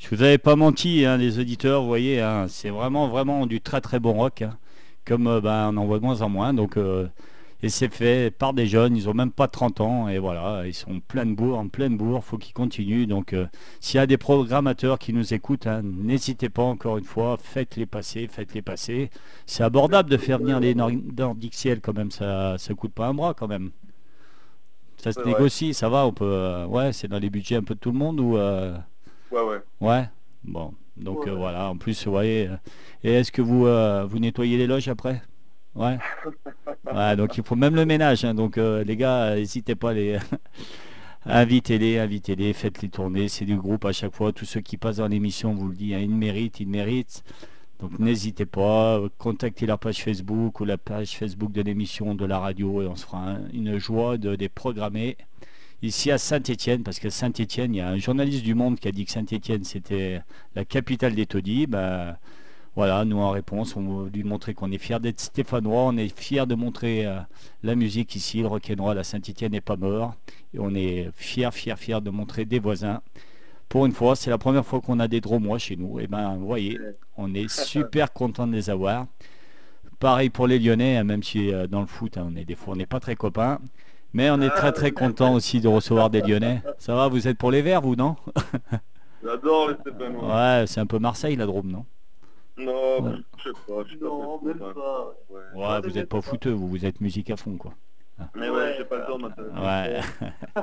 Je 0.00 0.08
vous 0.08 0.20
avais 0.22 0.38
pas 0.38 0.56
menti, 0.56 1.04
hein, 1.04 1.16
les 1.18 1.38
auditeurs, 1.38 1.82
vous 1.82 1.86
voyez, 1.86 2.20
hein, 2.20 2.46
c'est 2.48 2.70
vraiment 2.70 3.06
vraiment 3.06 3.46
du 3.46 3.60
très 3.60 3.80
très 3.80 4.00
bon 4.00 4.14
rock. 4.14 4.42
hein. 4.42 4.56
Comme 5.04 5.28
euh, 5.28 5.40
ben, 5.40 5.70
on 5.72 5.76
en 5.76 5.86
voit 5.86 5.98
de 6.00 6.04
moins 6.04 6.20
en 6.22 6.28
moins, 6.28 6.52
donc 6.52 6.76
euh, 6.76 7.06
et 7.62 7.68
c'est 7.68 7.92
fait 7.94 8.32
par 8.36 8.54
des 8.54 8.66
jeunes, 8.66 8.96
ils 8.96 9.08
ont 9.08 9.14
même 9.14 9.30
pas 9.30 9.46
30 9.46 9.80
ans 9.80 10.08
et 10.08 10.18
voilà, 10.18 10.66
ils 10.66 10.74
sont 10.74 10.98
plein 11.06 11.26
de 11.26 11.32
bourre, 11.34 11.58
en 11.58 11.68
pleine 11.68 11.96
bourre, 11.96 12.24
faut 12.24 12.38
qu'ils 12.38 12.54
continuent. 12.54 13.06
Donc 13.06 13.32
euh, 13.32 13.46
s'il 13.80 13.98
y 13.98 14.00
a 14.00 14.06
des 14.08 14.16
programmateurs 14.18 14.98
qui 14.98 15.12
nous 15.12 15.32
écoutent, 15.32 15.68
n'hésitez 15.84 16.48
pas 16.48 16.62
encore 16.64 16.98
une 16.98 17.04
fois, 17.04 17.36
faites-les 17.40 17.86
passer, 17.86 18.26
faites-les 18.26 18.62
passer. 18.62 19.10
C'est 19.46 19.62
abordable 19.62 20.10
de 20.10 20.16
faire 20.16 20.38
venir 20.40 20.58
les 20.58 20.74
Nor- 20.74 20.90
Nordic 21.16 21.54
Ciel 21.54 21.80
quand 21.80 21.94
même, 21.94 22.10
ça 22.10 22.56
ça 22.58 22.74
coûte 22.74 22.92
pas 22.92 23.06
un 23.06 23.14
bras 23.14 23.34
quand 23.34 23.46
même. 23.48 23.70
Ça 25.02 25.12
se 25.12 25.20
négocie, 25.20 25.74
ça 25.74 25.88
va, 25.88 26.06
on 26.06 26.12
peut. 26.12 26.24
euh, 26.24 26.66
ouais, 26.66 26.92
c'est 26.92 27.08
dans 27.08 27.18
les 27.18 27.30
budgets 27.30 27.56
un 27.56 27.62
peu 27.62 27.74
de 27.74 27.80
tout 27.80 27.90
le 27.92 27.98
monde 27.98 28.20
ou. 28.20 28.36
euh, 28.36 28.76
Ouais, 29.30 29.40
ouais. 29.42 29.60
ouais. 29.80 30.08
Bon, 30.44 30.74
donc 30.96 31.24
Ouais, 31.24 31.30
euh, 31.30 31.34
voilà. 31.34 31.70
En 31.70 31.76
plus, 31.76 32.04
vous 32.04 32.10
voyez. 32.12 32.48
euh, 32.48 32.56
et 33.02 33.12
est-ce 33.14 33.32
que 33.32 33.42
vous 33.42 33.64
vous 34.08 34.18
nettoyez 34.18 34.56
les 34.58 34.66
loges 34.66 34.88
après? 34.88 35.22
Ouais. 35.74 35.98
Ouais, 36.92 37.16
donc 37.16 37.36
il 37.38 37.42
faut 37.44 37.54
même 37.56 37.74
le 37.74 37.86
ménage. 37.86 38.24
hein, 38.24 38.34
donc 38.34 38.56
les 38.56 38.96
gars, 38.96 39.34
n'hésitez 39.34 39.74
pas 39.74 39.90
à 39.90 39.94
les. 39.94 40.18
Invitez-les, 41.24 41.98
invitez-les, 41.98 42.52
faites-les 42.52 42.88
tourner. 42.88 43.28
C'est 43.28 43.44
du 43.44 43.56
groupe 43.56 43.84
à 43.84 43.92
chaque 43.92 44.14
fois. 44.14 44.32
Tous 44.32 44.44
ceux 44.44 44.60
qui 44.60 44.76
passent 44.76 44.96
dans 44.96 45.06
l'émission, 45.08 45.54
vous 45.54 45.68
le 45.68 45.74
dit, 45.74 45.94
hein, 45.94 46.00
ils 46.00 46.10
méritent, 46.10 46.58
ils 46.60 46.68
méritent. 46.68 47.22
Donc 47.82 47.98
n'hésitez 47.98 48.46
pas, 48.46 49.00
contactez 49.18 49.66
la 49.66 49.76
page 49.76 50.02
Facebook 50.04 50.60
ou 50.60 50.64
la 50.64 50.78
page 50.78 51.16
Facebook 51.16 51.50
de 51.50 51.62
l'émission 51.62 52.14
de 52.14 52.24
la 52.24 52.38
radio 52.38 52.80
et 52.80 52.86
on 52.86 52.94
se 52.94 53.04
fera 53.04 53.30
un- 53.32 53.48
une 53.52 53.76
joie 53.78 54.18
de 54.18 54.30
les 54.30 54.48
programmer 54.48 55.16
ici 55.82 56.12
à 56.12 56.16
Saint-Étienne, 56.18 56.84
parce 56.84 57.00
que 57.00 57.10
Saint-Étienne, 57.10 57.74
il 57.74 57.78
y 57.78 57.80
a 57.80 57.88
un 57.88 57.96
journaliste 57.98 58.44
du 58.44 58.54
Monde 58.54 58.78
qui 58.78 58.86
a 58.86 58.92
dit 58.92 59.04
que 59.04 59.10
Saint-Étienne 59.10 59.64
c'était 59.64 60.22
la 60.54 60.64
capitale 60.64 61.16
des 61.16 61.26
taudis. 61.26 61.66
Ben, 61.66 62.16
voilà, 62.76 63.04
nous 63.04 63.18
en 63.18 63.30
réponse, 63.30 63.74
on 63.74 64.04
veut 64.04 64.10
lui 64.10 64.22
montrer 64.22 64.54
qu'on 64.54 64.70
est 64.70 64.78
fiers 64.78 65.00
d'être 65.00 65.18
stéphanois, 65.20 65.82
on 65.82 65.96
est 65.96 66.08
fiers 66.16 66.46
de 66.46 66.54
montrer 66.54 67.04
euh, 67.04 67.18
la 67.64 67.74
musique 67.74 68.14
ici, 68.14 68.42
le 68.42 68.46
rock'n'roll 68.46 68.96
à 68.96 69.02
Saint-Étienne 69.04 69.52
n'est 69.52 69.60
pas 69.60 69.76
mort, 69.76 70.14
et 70.54 70.60
on 70.60 70.72
est 70.74 71.10
fiers, 71.16 71.50
fiers, 71.52 71.76
fiers 71.76 72.00
de 72.00 72.10
montrer 72.10 72.44
des 72.44 72.60
voisins. 72.60 73.02
Pour 73.72 73.86
une 73.86 73.92
fois, 73.92 74.16
c'est 74.16 74.28
la 74.28 74.36
première 74.36 74.66
fois 74.66 74.82
qu'on 74.82 75.00
a 75.00 75.08
des 75.08 75.22
dromois 75.22 75.56
chez 75.56 75.76
nous, 75.76 75.98
et 75.98 76.06
ben 76.06 76.36
vous 76.36 76.44
voyez, 76.44 76.78
on 77.16 77.32
est 77.32 77.48
super 77.48 78.12
content 78.12 78.46
de 78.46 78.52
les 78.52 78.68
avoir. 78.68 79.06
Pareil 79.98 80.28
pour 80.28 80.46
les 80.46 80.58
Lyonnais, 80.58 80.98
hein, 80.98 81.04
même 81.04 81.22
si 81.22 81.50
euh, 81.50 81.66
dans 81.66 81.80
le 81.80 81.86
foot, 81.86 82.18
hein, 82.18 82.28
on 82.30 82.36
est 82.36 82.44
des 82.44 82.54
fois 82.54 82.74
on 82.74 82.76
n'est 82.76 82.84
pas 82.84 83.00
très 83.00 83.16
copains. 83.16 83.60
Mais 84.12 84.28
on 84.28 84.42
est 84.42 84.50
très 84.50 84.72
très 84.72 84.90
content 84.90 85.32
aussi 85.32 85.62
de 85.62 85.68
recevoir 85.68 86.10
des 86.10 86.20
Lyonnais. 86.20 86.60
Ça 86.78 86.94
va, 86.94 87.08
vous 87.08 87.26
êtes 87.28 87.38
pour 87.38 87.50
les 87.50 87.62
Verts, 87.62 87.80
vous, 87.80 87.96
non? 87.96 88.16
J'adore 89.24 89.70
les 89.70 89.76
Stéphanois. 89.76 90.58
Ouais, 90.60 90.66
c'est 90.66 90.80
un 90.80 90.86
peu 90.86 90.98
Marseille, 90.98 91.36
la 91.36 91.46
Drôme, 91.46 91.68
non? 91.70 91.86
Non, 92.58 93.00
Ouais. 93.00 93.12
je 93.38 93.44
sais 93.44 93.54
pas, 93.66 93.84
je 93.90 93.96
Non, 94.04 94.38
même 94.42 94.60
hein. 94.62 94.72
pas. 94.74 95.14
Ouais. 95.30 95.66
Ouais, 95.66 95.80
vous 95.80 95.96
êtes 95.96 96.10
pas 96.10 96.20
fouteux, 96.20 96.50
vous, 96.50 96.68
vous 96.68 96.84
êtes 96.84 97.00
musique 97.00 97.30
à 97.30 97.38
fond, 97.38 97.56
quoi. 97.56 97.72
Mais 98.34 98.50
ouais, 98.50 98.74
j'ai 98.76 98.84
pas 98.84 98.98
le 98.98 99.06
temps 99.06 99.16
m'intéresser. 99.18 99.56
Ouais. 99.58 100.00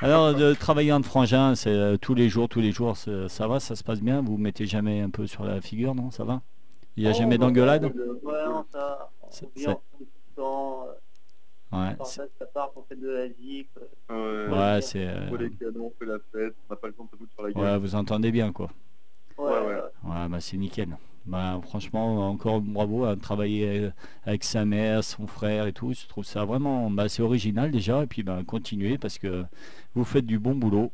Alors, 0.00 0.34
de 0.34 0.54
travailler 0.54 0.92
en 0.92 1.02
frangin, 1.02 1.54
c'est 1.54 1.70
euh, 1.70 1.96
tous 1.96 2.14
les 2.14 2.28
jours, 2.28 2.48
tous 2.48 2.60
les 2.60 2.70
jours, 2.72 2.96
ça 2.96 3.48
va, 3.48 3.60
ça 3.60 3.74
se 3.74 3.82
passe 3.82 4.00
bien? 4.00 4.20
Vous 4.22 4.32
vous 4.32 4.38
mettez 4.38 4.66
jamais 4.66 5.00
un 5.00 5.10
peu 5.10 5.26
sur 5.26 5.44
la 5.44 5.60
figure, 5.60 5.94
non? 5.94 6.10
Ça 6.10 6.24
va? 6.24 6.42
Il 6.96 7.02
n'y 7.02 7.08
a 7.08 7.12
Oh, 7.12 7.18
jamais 7.18 7.38
d'engueulade? 7.38 7.84
Ouais, 7.84 8.32
ça. 8.72 9.10
On 9.22 9.26
ensemble 9.28 9.80
tout 9.98 9.98
le 10.00 10.06
temps. 10.36 10.86
euh, 10.86 10.92
Ouais, 11.70 11.96
ça, 12.04 12.24
ça 12.38 12.46
part, 12.46 12.70
on 12.76 12.82
fait 12.82 12.96
de 12.96 13.08
la 13.08 13.28
zik. 13.28 13.68
euh, 14.10 14.48
Ouais, 14.50 14.56
ouais, 14.76 14.80
c'est... 14.80 15.06
euh, 15.06 15.28
on 15.30 15.36
fait 15.36 15.44
les 15.44 15.50
canons, 15.50 15.86
on 15.86 15.92
fait 15.98 16.06
la 16.06 16.18
fête, 16.32 16.54
on 16.68 16.72
n'a 16.72 16.76
pas 16.76 16.86
le 16.86 16.92
temps 16.94 17.04
de 17.04 17.10
se 17.10 17.16
foutre 17.16 17.32
sur 17.34 17.42
la 17.42 17.52
gueule. 17.52 17.62
Ouais, 17.62 17.78
vous 17.78 17.94
entendez 17.94 18.30
bien, 18.32 18.52
quoi. 18.52 18.70
Ouais, 19.36 19.44
Ouais, 19.44 19.58
ouais. 19.60 19.66
ouais. 19.66 19.80
Ouais, 20.04 20.28
bah 20.28 20.40
c'est 20.40 20.56
nickel. 20.56 20.96
Bah, 21.28 21.60
franchement, 21.62 22.30
encore 22.30 22.60
bravo 22.62 23.04
à 23.04 23.14
travailler 23.14 23.80
euh, 23.80 23.90
avec 24.24 24.44
sa 24.44 24.64
mère, 24.64 25.04
son 25.04 25.26
frère 25.26 25.66
et 25.66 25.72
tout. 25.74 25.92
Je 25.92 26.06
trouve 26.06 26.24
ça 26.24 26.44
vraiment, 26.46 26.90
bah, 26.90 27.08
c'est 27.08 27.22
original 27.22 27.70
déjà. 27.70 28.02
Et 28.02 28.06
puis, 28.06 28.22
bah, 28.22 28.40
continuez 28.46 28.96
parce 28.96 29.18
que 29.18 29.44
vous 29.94 30.04
faites 30.04 30.24
du 30.26 30.38
bon 30.38 30.54
boulot. 30.54 30.90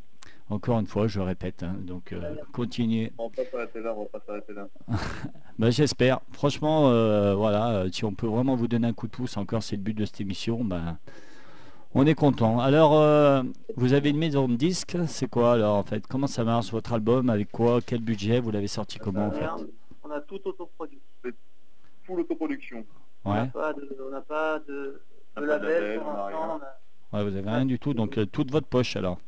Encore 0.50 0.78
une 0.78 0.86
fois, 0.86 1.06
je 1.06 1.20
le 1.20 1.24
répète. 1.24 1.62
hein. 1.62 1.76
donc, 1.86 2.12
euh, 2.12 2.34
continuez. 2.52 3.12
On 3.16 3.28
va 3.28 3.30
pas 3.30 3.42
s'arrêter 3.50 3.80
là, 3.80 3.94
on 3.96 4.02
va 4.02 4.08
pas 4.08 4.20
s'arrêter 4.26 4.52
là. 4.52 4.66
Bah, 5.58 5.70
j'espère. 5.70 6.20
Franchement, 6.32 6.88
euh, 6.88 7.34
voilà, 7.34 7.84
si 7.92 8.04
on 8.04 8.12
peut 8.12 8.26
vraiment 8.26 8.56
vous 8.56 8.66
donner 8.68 8.88
un 8.88 8.92
coup 8.92 9.06
de 9.06 9.12
pouce, 9.12 9.36
encore 9.36 9.62
c'est 9.62 9.76
le 9.76 9.82
but 9.82 9.94
de 9.96 10.04
cette 10.04 10.20
émission, 10.20 10.64
bah, 10.64 10.96
on 11.94 12.04
est 12.06 12.14
content. 12.14 12.58
Alors, 12.58 12.94
euh, 12.94 13.42
vous 13.76 13.92
avez 13.92 14.10
une 14.10 14.18
maison 14.18 14.48
de 14.48 14.56
disques, 14.56 14.96
c'est 15.06 15.30
quoi 15.30 15.52
alors 15.52 15.76
en 15.76 15.84
fait? 15.84 16.04
Comment 16.08 16.26
ça 16.26 16.42
marche 16.42 16.72
votre 16.72 16.92
album? 16.92 17.30
Avec 17.30 17.52
quoi? 17.52 17.78
Quel 17.86 18.00
budget? 18.00 18.40
Vous 18.40 18.50
l'avez 18.50 18.66
sorti 18.66 18.98
comment 18.98 19.28
en 19.28 19.30
fait? 19.30 19.46
On 20.04 20.10
a 20.10 20.20
tout 20.20 20.40
autoproduit. 20.44 21.00
Full 22.04 22.20
autoproduction. 22.20 22.84
On 23.24 23.32
n'a 23.34 23.42
Ouais, 23.44 23.48
pas 23.48 23.72
de, 23.72 23.96
on 24.06 24.10
n'a 24.10 24.20
pas 24.20 24.58
de, 24.60 25.00
On 25.36 25.40
de 25.40 25.46
n'a 25.46 25.52
pas 25.54 25.58
de 25.58 25.66
label 25.66 26.00
pour 26.00 26.12
l'instant. 26.12 26.60
a- 27.12 27.16
ouais, 27.18 27.30
vous 27.30 27.36
avez 27.36 27.50
rien 27.50 27.64
du 27.64 27.78
tout, 27.78 27.94
donc 27.94 28.18
euh, 28.18 28.26
toute 28.26 28.50
votre 28.50 28.66
poche 28.66 28.96
alors. 28.96 29.18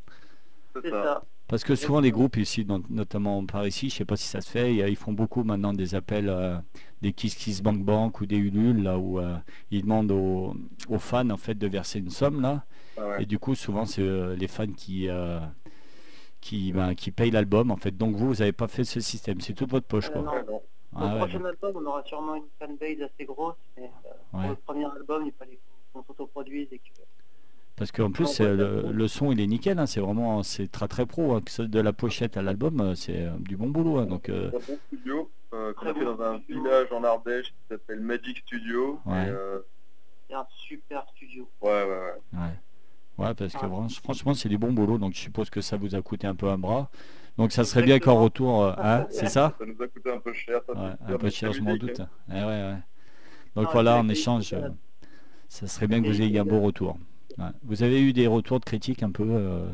C'est 0.75 0.91
ça. 0.91 1.03
ça. 1.03 1.25
Parce 1.49 1.63
que 1.65 1.75
souvent 1.77 2.01
les 2.01 2.11
groupes 2.11 2.37
ici, 2.37 2.65
dans- 2.65 2.83
notamment 2.91 3.47
par 3.47 3.67
ici, 3.67 3.89
je 3.89 3.95
sais 3.95 4.05
pas 4.05 4.17
si 4.17 4.27
ça 4.27 4.41
se 4.43 4.51
fait, 4.51 4.83
a- 4.83 4.89
ils 4.89 4.97
font 4.97 5.13
beaucoup 5.13 5.45
maintenant 5.45 5.73
des 5.73 5.95
appels, 5.95 6.29
euh, 6.29 6.59
des 7.01 7.13
Kiss 7.15 7.35
Kiss 7.37 7.63
Bank 7.63 7.83
Bank 7.83 8.21
ou 8.21 8.27
des 8.27 8.37
Ulule, 8.37 8.83
là 8.83 8.99
où 8.99 9.19
euh, 9.21 9.37
ils 9.71 9.83
demandent 9.83 10.11
aux, 10.11 10.55
aux 10.91 10.99
fans 10.99 11.31
en 11.31 11.37
fait 11.39 11.55
de 11.55 11.67
verser 11.69 12.01
une 12.01 12.11
somme 12.11 12.43
là. 12.43 12.65
Ah 12.99 13.09
ouais. 13.09 13.23
Et 13.23 13.27
du 13.27 13.39
coup, 13.39 13.55
souvent, 13.55 13.87
c'est 13.87 14.03
euh, 14.03 14.35
les 14.37 14.49
fans 14.49 14.67
qui, 14.67 15.09
euh, 15.09 15.39
qui, 16.41 16.73
ben, 16.73 16.95
qui 16.95 17.11
payent 17.11 17.31
l'album, 17.31 17.71
en 17.71 17.77
fait. 17.77 17.97
Donc 17.97 18.15
vous, 18.17 18.29
vous 18.29 18.35
n'avez 18.37 18.53
pas 18.53 18.69
fait 18.69 18.85
ce 18.85 19.01
système, 19.01 19.41
c'est 19.41 19.53
toute 19.55 19.71
votre 19.71 19.87
poche, 19.87 20.09
Euh, 20.11 20.13
quoi. 20.23 20.23
non. 20.47 20.63
Ah 20.99 21.01
le 21.09 21.13
ouais, 21.13 21.19
prochain 21.19 21.45
album, 21.45 21.73
on 21.77 21.87
aura 21.87 22.03
sûrement 22.05 22.37
une 22.37 22.45
fanbase 22.59 23.03
assez 23.03 23.25
grosse, 23.27 23.57
mais 23.77 23.85
euh, 23.85 24.39
Ouais. 24.39 24.43
pour 24.45 24.51
le 24.51 24.57
premier 24.57 24.85
album, 24.87 25.25
il 25.27 25.33
fallait 25.33 25.59
qu'on 25.93 26.03
s'autoproduise 26.05 26.69
et 26.73 26.79
que 26.79 26.85
parce 27.77 27.93
qu'en 27.93 28.11
plus, 28.11 28.41
ouais, 28.41 28.57
le, 28.57 29.07
son, 29.07 29.33
il 29.33 29.39
est 29.41 29.47
nickel, 29.47 29.79
hein, 29.79 29.85
c'est 29.85 30.01
vraiment, 30.01 30.43
c'est 30.43 30.67
très 30.73 30.89
très 30.89 31.05
pro, 31.05 31.35
hein, 31.35 31.43
que 31.43 31.51
ce- 31.51 31.61
de 31.61 31.79
la 31.79 31.93
pochette 31.93 32.39
à 32.39 32.43
l'album, 32.43 32.81
euh, 32.81 32.95
c'est 32.95 33.27
euh, 33.27 33.37
du 33.41 33.59
bon 33.59 33.69
boulot, 33.69 33.99
hein, 33.99 34.07
donc 34.07 34.31
euh, 34.31 34.51
C'est 34.51 34.57
un 34.57 34.75
bon 34.75 34.79
studio 34.87 35.31
euh, 35.53 35.75
qu'on 35.75 35.81
Très 35.83 35.91
a 35.91 35.95
fait 35.95 36.05
bon 36.07 36.15
dans 36.15 36.23
un 36.25 36.39
studio. 36.41 36.63
village 36.63 36.93
en 36.93 37.05
Ardèche 37.05 37.49
qui 37.49 37.55
s'appelle 37.69 38.01
Magic 38.01 38.39
Studio. 38.39 38.99
Ouais. 39.05 39.27
Et, 39.27 39.29
euh, 39.29 39.59
c'est 40.27 40.35
un 40.37 40.47
super 40.57 41.05
studio. 41.15 41.47
ouais, 41.61 41.69
ouais, 41.71 41.87
ouais. 41.87 42.15
ouais. 42.41 42.59
Ouais, 43.19 43.33
parce 43.35 43.55
que 43.55 43.65
vran- 43.67 43.89
franchement, 43.89 44.35
c'est 44.35 44.49
du 44.49 44.59
bon 44.59 44.73
boulot, 44.73 44.99
donc 44.99 45.15
je 45.15 45.21
suppose 45.21 45.49
que 45.51 45.61
ça 45.63 45.77
vous 45.77 45.95
a 45.95 46.03
coûté 46.03 46.27
un 46.27 46.35
peu 46.35 46.49
un 46.49 46.59
bras. 46.59 46.91
Donc 47.39 47.53
ça 47.53 47.65
serait 47.65 47.83
bien 47.83 47.99
qu'en 47.99 48.21
retour, 48.23 48.63
euh, 48.65 48.73
hein, 48.79 49.07
c'est 49.11 49.29
ça 49.29 49.55
Ça 49.59 49.65
nous 49.67 49.83
a 49.83 49.89
coûté 49.89 50.11
un 50.13 50.19
peu 50.19 50.33
cher. 50.33 50.61
Ça, 50.67 50.73
Ouais, 50.73 50.91
un 51.07 51.17
peu 51.19 51.25
mais 51.25 51.31
cher, 51.31 51.53
je 51.53 51.61
m'en 51.63 51.77
doute. 51.77 52.01
hein. 52.01 52.09
Ouais, 52.29 52.41
ouais, 52.41 52.47
ouais. 52.47 52.77
Donc 53.55 53.65
Non, 53.67 53.71
voilà, 53.73 53.97
en 53.99 54.09
échange, 54.09 54.53
euh, 54.53 54.69
ça 55.49 55.67
serait 55.67 55.87
bien 55.87 56.03
que 56.03 56.09
vous 56.09 56.21
ayez 56.21 56.39
un 56.39 56.45
beau 56.45 56.61
retour. 56.61 56.99
Ouais. 57.39 57.45
Vous 57.65 57.83
avez 57.83 58.03
eu 58.03 58.13
des 58.13 58.27
retours 58.27 58.61
de 58.61 58.65
critiques 58.65 59.03
un 59.03 59.11
peu 59.11 59.25
euh, 59.27 59.67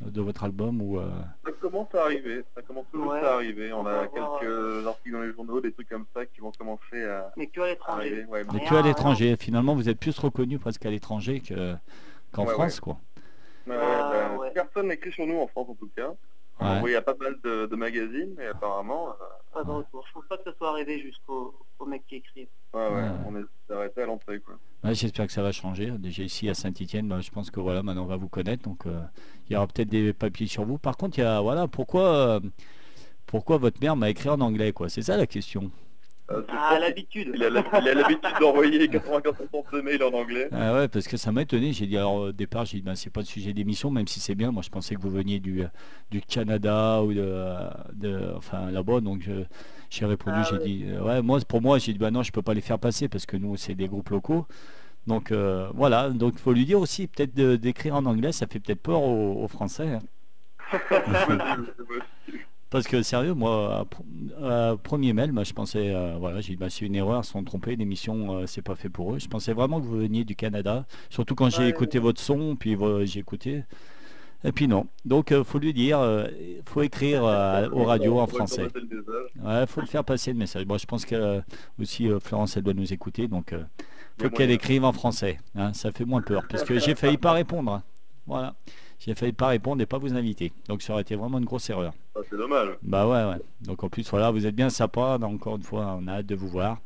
de 0.00 0.20
votre 0.20 0.44
album 0.44 0.80
ou 0.80 0.98
euh, 1.00 1.08
Ça 1.44 1.50
commence 1.60 1.92
à 1.94 2.02
arriver, 2.04 2.42
ça 2.54 2.62
commence 2.62 2.84
toujours 2.92 3.12
Ouais. 3.12 3.20
à 3.20 3.34
arriver. 3.34 3.72
On 3.72 3.80
On 3.82 3.86
a 3.86 4.06
quelques 4.06 4.86
articles 4.86 5.12
dans 5.12 5.22
les 5.22 5.32
journaux, 5.32 5.60
des 5.60 5.72
trucs 5.72 5.88
comme 5.88 6.06
ça 6.14 6.24
qui 6.26 6.40
vont 6.40 6.52
commencer 6.52 7.04
à 7.04 7.32
Mais 7.36 7.46
que 7.48 7.60
à 7.60 7.66
l'étranger. 7.68 8.26
mais 8.52 8.60
que 8.64 8.74
à 8.74 8.82
l'étranger 8.82 9.36
Finalement, 9.38 9.74
vous 9.74 9.88
êtes 9.88 9.98
plus 9.98 10.16
reconnu 10.18 10.58
presque 10.58 10.84
à 10.86 10.90
l'étranger 10.90 11.40
que- 11.40 11.74
qu'en 12.32 12.44
Ouais, 12.46 12.52
France, 12.54 12.80
quoi. 12.80 12.98
Ouais, 13.66 13.76
Ah, 13.78 14.10
ben, 14.30 14.36
ouais. 14.38 14.50
Personne 14.52 14.88
n'écrit 14.88 15.12
sur 15.12 15.26
nous 15.26 15.38
en 15.38 15.46
France 15.46 15.66
en 15.68 15.74
tout 15.74 15.90
cas. 15.96 16.10
On 16.60 16.64
a 16.66 16.70
Ouais. 16.72 16.76
envoyé 16.78 16.96
à 16.96 17.02
pas 17.02 17.14
mal 17.20 17.36
de, 17.44 17.66
de 17.66 17.76
magazines, 17.76 18.34
mais 18.36 18.46
apparemment, 18.46 19.10
euh, 19.10 19.12
Pas 19.54 19.64
de 19.64 19.70
Ouais. 19.70 19.76
retour. 19.76 20.04
Je 20.08 20.12
pense 20.12 20.24
pas 20.28 20.36
que 20.36 20.44
ça 20.44 20.56
soit 20.58 20.70
arrivé 20.70 21.00
jusqu'au 21.00 21.54
au 21.78 21.86
mec 21.86 22.02
qui 22.06 22.16
écrit. 22.16 22.48
ouais, 22.74 22.80
ouais, 22.88 22.94
Ouais. 22.94 23.08
on 23.26 23.36
est 23.36 23.74
arrêté 23.74 24.02
à 24.02 24.06
l'entrée 24.06 24.40
quoi. 24.40 24.54
Ouais, 24.84 24.94
J'espère 24.94 25.26
que 25.26 25.32
ça 25.32 25.42
va 25.42 25.52
changer. 25.52 25.90
Déjà 25.92 26.22
ici 26.22 26.48
à 26.50 26.54
Saint-Etienne, 26.54 27.20
je 27.22 27.30
pense 27.30 27.50
que 27.50 27.58
voilà, 27.60 27.82
maintenant 27.82 28.02
on 28.04 28.06
va 28.06 28.16
vous 28.16 28.28
connaître, 28.28 28.62
donc 28.64 28.86
euh, 28.86 29.00
il 29.48 29.54
y 29.54 29.56
aura 29.56 29.66
peut-être 29.66 29.88
des 29.88 30.12
papiers 30.12 30.46
sur 30.46 30.64
vous. 30.64 30.76
Par 30.78 30.96
contre, 30.96 31.18
il 31.18 31.22
y 31.22 31.24
a 31.24 31.40
voilà, 31.40 31.66
pourquoi, 31.66 32.02
euh, 32.04 32.40
pourquoi 33.26 33.56
votre 33.58 33.80
mère 33.80 33.96
m'a 33.96 34.10
écrit 34.10 34.28
en 34.28 34.40
anglais, 34.40 34.72
quoi? 34.72 34.88
C'est 34.88 35.02
ça 35.02 35.16
la 35.16 35.26
question. 35.26 35.70
Euh, 36.30 36.42
Ah, 36.50 36.78
l'habitude. 36.78 37.30
il 37.34 37.42
a 37.42 37.48
l'habitude 37.50 38.20
d'envoyer 38.40 38.86
95% 38.88 39.72
de 39.72 39.80
mails 39.80 40.02
en 40.02 40.12
anglais. 40.12 40.48
Ah 40.52 40.74
ouais, 40.74 40.88
parce 40.88 41.08
que 41.08 41.16
ça 41.16 41.32
m'a 41.32 41.42
étonné. 41.42 41.72
J'ai 41.72 41.86
dit 41.86 41.96
alors 41.96 42.14
au 42.14 42.32
départ, 42.32 42.66
j'ai 42.66 42.76
dit 42.78 42.82
ben, 42.82 42.94
c'est 42.94 43.08
pas 43.10 43.20
le 43.20 43.26
sujet 43.26 43.52
d'émission, 43.54 43.90
même 43.90 44.06
si 44.06 44.20
c'est 44.20 44.34
bien. 44.34 44.50
Moi, 44.50 44.62
je 44.62 44.68
pensais 44.68 44.94
que 44.94 45.00
vous 45.00 45.10
veniez 45.10 45.40
du, 45.40 45.62
du 46.10 46.20
Canada 46.20 47.02
ou 47.02 47.14
de, 47.14 47.34
de 47.94 48.32
enfin 48.36 48.70
là-bas. 48.70 49.00
Donc 49.00 49.22
je- 49.22 49.44
j'ai 49.90 50.04
répondu, 50.04 50.36
Ah 50.40 50.46
j'ai 50.50 50.56
ouais. 50.58 50.64
dit 50.64 50.84
euh, 50.86 51.02
ouais, 51.02 51.22
moi 51.22 51.38
pour 51.48 51.62
moi, 51.62 51.78
j'ai 51.78 51.92
dit 51.94 51.98
bah 51.98 52.10
non, 52.10 52.22
je 52.22 52.30
peux 52.30 52.42
pas 52.42 52.52
les 52.52 52.60
faire 52.60 52.78
passer 52.78 53.08
parce 53.08 53.24
que 53.24 53.38
nous 53.38 53.56
c'est 53.56 53.74
des 53.74 53.88
groupes 53.88 54.10
locaux. 54.10 54.46
Donc 55.06 55.32
euh, 55.32 55.70
voilà, 55.74 56.10
donc 56.10 56.34
il 56.36 56.40
faut 56.40 56.52
lui 56.52 56.66
dire 56.66 56.78
aussi 56.78 57.06
peut-être 57.06 57.32
d'écrire 57.34 57.94
en 57.94 58.04
anglais, 58.04 58.32
ça 58.32 58.46
fait 58.46 58.60
peut-être 58.60 58.82
peur 58.82 59.00
aux, 59.00 59.42
aux 59.42 59.48
Français. 59.48 59.94
hein. 59.94 60.00
Parce 62.70 62.86
que 62.86 63.02
sérieux, 63.02 63.32
moi, 63.34 63.86
premier 64.82 65.12
mail, 65.14 65.32
moi, 65.32 65.44
je 65.44 65.52
pensais, 65.54 65.90
euh, 65.94 66.16
voilà, 66.18 66.40
j'ai 66.42 66.52
dit, 66.52 66.56
bah, 66.56 66.68
c'est 66.68 66.84
une 66.84 66.94
erreur, 66.96 67.22
ils 67.24 67.26
sont 67.26 67.42
trompés, 67.42 67.76
l'émission, 67.76 68.36
euh, 68.36 68.46
c'est 68.46 68.60
pas 68.62 68.74
fait 68.74 68.90
pour 68.90 69.14
eux. 69.14 69.18
Je 69.18 69.26
pensais 69.28 69.54
vraiment 69.54 69.80
que 69.80 69.86
vous 69.86 69.96
veniez 69.98 70.24
du 70.24 70.36
Canada, 70.36 70.84
surtout 71.08 71.34
quand 71.34 71.48
j'ai 71.48 71.62
Ouais. 71.62 71.68
écouté 71.70 71.98
votre 71.98 72.20
son, 72.20 72.56
puis 72.56 72.76
j'ai 73.04 73.20
écouté. 73.20 73.64
Et 74.44 74.52
puis 74.52 74.68
non. 74.68 74.86
Donc, 75.04 75.32
euh, 75.32 75.42
faut 75.44 75.58
lui 75.58 75.72
dire, 75.72 75.98
euh, 75.98 76.26
faut 76.66 76.82
écrire 76.82 77.22
aux 77.72 77.84
radios 77.84 78.20
en 78.20 78.26
français. 78.26 78.68
Ouais, 79.42 79.66
faut 79.66 79.80
le 79.80 79.86
faire 79.86 80.04
passer 80.04 80.32
le 80.32 80.38
message. 80.38 80.66
Moi, 80.66 80.76
je 80.78 80.86
pense 80.86 81.04
que 81.06 81.40
aussi 81.80 82.08
Florence, 82.20 82.56
elle 82.56 82.64
doit 82.64 82.74
nous 82.74 82.92
écouter, 82.92 83.28
donc 83.28 83.54
faut 84.18 84.28
qu'elle 84.30 84.50
écrive 84.50 84.84
en 84.84 84.92
français. 84.92 85.38
hein, 85.56 85.72
ça 85.72 85.90
fait 85.90 86.04
moins 86.04 86.20
peur, 86.22 86.42
parce 86.48 86.64
que 86.64 86.78
j'ai 86.78 86.94
failli 86.94 87.16
pas 87.16 87.32
répondre. 87.32 87.72
hein. 87.72 87.82
Voilà, 88.26 88.54
j'ai 88.98 89.14
failli 89.14 89.32
pas 89.32 89.48
répondre 89.48 89.80
et 89.82 89.86
pas 89.86 89.98
vous 89.98 90.14
inviter. 90.14 90.52
Donc, 90.68 90.82
ça 90.82 90.92
aurait 90.92 91.02
été 91.02 91.14
vraiment 91.16 91.38
une 91.38 91.44
grosse 91.44 91.68
erreur. 91.70 91.92
Ah, 92.16 92.20
c'est 92.28 92.36
dommage. 92.36 92.70
Bah 92.82 93.06
ouais, 93.06 93.24
ouais. 93.34 93.40
Donc 93.60 93.82
en 93.84 93.88
plus, 93.88 94.08
voilà, 94.10 94.30
vous 94.30 94.44
êtes 94.46 94.54
bien 94.54 94.70
sympa. 94.70 95.18
Donc, 95.18 95.34
Encore 95.34 95.56
une 95.56 95.62
fois, 95.62 95.98
on 96.00 96.06
a 96.08 96.14
hâte 96.14 96.26
de 96.26 96.34
vous 96.34 96.48
voir. 96.48 96.78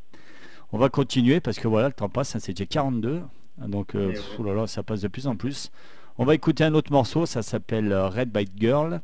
On 0.72 0.78
va 0.78 0.88
continuer 0.88 1.40
parce 1.40 1.58
que 1.58 1.68
voilà, 1.68 1.88
le 1.88 1.94
temps 1.94 2.08
passe. 2.08 2.34
hein, 2.36 2.38
c'est 2.40 2.52
déjà 2.52 2.66
42. 2.66 3.22
Donc, 3.66 3.94
euh, 3.94 4.08
Eh 4.10 4.14
pff, 4.14 4.38
ouais. 4.38 4.46
là 4.48 4.54
là, 4.54 4.66
ça 4.66 4.82
passe 4.82 5.00
de 5.02 5.08
plus 5.08 5.26
en 5.26 5.36
plus. 5.36 5.70
On 6.18 6.24
va 6.24 6.34
écouter 6.34 6.64
un 6.64 6.74
autre 6.74 6.92
morceau. 6.92 7.26
Ça 7.26 7.42
s'appelle 7.42 7.92
euh, 7.92 8.08
Red 8.08 8.30
Bite 8.30 8.52
Girl. 8.58 9.00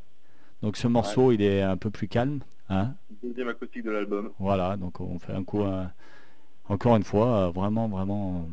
Donc 0.63 0.77
ce 0.77 0.89
morceau, 0.89 1.31
il 1.33 1.41
est 1.41 1.63
un 1.63 1.77
peu 1.77 1.89
plus 1.91 2.09
calme. 2.09 2.41
Hein 2.69 2.95
Deuxième 3.23 3.49
acoustique 3.49 3.85
de 3.85 3.91
l'album. 3.91 4.31
voilà, 4.39 4.77
donc 4.77 5.01
on 5.01 5.19
fait 5.19 5.33
un 5.33 5.43
coup. 5.45 5.63
euh, 5.63 5.85
encore 6.69 6.97
une 6.97 7.05
fois, 7.05 7.27
euh, 7.47 7.51
vraiment, 7.51 7.89
vraiment 7.89 8.47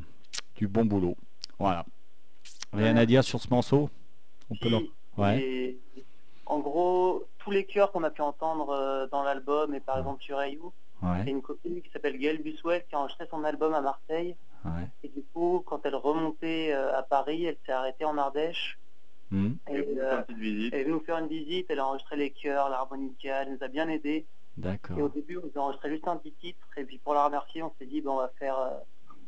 du 0.55 0.67
bon 0.67 0.85
boulot. 0.85 1.17
Voilà. 1.59 1.85
Rien 2.73 2.95
à 2.95 3.05
dire 3.05 3.23
sur 3.23 3.41
ce 3.41 3.49
morceau? 3.49 3.89
On 4.49 4.55
peut 4.55 4.69
Si, 4.69 4.71
le- 4.71 4.87
Ouais. 5.21 5.39
et 5.41 5.79
en 6.45 6.59
gros, 6.59 7.23
tous 7.39 7.51
les 7.51 7.65
chœurs 7.65 7.91
qu'on 7.91 8.03
a 8.03 8.09
pu 8.11 8.21
entendre 8.21 8.69
euh, 8.69 9.07
dans 9.07 9.23
l'album, 9.23 9.73
et 9.73 9.79
par 9.79 9.95
Ouais. 9.95 10.01
exemple 10.01 10.23
sur 10.23 10.37
Ayou, 10.37 10.71
c'est 11.01 11.07
Ouais. 11.07 11.29
une 11.29 11.41
copine 11.41 11.81
qui 11.81 11.89
s'appelle 11.91 12.17
Gaëlle 12.17 12.41
Buswell 12.41 12.83
qui 12.87 12.95
a 12.95 12.99
enregistré 12.99 13.27
son 13.29 13.43
album 13.43 13.73
à 13.73 13.81
Marseille. 13.81 14.35
Ouais. 14.65 14.87
Et 15.03 15.09
du 15.09 15.21
coup, 15.33 15.63
quand 15.65 15.85
elle 15.85 15.95
remontait 15.95 16.71
euh, 16.73 16.97
à 16.97 17.03
Paris, 17.03 17.45
elle 17.45 17.57
s'est 17.65 17.71
arrêtée 17.71 18.05
en 18.05 18.17
Ardèche. 18.17 18.77
Hmm. 19.31 19.53
Et, 19.69 19.77
euh, 19.97 20.21
elle 20.27 20.35
est 20.73 20.83
venue 20.83 20.93
nous 20.93 20.99
faire 21.01 21.17
une 21.17 21.27
visite, 21.27 21.65
elle 21.69 21.79
a 21.79 21.87
enregistré 21.87 22.15
les 22.15 22.29
chœurs, 22.31 22.69
l'harmonica, 22.69 23.41
elle 23.43 23.53
nous 23.53 23.63
a 23.63 23.67
bien 23.67 23.87
aidés. 23.89 24.25
D'accord. 24.57 24.97
Et 24.97 25.01
au 25.01 25.09
début, 25.09 25.37
on 25.37 25.59
enregistrait 25.59 25.89
juste 25.89 26.07
un 26.07 26.15
petit 26.17 26.31
titre. 26.33 26.67
Et 26.77 26.83
puis 26.85 26.97
pour 26.99 27.13
la 27.13 27.25
remercier, 27.25 27.61
on 27.63 27.73
s'est 27.79 27.85
dit, 27.85 28.01
bon, 28.01 28.13
on 28.13 28.17
va 28.17 28.31
faire, 28.39 28.57
euh, 28.57 28.69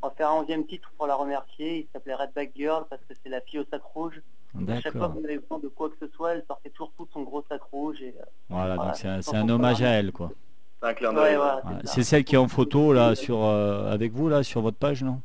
on 0.01 0.07
va 0.07 0.13
faire 0.15 0.29
un 0.31 0.41
onzième 0.41 0.65
titre 0.65 0.91
pour 0.97 1.07
la 1.07 1.15
remercier. 1.15 1.79
Il 1.79 1.87
s'appelait 1.93 2.15
Redback 2.15 2.51
Girl 2.55 2.85
parce 2.89 3.01
que 3.07 3.13
c'est 3.23 3.29
la 3.29 3.41
fille 3.41 3.59
au 3.59 3.65
sac 3.71 3.81
rouge. 3.83 4.21
À 4.67 4.79
chaque 4.81 4.93
fois 4.93 5.01
D'accord. 5.01 5.13
qu'on 5.15 5.23
avait 5.23 5.37
besoin 5.37 5.59
de 5.59 5.67
quoi 5.67 5.89
que 5.89 5.95
ce 5.99 6.07
soit, 6.13 6.33
elle 6.33 6.43
sortait 6.47 6.69
toujours 6.69 6.91
tout 6.97 7.07
son 7.13 7.21
gros 7.23 7.43
sac 7.49 7.61
rouge. 7.71 8.01
Et, 8.01 8.15
euh, 8.19 8.23
Voilà, 8.49 8.75
Voilà, 8.75 8.91
donc 8.91 9.23
c'est 9.23 9.35
un, 9.35 9.49
hommage 9.49 9.81
à 9.83 9.89
elle, 9.89 10.11
quoi. 10.11 10.31
C'est 10.81 10.87
ouais, 10.87 11.35
voilà, 11.35 11.61
celle 11.85 12.23
qui 12.23 12.35
est 12.35 12.39
en 12.39 12.47
photo, 12.47 12.93
là, 12.93 13.15
sur, 13.15 13.43
euh, 13.43 13.91
avec 13.91 14.13
vous, 14.13 14.29
là, 14.29 14.43
sur 14.43 14.61
votre 14.61 14.77
page, 14.77 15.03
non? 15.03 15.21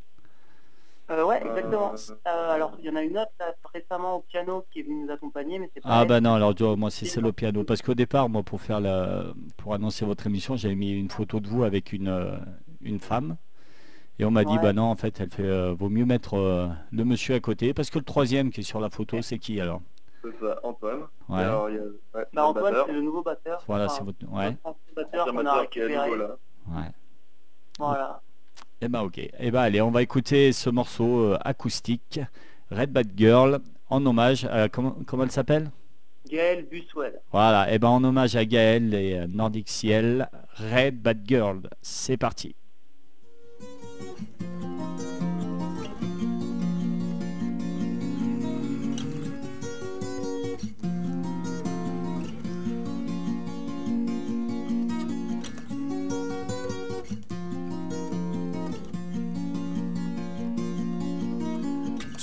Euh, 1.11 1.25
ouais, 1.25 1.43
exactement. 1.45 1.93
Euh, 1.93 2.14
Euh, 2.27 2.51
alors, 2.55 2.73
il 2.79 2.85
y 2.87 2.91
en 2.91 2.97
a 2.97 3.03
une 3.03 3.18
autre 3.18 3.33
là, 3.39 3.55
récemment 3.75 4.16
au 4.16 4.20
piano 4.20 4.64
qui 4.70 4.81
est 4.81 4.83
venue 4.83 5.05
nous 5.05 5.12
accompagner, 5.12 5.59
mais 5.59 5.70
c'est 5.75 5.81
pas 5.83 5.89
Ah 5.91 6.03
elle. 6.03 6.09
bah 6.09 6.20
non, 6.20 6.35
alors 6.35 6.55
moi 6.79 6.91
c'est 6.91 7.05
celle 7.07 7.27
au 7.27 7.33
piano. 7.33 7.64
Parce 7.64 7.83
qu'au 7.83 7.95
départ, 7.95 8.29
moi 8.31 8.43
pour 8.43 8.61
faire 8.61 8.81
la, 8.81 9.25
pour 9.59 9.75
annoncer 9.75 10.07
votre 10.07 10.27
émission, 10.27 10.57
j'avais 10.57 10.75
mis 10.75 10.93
une 10.93 11.11
photo 11.11 11.41
de 11.41 11.49
vous 11.49 11.64
avec 11.64 11.93
une, 11.93 12.39
une 12.81 12.99
femme. 12.99 13.37
Et 14.19 14.25
on 14.25 14.31
m'a 14.31 14.45
dit, 14.45 14.57
bah 14.61 14.73
non, 14.73 14.85
en 14.85 14.95
fait, 14.97 15.21
elle 15.21 15.31
fait, 15.31 15.43
euh, 15.43 15.73
vaut 15.77 15.89
mieux 15.89 16.05
mettre 16.05 16.35
euh, 16.35 16.69
le 16.93 17.05
monsieur 17.05 17.35
à 17.35 17.41
côté. 17.41 17.73
Parce 17.75 17.91
que 17.91 17.99
le 17.99 18.05
troisième 18.05 18.51
qui 18.51 18.61
est 18.61 18.65
sur 18.65 18.79
la 18.81 18.91
photo, 18.91 19.21
c'est 19.23 19.39
qui 19.39 19.61
alors? 19.61 19.81
C'est 20.23 20.39
ça, 20.41 20.61
Antoine. 20.63 21.01
Ouais. 21.29 21.41
Et 21.41 21.45
alors, 21.45 21.71
il 21.71 21.77
y 21.77 21.79
a, 21.79 21.83
ouais, 21.83 22.25
Bah, 22.33 22.47
Antoine, 22.47 22.75
c'est 22.87 22.93
le 22.93 23.01
nouveau 23.03 23.23
batteur. 23.23 23.63
Voilà, 23.67 23.87
Enfin, 23.87 23.95
c'est 23.99 24.05
votre. 24.05 24.19
Ouais, 24.33 24.57
batteur 24.95 25.27
qu'on 25.27 25.47
a 25.47 25.61
récupéré. 25.61 26.11
ouais. 26.11 26.27
Voilà. 27.79 28.21
Eh 28.85 28.89
ben 28.89 29.01
ok. 29.01 29.19
Eh 29.39 29.51
ben 29.51 29.61
allez, 29.61 29.81
on 29.81 29.91
va 29.91 30.03
écouter 30.03 30.53
ce 30.53 30.69
morceau 30.69 31.21
euh, 31.33 31.39
acoustique, 31.45 32.21
Red 32.71 32.91
Bad 32.93 33.09
Girl, 33.17 33.61
en 33.89 34.05
hommage 34.07 34.45
à. 34.45 34.69
Comment, 34.69 34.97
comment 35.07 35.23
elle 35.25 35.31
s'appelle? 35.31 35.71
Gaël 36.29 36.67
Buswell. 36.71 37.21
Voilà, 37.33 37.73
et 37.73 37.79
ben 37.79 37.89
en 37.89 38.03
hommage 38.05 38.37
à 38.37 38.45
Gaël 38.45 38.93
et 38.95 39.19
euh, 39.19 39.27
Nordic 39.29 39.69
Ciel, 39.69 40.29
Red 40.57 41.01
Bad 41.01 41.21
Girl. 41.27 41.63
C'est 41.81 42.17
parti. 42.17 42.55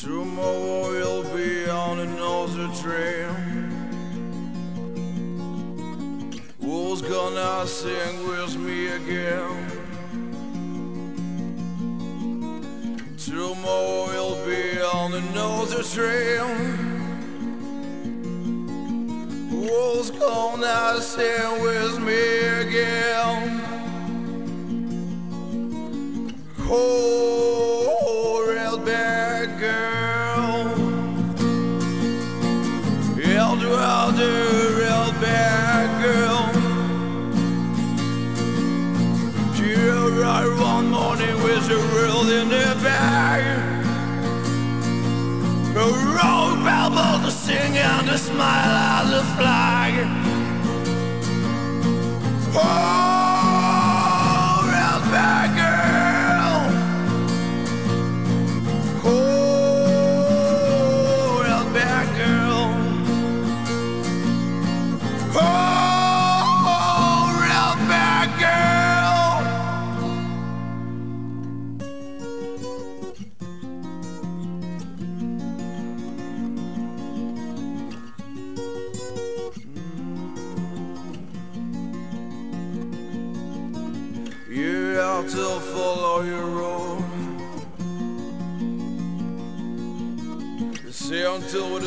Tomorrow 0.01 0.89
we'll 0.89 1.23
be 1.35 1.69
on 1.69 1.99
another 1.99 2.69
trail. 2.81 3.33
Who's 6.61 7.01
gonna 7.01 7.67
sing 7.67 8.27
with 8.27 8.57
me 8.57 8.87
again? 8.87 9.88
Tomorrow 13.29 14.07
we'll 14.07 14.43
be 14.43 14.81
on 14.81 15.13
another 15.13 15.83
trail. 15.83 16.47
Who's 19.51 20.09
gonna 20.09 20.99
sing 20.99 21.61
with 21.61 21.99
me 21.99 22.39
again? 22.63 23.61
Oh, 26.61 27.58
road 46.69 46.93
babble 46.93 47.25
to 47.25 47.31
sing 47.31 47.77
and 47.77 48.09
a 48.09 48.17
smile 48.17 48.75
as 48.97 49.11
a 49.11 49.23
flag. 49.35 49.93
Oh, 52.55 53.08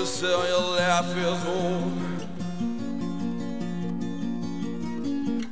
the 0.02 0.08
cell 0.08 0.44
your 0.48 0.66
life 0.78 1.16
is 1.16 1.44
old. 1.46 1.92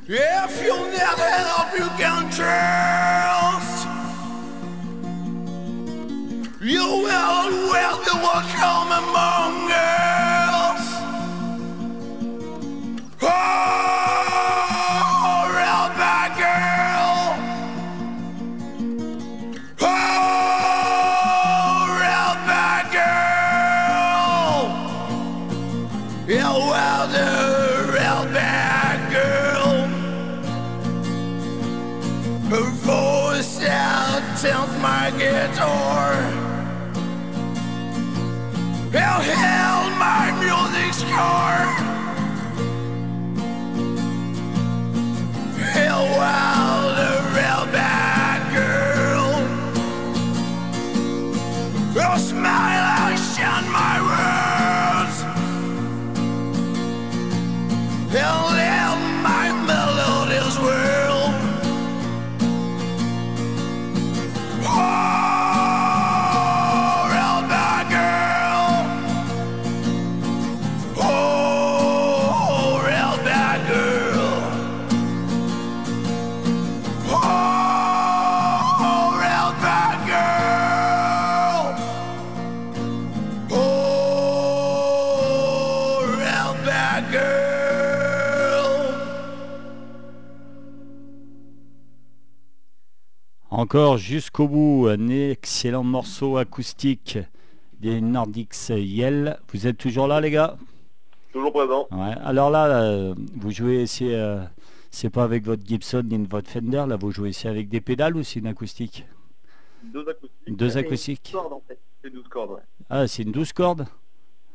If 0.09 0.63
you 0.65 0.75
never 0.99 1.29
help, 1.39 1.69
you 1.79 1.87
can 2.01 2.23
trust. 2.37 3.87
You 6.61 6.85
will 7.05 7.45
will 7.71 7.97
be 8.03 8.13
what 8.23 8.43
come 8.59 8.91
among 8.91 9.71
us. 9.71 10.85
Oh, 13.21 13.70
Encore 93.61 93.97
jusqu'au 93.97 94.47
bout, 94.47 94.87
un 94.89 95.07
excellent 95.09 95.83
morceau 95.83 96.37
acoustique 96.37 97.19
des 97.79 98.01
Nordics 98.01 98.69
Yell. 98.69 99.37
Vous 99.53 99.67
êtes 99.67 99.77
toujours 99.77 100.07
là, 100.07 100.19
les 100.19 100.31
gars? 100.31 100.57
Toujours 101.31 101.53
présent. 101.53 101.87
Ouais. 101.91 102.15
Alors 102.23 102.49
là, 102.49 102.65
euh, 102.81 103.13
vous 103.35 103.51
jouez, 103.51 103.85
c'est 103.85 104.15
euh, 104.15 104.41
c'est 104.89 105.11
pas 105.11 105.23
avec 105.23 105.45
votre 105.45 105.63
Gibson 105.63 106.01
ni 106.03 106.25
votre 106.25 106.49
Fender, 106.49 106.85
là, 106.87 106.95
vous 106.95 107.11
jouez 107.11 107.29
ici 107.29 107.47
avec 107.47 107.69
des 107.69 107.81
pédales 107.81 108.17
ou 108.17 108.23
c'est 108.23 108.39
une 108.39 108.47
acoustique? 108.47 109.05
Deux 109.83 110.09
acoustiques. 110.09 110.57
Deux 110.57 110.77
acoustiques 110.77 111.29
une 111.31 111.39
corde, 111.39 111.53
en 111.53 111.61
fait. 111.67 111.79
Et 112.03 112.09
12 112.09 112.27
cordes, 112.29 112.51
ouais. 112.53 112.61
Ah, 112.89 113.07
c'est 113.07 113.21
une 113.21 113.31
12 113.31 113.53
cordes? 113.53 113.85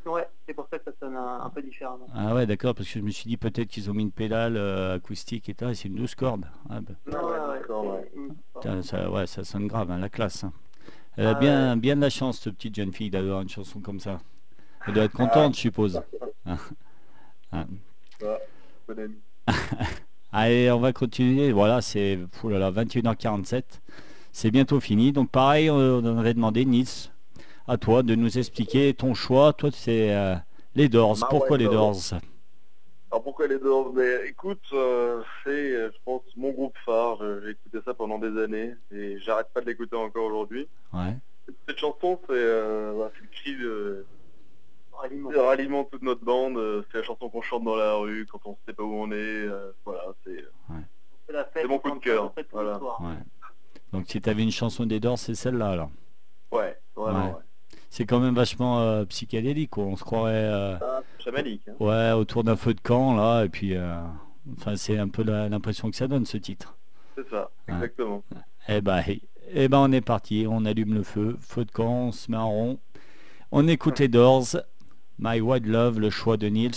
Ouais. 0.06 0.26
C'est 0.46 0.54
pour 0.54 0.68
ça 0.70 0.78
que 0.78 0.84
ça 0.84 0.92
sonne 1.00 1.16
un, 1.16 1.40
un 1.40 1.50
peu 1.50 1.60
différemment. 1.62 2.06
Ah 2.14 2.34
ouais, 2.34 2.46
d'accord, 2.46 2.74
parce 2.74 2.88
que 2.88 2.98
je 3.00 3.04
me 3.04 3.10
suis 3.10 3.28
dit 3.28 3.36
peut-être 3.36 3.68
qu'ils 3.68 3.90
ont 3.90 3.94
mis 3.94 4.02
une 4.04 4.12
pédale 4.12 4.56
euh, 4.56 4.94
acoustique 4.96 5.48
et 5.48 5.54
tout, 5.54 5.68
et 5.68 5.74
c'est 5.74 5.88
une 5.88 5.96
douce 5.96 6.14
cordes. 6.14 6.46
Ah, 6.70 6.80
bah, 6.80 6.94
Ah 7.12 7.80
ouais, 7.82 8.10
putain, 8.54 8.82
ça, 8.82 9.10
ouais, 9.10 9.26
ça 9.26 9.42
sonne 9.44 9.66
grave, 9.66 9.90
hein, 9.90 9.98
la 9.98 10.08
classe. 10.08 10.44
hein. 10.44 10.52
Elle 11.16 11.26
a 11.26 11.30
Ah 11.30 11.34
bien, 11.34 11.76
bien 11.76 11.96
de 11.96 12.00
la 12.02 12.10
chance, 12.10 12.38
cette 12.40 12.54
petite 12.54 12.74
jeune 12.76 12.92
fille, 12.92 13.10
d'avoir 13.10 13.40
une 13.40 13.48
chanson 13.48 13.80
comme 13.80 13.98
ça. 14.00 14.18
Elle 14.86 14.94
doit 14.94 15.04
être 15.04 15.12
contente, 15.12 15.54
je 15.54 15.60
suppose. 15.60 16.00
Hein. 16.48 16.58
Hein. 17.52 17.66
Ami. 18.88 19.16
Allez, 20.32 20.70
on 20.70 20.78
va 20.78 20.92
continuer. 20.92 21.50
Voilà, 21.50 21.80
c'est 21.80 22.18
oh 22.44 22.48
là 22.48 22.58
là, 22.60 22.70
21h47. 22.70 23.62
C'est 24.30 24.50
bientôt 24.52 24.78
fini. 24.78 25.12
Donc 25.12 25.30
pareil, 25.30 25.70
on 25.70 25.76
on 25.76 26.18
avait 26.18 26.34
demandé, 26.34 26.64
Nice, 26.64 27.10
à 27.68 27.76
toi 27.76 28.02
de 28.02 28.14
nous 28.14 28.38
expliquer 28.38 28.94
ton 28.94 29.14
choix. 29.14 29.52
Toi, 29.52 29.70
c'est 29.72 30.14
euh, 30.14 30.34
les 30.74 30.88
Doors. 30.88 31.18
Bah 31.20 31.26
Pourquoi 31.30 31.52
ouais, 31.52 31.58
les 31.58 31.66
bah 31.66 31.72
Doors? 31.74 31.96
Alors 33.10 33.22
pourquoi 33.22 33.46
les 33.46 33.58
Doors? 33.58 33.92
Mais 33.94 34.26
écoute, 34.28 34.60
euh, 34.72 35.22
c'est, 35.44 35.50
euh, 35.72 35.90
je 35.92 35.98
pense, 36.04 36.22
mon 36.36 36.50
groupe 36.50 36.76
phare. 36.84 37.16
Je- 37.20 37.40
J'ai 37.44 37.50
écouté 37.50 37.78
ça 37.84 37.94
pendant 37.94 38.18
des 38.18 38.36
années 38.42 38.74
et 38.92 39.18
j'arrête 39.20 39.48
pas 39.54 39.60
de 39.60 39.66
l'écouter 39.66 39.96
encore 39.96 40.24
aujourd'hui. 40.26 40.68
Ouais. 40.92 41.16
Cette 41.68 41.78
chanson, 41.78 42.18
c'est 42.26 42.32
euh, 42.34 43.08
c'est 43.14 43.20
le 43.22 43.28
cri 43.30 43.56
de, 43.62 44.06
Ralliement. 44.92 45.30
de 45.30 45.36
ralliement 45.36 45.84
toute 45.84 46.02
notre 46.02 46.24
bande. 46.24 46.56
Euh, 46.56 46.82
C'est 46.90 46.98
la 46.98 47.04
chanson 47.04 47.28
qu'on 47.28 47.42
chante 47.42 47.62
dans 47.64 47.76
la 47.76 47.94
rue 47.94 48.26
quand 48.26 48.40
on 48.44 48.56
sait 48.66 48.72
pas 48.72 48.82
où 48.82 48.92
on 48.94 49.10
est. 49.12 49.14
euh, 49.14 49.70
voilà, 49.84 50.02
c'est 50.24 50.44
fête, 51.28 51.44
c'est 51.54 51.66
mon 51.68 51.78
coup 51.78 51.90
de 51.90 51.98
cœur, 51.98 52.32
voilà. 52.52 52.80
ouais. 52.82 53.14
Donc 53.92 54.06
si 54.08 54.20
tu 54.20 54.28
avais 54.28 54.42
une 54.42 54.50
chanson 54.50 54.84
des 54.86 54.98
Doors, 55.00 55.18
c'est 55.18 55.34
celle-là 55.34 55.70
alors. 55.70 55.90
ouais, 56.50 56.76
vraiment. 56.96 57.26
Ouais. 57.34 57.42
C'est 57.96 58.04
quand 58.04 58.20
même 58.20 58.34
vachement 58.34 58.80
euh, 58.80 59.06
psychédélique. 59.06 59.70
quoi. 59.70 59.84
On 59.84 59.96
se 59.96 60.04
croirait 60.04 60.34
euh, 60.34 60.76
Ah, 60.82 61.00
chamanique. 61.18 61.62
Hein. 61.66 61.72
ouais, 61.80 62.12
autour 62.12 62.44
d'un 62.44 62.54
feu 62.54 62.74
de 62.74 62.80
camp 62.82 63.16
là. 63.16 63.44
Et 63.44 63.48
puis, 63.48 63.74
euh, 63.74 63.96
enfin, 64.58 64.76
c'est 64.76 64.98
un 64.98 65.08
peu 65.08 65.22
l'impression 65.22 65.90
que 65.90 65.96
ça 65.96 66.06
donne 66.06 66.26
ce 66.26 66.36
titre. 66.36 66.76
C'est 67.14 67.26
ça, 67.30 67.48
Ouais. 67.66 67.74
exactement. 67.74 68.22
Eh 68.68 68.82
ben, 68.82 68.98
hey. 68.98 69.22
eh 69.50 69.68
ben, 69.68 69.78
on 69.78 69.90
est 69.92 70.02
parti, 70.02 70.44
on 70.46 70.66
allume 70.66 70.92
le 70.92 71.02
feu, 71.04 71.38
feu 71.40 71.64
de 71.64 71.70
camp, 71.70 72.08
on 72.08 72.12
se 72.12 72.30
met 72.30 72.36
en 72.36 72.50
rond. 72.50 72.78
On 73.50 73.66
écoute 73.66 73.98
les 73.98 74.08
Doors, 74.08 74.58
My 75.18 75.40
Wild 75.40 75.64
Love, 75.64 75.98
le 75.98 76.10
choix 76.10 76.36
de 76.36 76.48
Niels, 76.48 76.74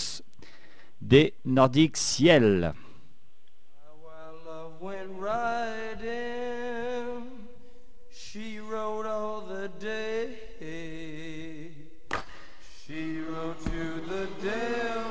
des 1.01 1.33
Nordiques 1.43 1.97
Ciel. 1.97 2.71
She 8.09 8.59
rode 8.59 9.05
all 9.05 9.41
the 9.41 9.67
day. 9.79 10.48
She 12.99 13.21
rode 13.21 13.57
to 13.63 14.01
the 14.09 14.27
devil 14.41 15.08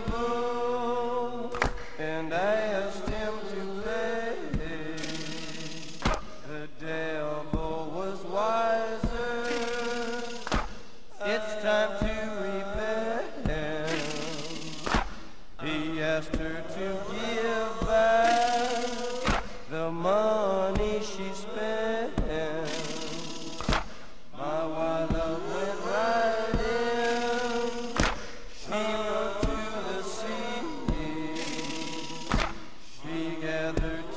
gathered 33.72 34.07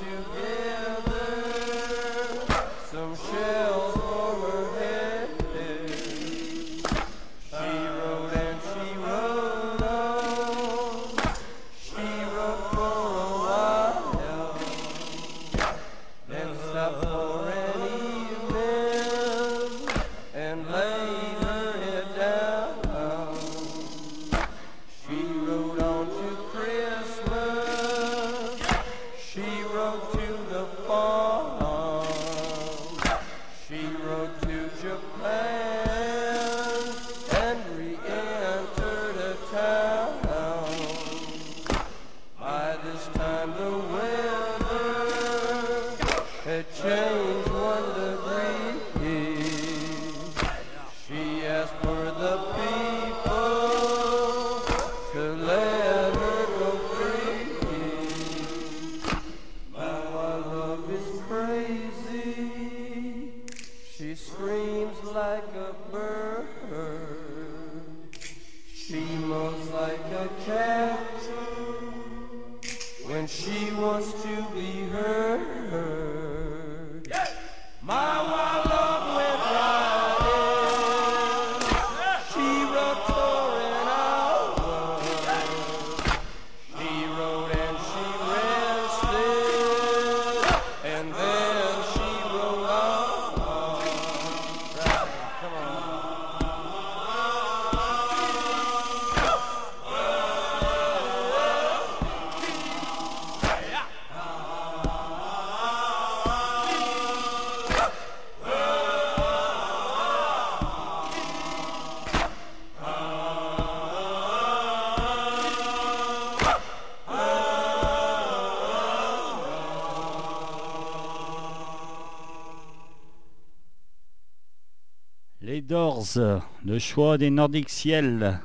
Le 126.66 126.80
choix 126.80 127.18
des 127.18 127.30
Nordiques 127.30 127.70
Ciel. 127.70 128.40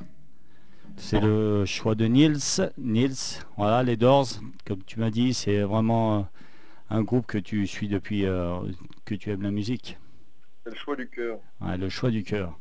C'est 0.95 1.19
le 1.19 1.65
choix 1.65 1.95
de 1.95 2.05
Niels. 2.05 2.37
Niels, 2.77 3.11
voilà, 3.55 3.83
les 3.83 3.97
Doors, 3.97 4.27
comme 4.65 4.83
tu 4.83 4.99
m'as 4.99 5.11
dit, 5.11 5.33
c'est 5.33 5.61
vraiment 5.61 6.17
euh, 6.17 6.21
un 6.89 7.03
groupe 7.03 7.27
que 7.27 7.37
tu 7.37 7.67
suis 7.67 7.87
depuis 7.87 8.25
euh, 8.25 8.57
que 9.05 9.13
tu 9.15 9.29
aimes 9.31 9.43
la 9.43 9.51
musique. 9.51 9.97
C'est 10.63 10.71
le 10.71 10.75
choix 10.75 10.95
du 10.95 11.07
cœur. 11.07 11.37
Ouais, 11.61 11.77
le 11.77 11.89
choix 11.89 12.09
du 12.09 12.23
cœur. 12.23 12.57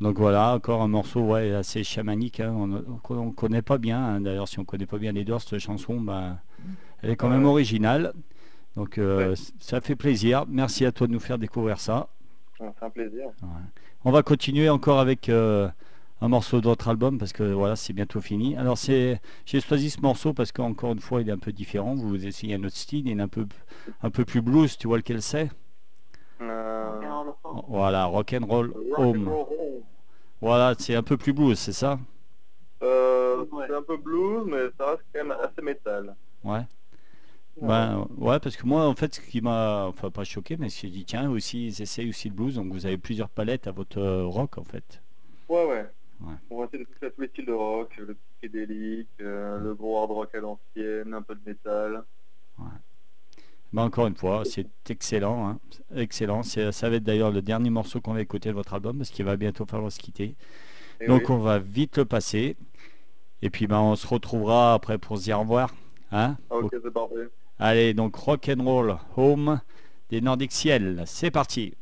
Donc 0.00 0.18
voilà, 0.18 0.54
encore 0.54 0.82
un 0.82 0.88
morceau 0.88 1.20
ouais, 1.22 1.52
assez 1.54 1.82
chamanique. 1.82 2.40
hein. 2.40 2.52
On 2.54 2.66
ne 2.66 3.30
connaît 3.30 3.62
pas 3.62 3.78
bien. 3.78 3.98
hein. 4.04 4.20
D'ailleurs, 4.20 4.48
si 4.48 4.58
on 4.58 4.64
connaît 4.66 4.84
pas 4.86 4.98
bien 4.98 5.12
les 5.12 5.24
Doors, 5.24 5.40
cette 5.40 5.58
chanson, 5.58 5.98
bah, 6.00 6.36
elle 7.02 7.10
est 7.10 7.16
quand 7.16 7.30
même 7.30 7.46
originale. 7.46 8.12
Donc 8.76 8.98
euh, 8.98 9.30
Ouais. 9.30 9.34
ça 9.60 9.80
fait 9.80 9.96
plaisir. 9.96 10.44
Merci 10.48 10.84
à 10.84 10.92
toi 10.92 11.06
de 11.06 11.12
nous 11.12 11.20
faire 11.20 11.38
découvrir 11.38 11.80
ça. 11.80 12.08
C'est 12.58 12.84
un 12.84 12.90
plaisir. 12.90 13.24
On 14.08 14.12
va 14.12 14.22
continuer 14.22 14.68
encore 14.68 15.00
avec 15.00 15.28
euh, 15.28 15.68
un 16.20 16.28
morceau 16.28 16.60
d'autre 16.60 16.86
album 16.86 17.18
parce 17.18 17.32
que 17.32 17.42
voilà, 17.42 17.74
c'est 17.74 17.92
bientôt 17.92 18.20
fini. 18.20 18.54
Alors 18.56 18.78
c'est, 18.78 19.20
j'ai 19.44 19.60
choisi 19.60 19.90
ce 19.90 20.00
morceau 20.00 20.32
parce 20.32 20.52
qu'encore 20.52 20.92
une 20.92 21.00
fois, 21.00 21.22
il 21.22 21.28
est 21.28 21.32
un 21.32 21.38
peu 21.38 21.50
différent. 21.50 21.96
Vous 21.96 22.24
essayez 22.24 22.54
un 22.54 22.62
autre 22.62 22.76
style, 22.76 23.08
il 23.08 23.18
est 23.18 23.20
un 23.20 23.26
peu, 23.26 23.46
un 24.04 24.10
peu 24.10 24.24
plus 24.24 24.42
blues. 24.42 24.78
Tu 24.78 24.86
vois 24.86 24.98
lequel 24.98 25.20
c'est? 25.22 25.50
Euh, 26.40 26.92
Rock'n'roll 26.92 27.34
home. 27.42 27.62
Voilà, 27.66 28.04
Rock 28.04 28.32
and 28.40 28.46
Roll 28.46 28.66
rock 28.68 28.98
and 28.98 29.02
Home. 29.02 29.28
roll. 29.28 29.46
Voilà, 30.40 30.74
c'est 30.78 30.94
un 30.94 31.02
peu 31.02 31.16
plus 31.16 31.32
blues, 31.32 31.58
c'est 31.58 31.72
ça? 31.72 31.98
Euh, 32.84 33.16
Ouais. 33.50 33.64
C'est 33.68 33.74
un 33.74 33.82
peu 33.82 33.96
blues, 33.96 34.44
mais 34.46 34.68
ça 34.78 34.90
reste 34.90 35.02
quand 35.12 35.24
même 35.24 35.36
assez 35.42 35.62
métal. 35.62 36.14
Ouais. 36.44 36.60
Ben, 37.62 38.06
ouais, 38.18 38.38
parce 38.38 38.56
que 38.56 38.66
moi, 38.66 38.86
en 38.86 38.94
fait, 38.94 39.14
ce 39.14 39.20
qui 39.20 39.40
m'a, 39.40 39.86
enfin 39.86 40.10
pas 40.10 40.24
choqué, 40.24 40.56
mais 40.56 40.68
j'ai 40.68 40.88
dit, 40.90 41.04
tiens, 41.04 41.30
aussi, 41.30 41.66
ils 41.68 41.82
essayent 41.82 42.08
aussi 42.10 42.28
le 42.28 42.34
blues, 42.34 42.56
donc 42.56 42.70
vous 42.72 42.84
avez 42.86 42.98
plusieurs 42.98 43.30
palettes 43.30 43.66
à 43.66 43.72
votre 43.72 43.98
euh, 43.98 44.24
rock, 44.26 44.58
en 44.58 44.64
fait. 44.64 45.00
Ouais, 45.48 45.64
ouais. 45.64 45.86
Ouais. 46.20 46.34
On 46.50 46.58
va 46.58 46.64
essayer 46.66 46.84
de 46.84 47.06
à 47.06 47.10
tous 47.10 47.20
les 47.20 47.28
styles 47.28 47.46
de 47.46 47.52
rock, 47.52 47.94
le 47.98 48.14
psychédélique, 48.14 49.08
euh, 49.20 49.58
le 49.58 49.74
gros 49.74 49.98
hard 50.00 50.10
rock 50.10 50.34
à 50.34 50.38
l'ancienne, 50.40 51.14
un 51.14 51.22
peu 51.22 51.34
de 51.34 51.40
métal. 51.46 52.04
Ben, 53.72 53.82
encore 53.82 54.06
une 54.06 54.14
fois, 54.14 54.44
c'est 54.44 54.66
excellent, 54.88 55.48
hein. 55.48 55.58
excellent. 55.94 56.42
C'est- 56.42 56.72
Ça 56.72 56.88
va 56.88 56.96
être 56.96 57.04
d'ailleurs 57.04 57.30
le 57.32 57.42
dernier 57.42 57.68
morceau 57.70 58.00
qu'on 58.00 58.14
va 58.14 58.20
écouter 58.22 58.48
de 58.48 58.54
votre 58.54 58.74
album, 58.74 58.98
parce 58.98 59.10
qu'il 59.10 59.24
va 59.24 59.36
bientôt 59.36 59.66
falloir 59.66 59.90
se 59.92 59.98
quitter. 59.98 60.34
Et 61.00 61.06
Donc 61.06 61.28
oui. 61.28 61.34
on 61.34 61.38
va 61.38 61.58
vite 61.58 61.96
le 61.98 62.04
passer. 62.04 62.56
Et 63.42 63.50
puis 63.50 63.66
ben, 63.66 63.80
on 63.80 63.96
se 63.96 64.06
retrouvera 64.06 64.74
après 64.74 64.98
pour 64.98 65.18
se 65.18 65.24
dire 65.24 65.38
au 65.38 65.42
revoir. 65.42 65.74
Hein 66.12 66.36
ok, 66.50 66.70
c'est 66.82 66.90
parfait. 66.92 67.28
Allez, 67.58 67.94
donc 67.94 68.16
rock 68.16 68.50
and 68.50 68.62
roll 68.62 68.98
home 69.16 69.60
des 70.10 70.20
Nordic 70.20 70.52
Ciel. 70.52 71.02
C'est 71.06 71.30
parti. 71.30 71.74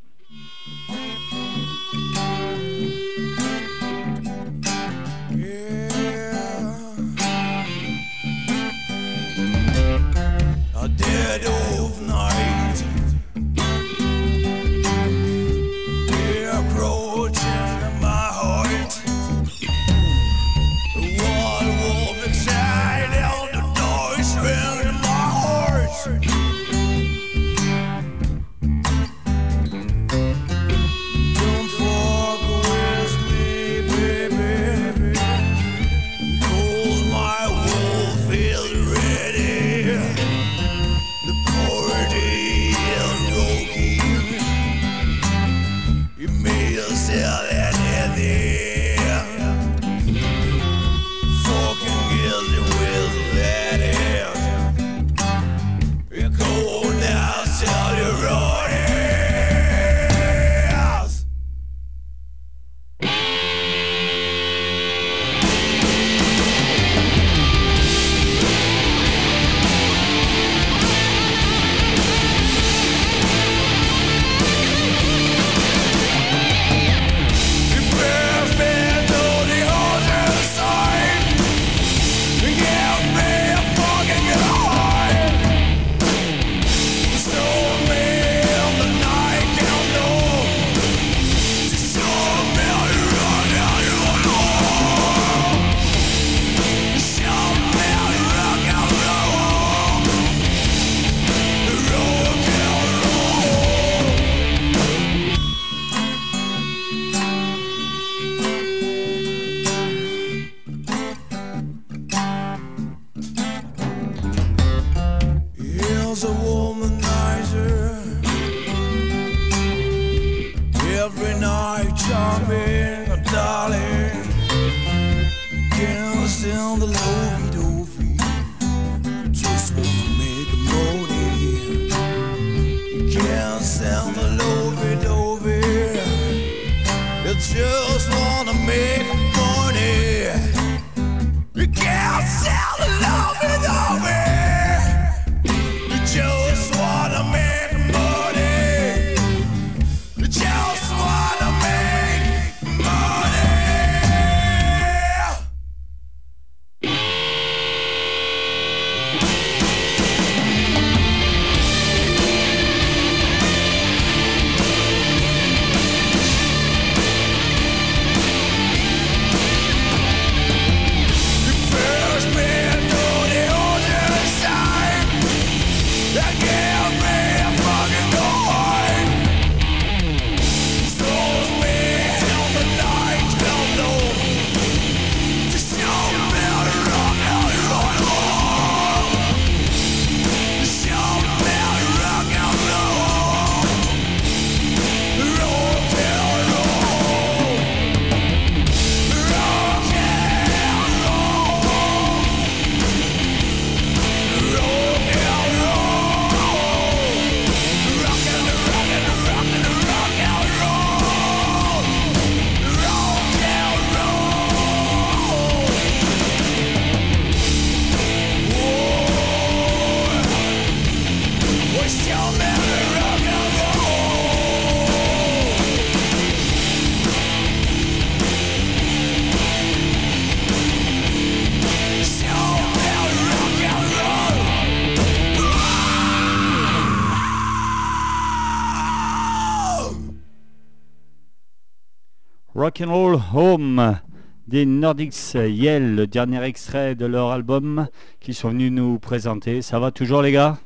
Rock 242.65 242.81
and 242.81 242.91
roll 242.91 243.19
home 243.31 243.99
des 244.47 244.65
Nordics 244.65 245.35
Yell, 245.35 245.93
le 245.93 246.07
dernier 246.07 246.41
extrait 246.45 246.95
de 246.95 247.05
leur 247.05 247.29
album 247.29 247.87
qu'ils 248.19 248.33
sont 248.33 248.49
venus 248.49 248.71
nous 248.71 248.97
présenter. 248.97 249.61
Ça 249.61 249.77
va 249.77 249.91
toujours 249.91 250.23
les 250.23 250.31
gars? 250.31 250.57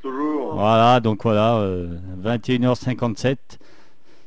Toujours. 0.00 0.54
Voilà, 0.54 0.98
donc 1.00 1.24
voilà, 1.24 1.58
euh, 1.58 1.98
21h57. 2.22 3.36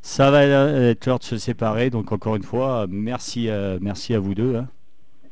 Ça 0.04 0.30
va 0.30 0.44
être 0.44 1.08
l'heure 1.08 1.18
de 1.18 1.24
se 1.24 1.40
séparer, 1.40 1.90
donc 1.90 2.12
encore 2.12 2.36
une 2.36 2.44
fois, 2.44 2.86
merci, 2.88 3.50
euh, 3.50 3.80
merci 3.82 4.14
à 4.14 4.20
vous 4.20 4.36
deux. 4.36 4.58
hein. 4.58 4.68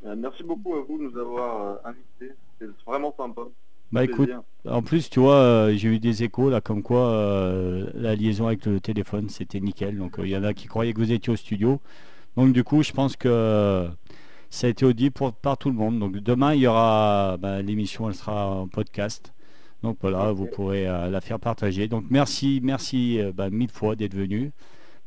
Euh, 0.07 0.15
merci 0.17 0.41
beaucoup 0.41 0.73
à 0.73 0.82
vous 0.82 0.97
de 0.97 1.03
nous 1.03 1.19
avoir 1.19 1.61
euh, 1.61 1.75
invités. 1.86 2.34
C'est 2.57 2.69
vraiment 2.88 3.13
sympa. 3.15 3.43
Bah 3.92 4.04
écoute, 4.04 4.28
Plaisir. 4.28 4.44
en 4.66 4.82
plus, 4.82 5.10
tu 5.10 5.20
vois, 5.20 5.36
euh, 5.36 5.74
j'ai 5.76 5.88
eu 5.88 6.00
des 6.00 6.24
échos 6.24 6.50
là 6.50 6.60
comme 6.60 6.84
quoi 6.84 7.10
euh, 7.10 7.90
la 7.96 8.16
liaison 8.16 8.48
avec 8.48 8.66
le 8.66 8.80
téléphone 8.80 9.30
c'était 9.30 9.60
nickel. 9.60 9.98
Donc 9.98 10.20
euh, 10.20 10.28
il 10.28 10.32
y 10.32 10.38
en 10.38 10.44
a 10.44 10.54
qui 10.54 10.68
croyaient 10.68 10.94
que 10.94 11.00
vous 11.00 11.12
étiez 11.12 11.32
au 11.32 11.38
studio. 11.38 11.80
Donc 12.36 12.54
du 12.54 12.64
coup, 12.64 12.84
je 12.84 12.92
pense 12.92 13.16
que 13.16 13.88
ça 14.50 14.68
a 14.68 14.70
été 14.70 14.86
audible 14.86 15.14
pour, 15.14 15.34
par 15.34 15.58
tout 15.58 15.70
le 15.70 15.76
monde. 15.76 16.00
Donc 16.00 16.18
demain, 16.18 16.54
il 16.54 16.62
y 16.62 16.68
aura 16.68 17.38
bah, 17.38 17.62
l'émission, 17.62 18.10
elle 18.10 18.16
sera 18.16 18.48
en 18.50 18.68
podcast. 18.68 19.34
Donc 19.84 19.98
voilà, 20.02 20.32
vous 20.32 20.48
pourrez 20.48 20.86
la 20.86 21.22
faire 21.22 21.40
partager. 21.40 21.88
Donc 21.88 22.06
merci, 22.10 22.60
merci 22.64 23.20
bah, 23.36 23.50
mille 23.50 23.70
fois 23.70 23.96
d'être 23.96 24.16
venu. 24.16 24.52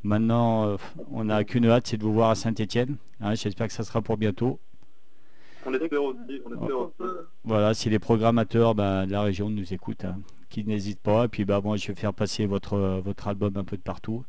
Maintenant, 0.05 0.77
on 1.11 1.25
n'a 1.25 1.45
qu'une 1.45 1.67
hâte, 1.67 1.89
c'est 1.89 1.99
de 1.99 2.05
vous 2.05 2.15
voir 2.15 2.31
à 2.31 2.35
Saint-Étienne. 2.35 2.97
J'espère 3.35 3.67
que 3.67 3.73
ça 3.73 3.85
sera 3.85 4.01
pour 4.01 4.17
bientôt. 4.17 4.59
On 5.67 5.75
espère 5.75 6.03
aussi. 6.03 6.19
On 6.47 6.53
espère 6.55 6.79
aussi. 6.79 6.95
Voilà, 7.45 7.75
si 7.75 7.91
les 7.91 7.99
programmateurs 7.99 8.75
ben, 8.75 9.07
de 9.07 9.13
la 9.13 9.23
région 9.23 9.51
nous 9.51 9.73
écoutent, 9.73 10.05
hein, 10.05 10.19
qu'ils 10.49 10.67
n'hésitent 10.67 11.01
pas. 11.01 11.25
Et 11.25 11.29
puis 11.29 11.45
bah, 11.45 11.61
moi, 11.63 11.77
je 11.77 11.89
vais 11.89 11.95
faire 11.95 12.15
passer 12.15 12.47
votre, 12.47 13.01
votre 13.05 13.29
album 13.29 13.57
un 13.57 13.65
peu 13.65 13.77
de 13.77 13.83
partout. 13.83 14.25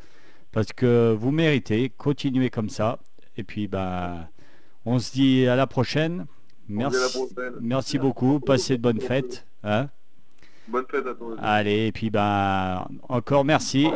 Parce 0.52 0.74
que 0.74 1.16
vous 1.18 1.32
méritez, 1.32 1.90
continuez 1.90 2.50
comme 2.50 2.70
ça. 2.70 3.00
Et 3.38 3.44
puis 3.44 3.68
bah, 3.68 4.30
on 4.86 5.00
se 5.00 5.12
dit 5.14 5.48
à 5.48 5.56
la 5.56 5.68
prochaine. 5.68 6.26
La 6.70 6.76
Merci, 6.90 7.18
prochaine. 7.18 7.54
merci 7.62 7.98
beaucoup. 7.98 8.40
Passez 8.40 8.78
de 8.78 8.82
bonnes 8.82 9.02
fêtes. 9.02 9.46
hein. 9.64 9.90
Bonne 10.68 10.86
fête 10.90 11.06
à 11.08 11.14
toi. 11.14 11.36
Allez, 11.42 11.88
et 11.88 11.92
puis 11.92 12.10
bah, 12.10 12.88
encore 13.10 13.44
merci. 13.46 13.88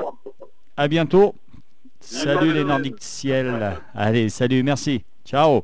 À 0.77 0.87
bientôt. 0.87 1.35
Salut 1.99 2.53
les 2.53 2.63
Nordiques 2.63 3.01
Ciel. 3.01 3.77
Allez, 3.93 4.29
salut, 4.29 4.61
merci. 4.63 5.03
Ciao. 5.25 5.63